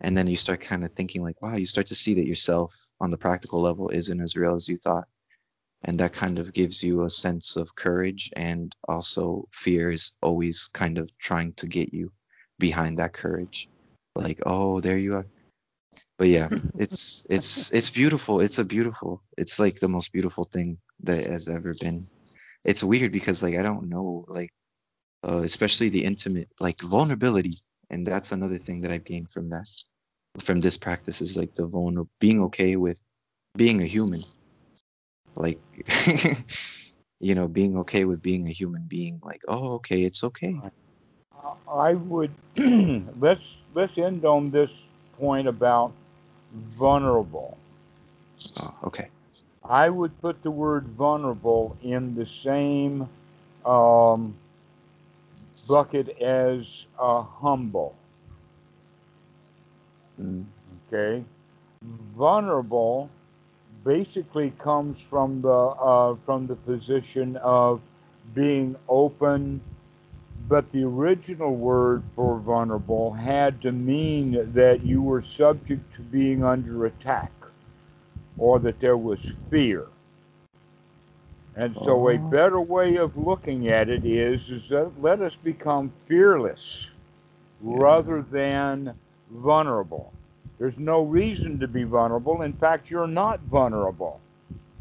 [0.01, 2.75] And then you start kind of thinking like wow you start to see that yourself
[3.01, 5.05] on the practical level isn't as real as you thought.
[5.85, 10.69] And that kind of gives you a sense of courage and also fear is always
[10.73, 12.13] kind of trying to get you
[12.59, 13.69] behind that courage.
[14.15, 15.27] Like oh there you are
[16.23, 20.79] but yeah it's it's it's beautiful it's a beautiful it's like the most beautiful thing
[21.03, 21.99] that has ever been
[22.65, 24.53] it's weird because like i don't know like
[25.29, 27.57] uh, especially the intimate like vulnerability
[27.91, 29.67] and that's another thing that i've gained from that
[30.39, 33.01] from this practice is like the vulnerable being okay with
[33.57, 34.23] being a human
[35.35, 35.59] like
[37.23, 39.21] you know, being okay with being a human being.
[39.23, 40.61] Like, oh, okay, it's okay.
[41.71, 42.33] I would
[43.21, 44.73] let's let's end on this
[45.19, 45.93] point about
[46.53, 47.57] vulnerable.
[48.61, 49.09] Oh, okay.
[49.65, 53.09] I would put the word vulnerable in the same
[53.65, 54.35] um,
[55.69, 57.95] bucket as uh, humble.
[60.21, 60.45] Mm.
[60.89, 61.25] Okay,
[62.17, 63.09] vulnerable
[63.85, 67.81] basically comes from the uh, from the position of
[68.35, 69.61] being open,
[70.49, 76.45] but the original word for vulnerable had to mean that you were subject to being
[76.45, 77.33] under attack,
[78.39, 79.87] or that there was fear.
[81.55, 82.19] And so, a Oh.
[82.19, 86.91] better way of looking at it is, is that let us become fearless
[87.63, 87.77] Yeah.
[87.77, 88.95] rather than
[89.31, 90.13] vulnerable.
[90.59, 92.43] There's no reason to be vulnerable.
[92.43, 94.21] In fact, you're not vulnerable.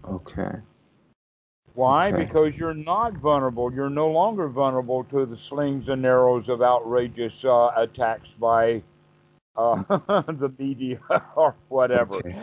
[0.08, 0.60] Okay.
[1.74, 2.10] Why?
[2.10, 2.24] Okay.
[2.24, 3.74] Because you're not vulnerable.
[3.74, 8.82] You're no longer vulnerable to the slings and arrows of outrageous uh, attacks by
[9.56, 9.76] uh,
[10.28, 11.00] the media
[11.36, 12.16] or whatever.
[12.16, 12.40] Okay.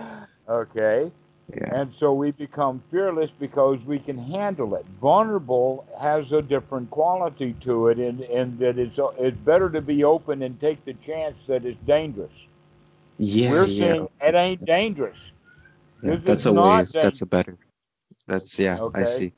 [0.49, 1.13] Okay.
[1.55, 1.81] Yeah.
[1.81, 4.85] And so we become fearless because we can handle it.
[5.01, 10.05] Vulnerable has a different quality to it, in, in that it's, it's better to be
[10.05, 12.47] open and take the chance that it's dangerous.
[13.17, 13.51] Yeah.
[13.51, 13.87] We're yeah.
[13.87, 15.33] saying it ain't dangerous.
[16.03, 16.77] Yeah, that's a way.
[16.77, 16.93] wave.
[16.93, 17.57] That's a better.
[18.29, 18.79] That's yeah.
[18.79, 19.01] Okay.
[19.01, 19.33] I see.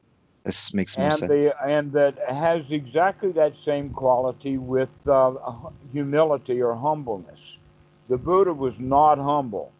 [0.44, 1.44] This makes more and sense.
[1.46, 5.32] the and that has exactly that same quality with uh,
[5.92, 7.56] humility or humbleness.
[8.08, 9.70] The Buddha was not humble.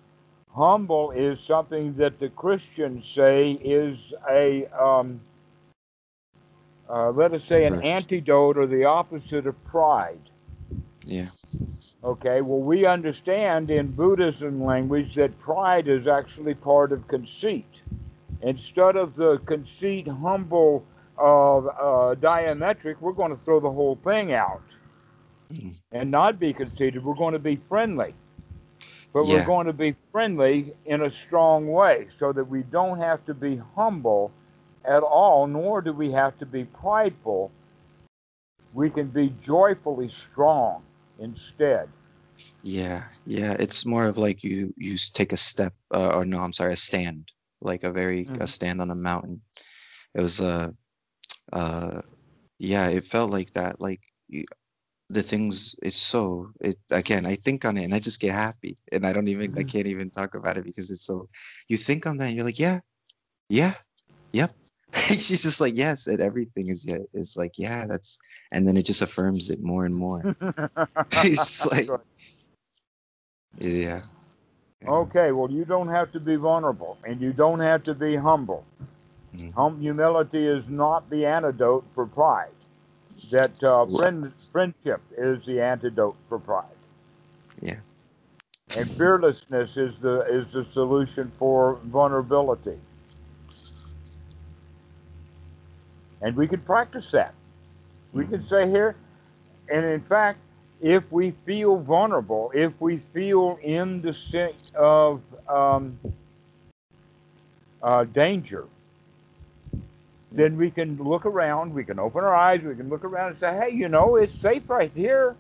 [0.55, 5.21] Humble is something that the Christians say is a um,
[6.89, 10.21] uh, let us say an antidote or the opposite of pride.
[11.05, 11.29] Yeah.
[12.03, 17.83] Okay, well, we understand in Buddhism language that pride is actually part of conceit.
[18.43, 20.85] Instead of the conceit, humble,
[21.19, 24.63] uh, uh, diametric, we're going to throw the whole thing out
[25.53, 25.75] Mm.
[25.93, 27.05] and not be conceited.
[27.05, 28.15] We're going to be friendly.
[29.13, 33.25] But we're going to be friendly in a strong way so that we don't have
[33.27, 34.31] to be humble
[34.85, 37.51] at all, nor do we have to be prideful.
[38.73, 40.85] We can be joyfully strong
[41.19, 41.89] instead.
[42.63, 43.03] Yeah.
[43.27, 43.57] Yeah.
[43.59, 46.77] It's more of like you you take a step, uh, or no, I'm sorry, a
[46.77, 48.49] stand, like a very a Mhm.
[48.49, 49.43] stand on a mountain.
[50.15, 50.71] It was uh
[51.53, 52.03] uh
[52.59, 52.89] yeah.
[52.89, 53.81] It felt like that.
[53.81, 54.45] Like you,
[55.11, 55.75] the things.
[55.83, 56.53] It's so.
[56.61, 57.27] It again.
[57.27, 59.53] I think on it and I just get happy, and I don't even.
[59.59, 59.69] I Mhm.
[59.73, 61.29] can't even talk about it because it's so.
[61.69, 62.81] You think on that, and you're like, yeah,
[63.49, 63.75] yeah,
[64.33, 64.55] yep.
[65.09, 66.99] She's just like yes, and everything is yeah.
[67.15, 68.19] It's like yeah, that's,
[68.53, 70.23] and then it just affirms it more and more.
[71.25, 71.89] It's like
[73.59, 74.03] yeah.
[74.87, 78.65] Okay, well, you don't have to be vulnerable and you don't have to be humble.
[79.37, 79.53] Mhm.
[79.55, 82.51] Hum- humility is not the antidote for pride.
[83.31, 86.65] That uh, friend- friendship is the antidote for pride.
[87.61, 87.81] Yeah.
[88.75, 92.79] And fearlessness is the is the solution for vulnerability.
[96.23, 97.35] And we can practice that.
[98.13, 98.97] We can say here,
[99.69, 100.39] and in fact,
[100.81, 105.99] if we feel vulnerable, if we feel in the sense of um,
[107.83, 108.67] uh, danger,
[110.33, 113.41] then we can look around, we can open our eyes, we can look around and
[113.41, 115.37] say, hey, you know, it's safe right here.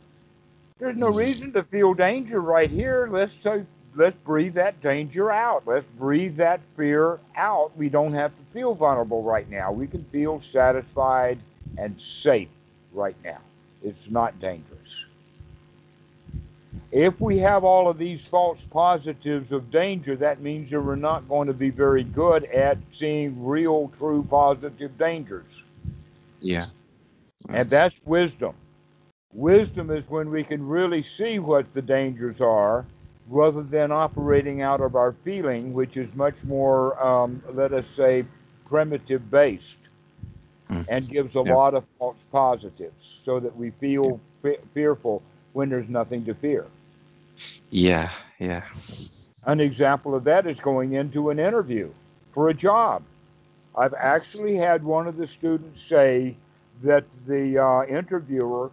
[0.79, 3.09] There's no reason to feel danger right here.
[3.11, 3.37] Let's
[3.95, 5.67] let's breathe that danger out.
[5.67, 7.77] Let's breathe that fear out.
[7.77, 9.73] We don't have to feel vulnerable right now.
[9.73, 11.39] We can feel satisfied
[11.77, 12.49] and safe
[12.93, 13.41] right now.
[13.83, 15.05] It's not dangerous.
[16.93, 21.29] If we have all of these false positives of danger, that means that we're not
[21.29, 25.63] going to be very good at seeing real, true positive dangers.
[26.41, 26.67] Yeah.
[27.49, 28.55] And that's wisdom.
[29.33, 32.85] Wisdom is when we can really see what the dangers are
[33.29, 38.25] rather than operating out of our feeling, which is much more, um, let us say,
[38.67, 39.77] primitive based
[40.69, 40.87] Mm.
[40.89, 45.21] and gives a lot of false positives so that we feel fe- fearful
[45.52, 46.66] when there's nothing to fear.
[47.70, 48.10] Yeah.
[48.39, 48.64] Yeah.
[49.47, 51.90] An example of that is going into an interview
[52.32, 53.02] for a job.
[53.77, 56.36] I've actually had one of the students say
[56.82, 58.70] that the uh, interviewer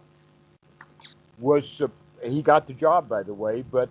[1.38, 1.92] was, sup-
[2.22, 3.88] he got the job, by the way, but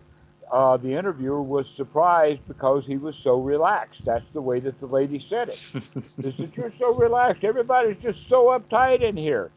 [0.51, 4.05] uh, the interviewer was surprised because he was so relaxed.
[4.05, 5.55] That's the way that the lady said it.
[6.17, 7.43] She said, You're so relaxed.
[7.43, 9.51] Everybody's just so uptight in here.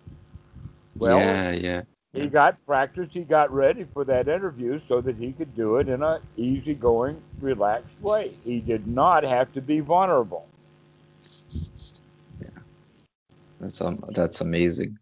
[0.96, 1.52] Well, yeah.
[1.52, 1.82] Yeah.
[2.14, 5.88] He got practiced, he got ready for that interview so that he could do it
[5.88, 8.34] in an easygoing, relaxed way.
[8.44, 10.46] He did not have to be vulnerable.
[12.40, 12.62] Yeah,
[13.60, 14.98] That's um that's amazing.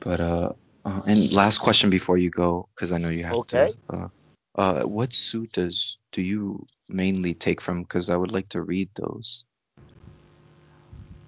[0.00, 0.52] But uh,
[0.84, 3.48] uh and last question before you go, because I know you have Okay.
[3.48, 3.74] to.
[3.92, 4.08] Uh,
[4.56, 7.82] uh, what suttas do you mainly take from?
[7.82, 9.44] Because I would like to read those.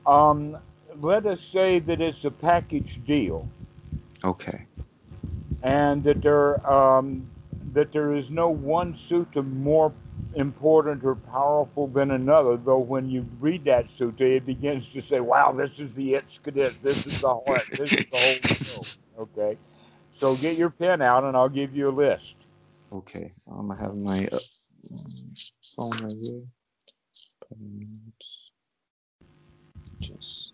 [0.07, 0.59] Um,
[1.01, 3.49] let us say that it's a package deal,
[4.25, 4.67] Okay.
[5.63, 7.29] and that there um,
[7.75, 9.93] that there is no one sutta more
[10.35, 12.57] important or powerful than another.
[12.57, 16.83] Though when you read that sutta, it begins to say, "Wow, this is the Itzkadis,
[16.83, 18.89] this is the heart, this is the whole deal."
[19.19, 19.59] Okay,
[20.17, 22.37] so get your pen out, and I'll give you a list.
[22.93, 23.33] Okay.
[23.51, 24.41] Um, I have my uh,
[25.77, 26.43] phone right here.
[30.01, 30.54] Just.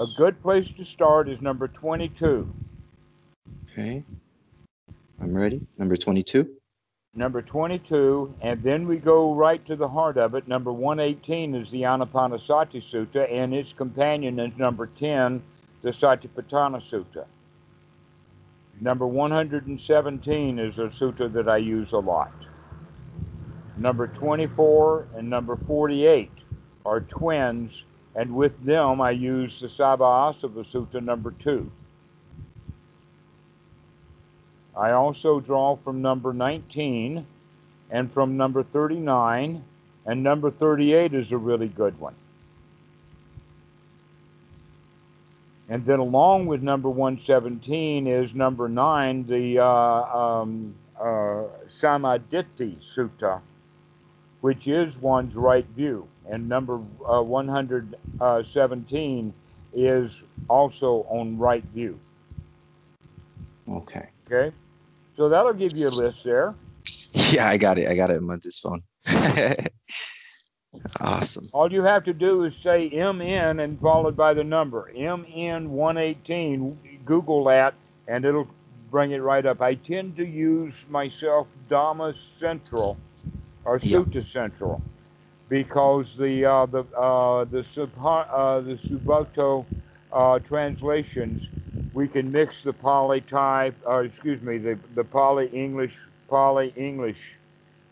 [0.00, 2.52] A good place to start is number twenty-two.
[3.70, 4.02] Okay.
[5.20, 5.66] I'm ready.
[5.78, 6.48] Number 22.
[7.14, 10.48] Number 22, and then we go right to the heart of it.
[10.48, 15.40] Number 118 is the Anapanasati Sutta, and its companion is number 10,
[15.82, 17.24] the Satipatthana Sutta.
[18.80, 22.32] Number 117 is a sutta that I use a lot.
[23.76, 26.30] Number 24 and number 48
[26.84, 27.84] are twins,
[28.14, 31.70] and with them I use the Sabha Sutta number 2.
[34.76, 37.26] I also draw from number 19
[37.90, 39.62] and from number 39,
[40.06, 42.14] and number 38 is a really good one.
[45.68, 53.40] And then along with number 117 is number 9, the uh, um, uh, Sammaditthi Sutta,
[54.40, 56.06] which is one's right view.
[56.30, 59.34] And number uh, 117
[59.74, 61.98] is also on right view.
[63.68, 64.08] Okay.
[64.26, 64.50] Okay?
[65.16, 66.54] So that'll give you a list there.
[67.30, 67.88] Yeah, I got it.
[67.88, 68.82] I got it on this phone.
[71.00, 71.48] awesome.
[71.52, 74.90] All you have to do is say MN and followed by the number.
[74.94, 76.98] MN 118.
[77.04, 77.74] Google that
[78.08, 78.48] and it'll
[78.90, 79.60] bring it right up.
[79.60, 82.96] I tend to use myself Dhamma Central
[83.64, 84.02] or Yeah.
[84.24, 84.82] Central
[85.48, 89.64] because the uh, the uh, the Subha, uh, the Sujato
[90.12, 91.48] uh, translations
[91.92, 95.98] we can mix the Pali type, or excuse me, the the Pali English
[96.28, 97.36] Pali English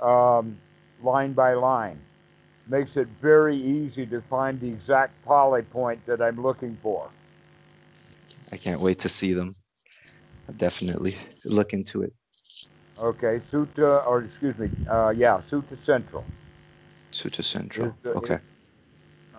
[0.01, 0.59] um,
[1.03, 1.99] line by line
[2.69, 7.09] makes it very easy to find the exact poly point that I'm looking for.
[8.53, 9.57] I can't wait to see them.
[10.49, 12.13] I'll definitely look into it.
[12.99, 16.25] Okay, Sutta, or excuse me, uh, yeah, Sutta Central.
[17.13, 17.97] Sutta Central.
[18.07, 18.41] Okay.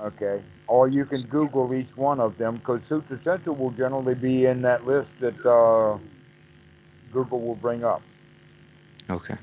[0.02, 4.46] Okay, or you can Google each one of them because Sutta Central will generally be
[4.46, 5.98] in that list that uh,
[7.12, 8.02] Google will bring up.
[9.10, 9.36] Okay.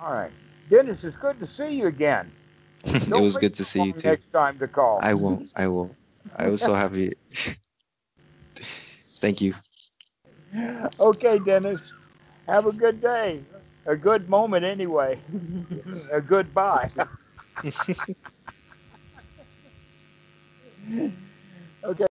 [0.00, 0.32] All right,
[0.70, 2.30] Dennis, it's good to see you again.
[2.84, 4.08] it was good to see you too.
[4.08, 5.00] Next time to call.
[5.02, 5.52] I won't.
[5.54, 5.94] I won't.
[6.34, 7.12] I was so happy.
[9.20, 9.54] Thank you.
[11.00, 11.80] okay, Dennis.
[12.46, 13.42] Have a good day.
[13.86, 15.20] A good moment, anyway.
[16.12, 16.88] a goodbye.
[17.62, 17.70] Yeah.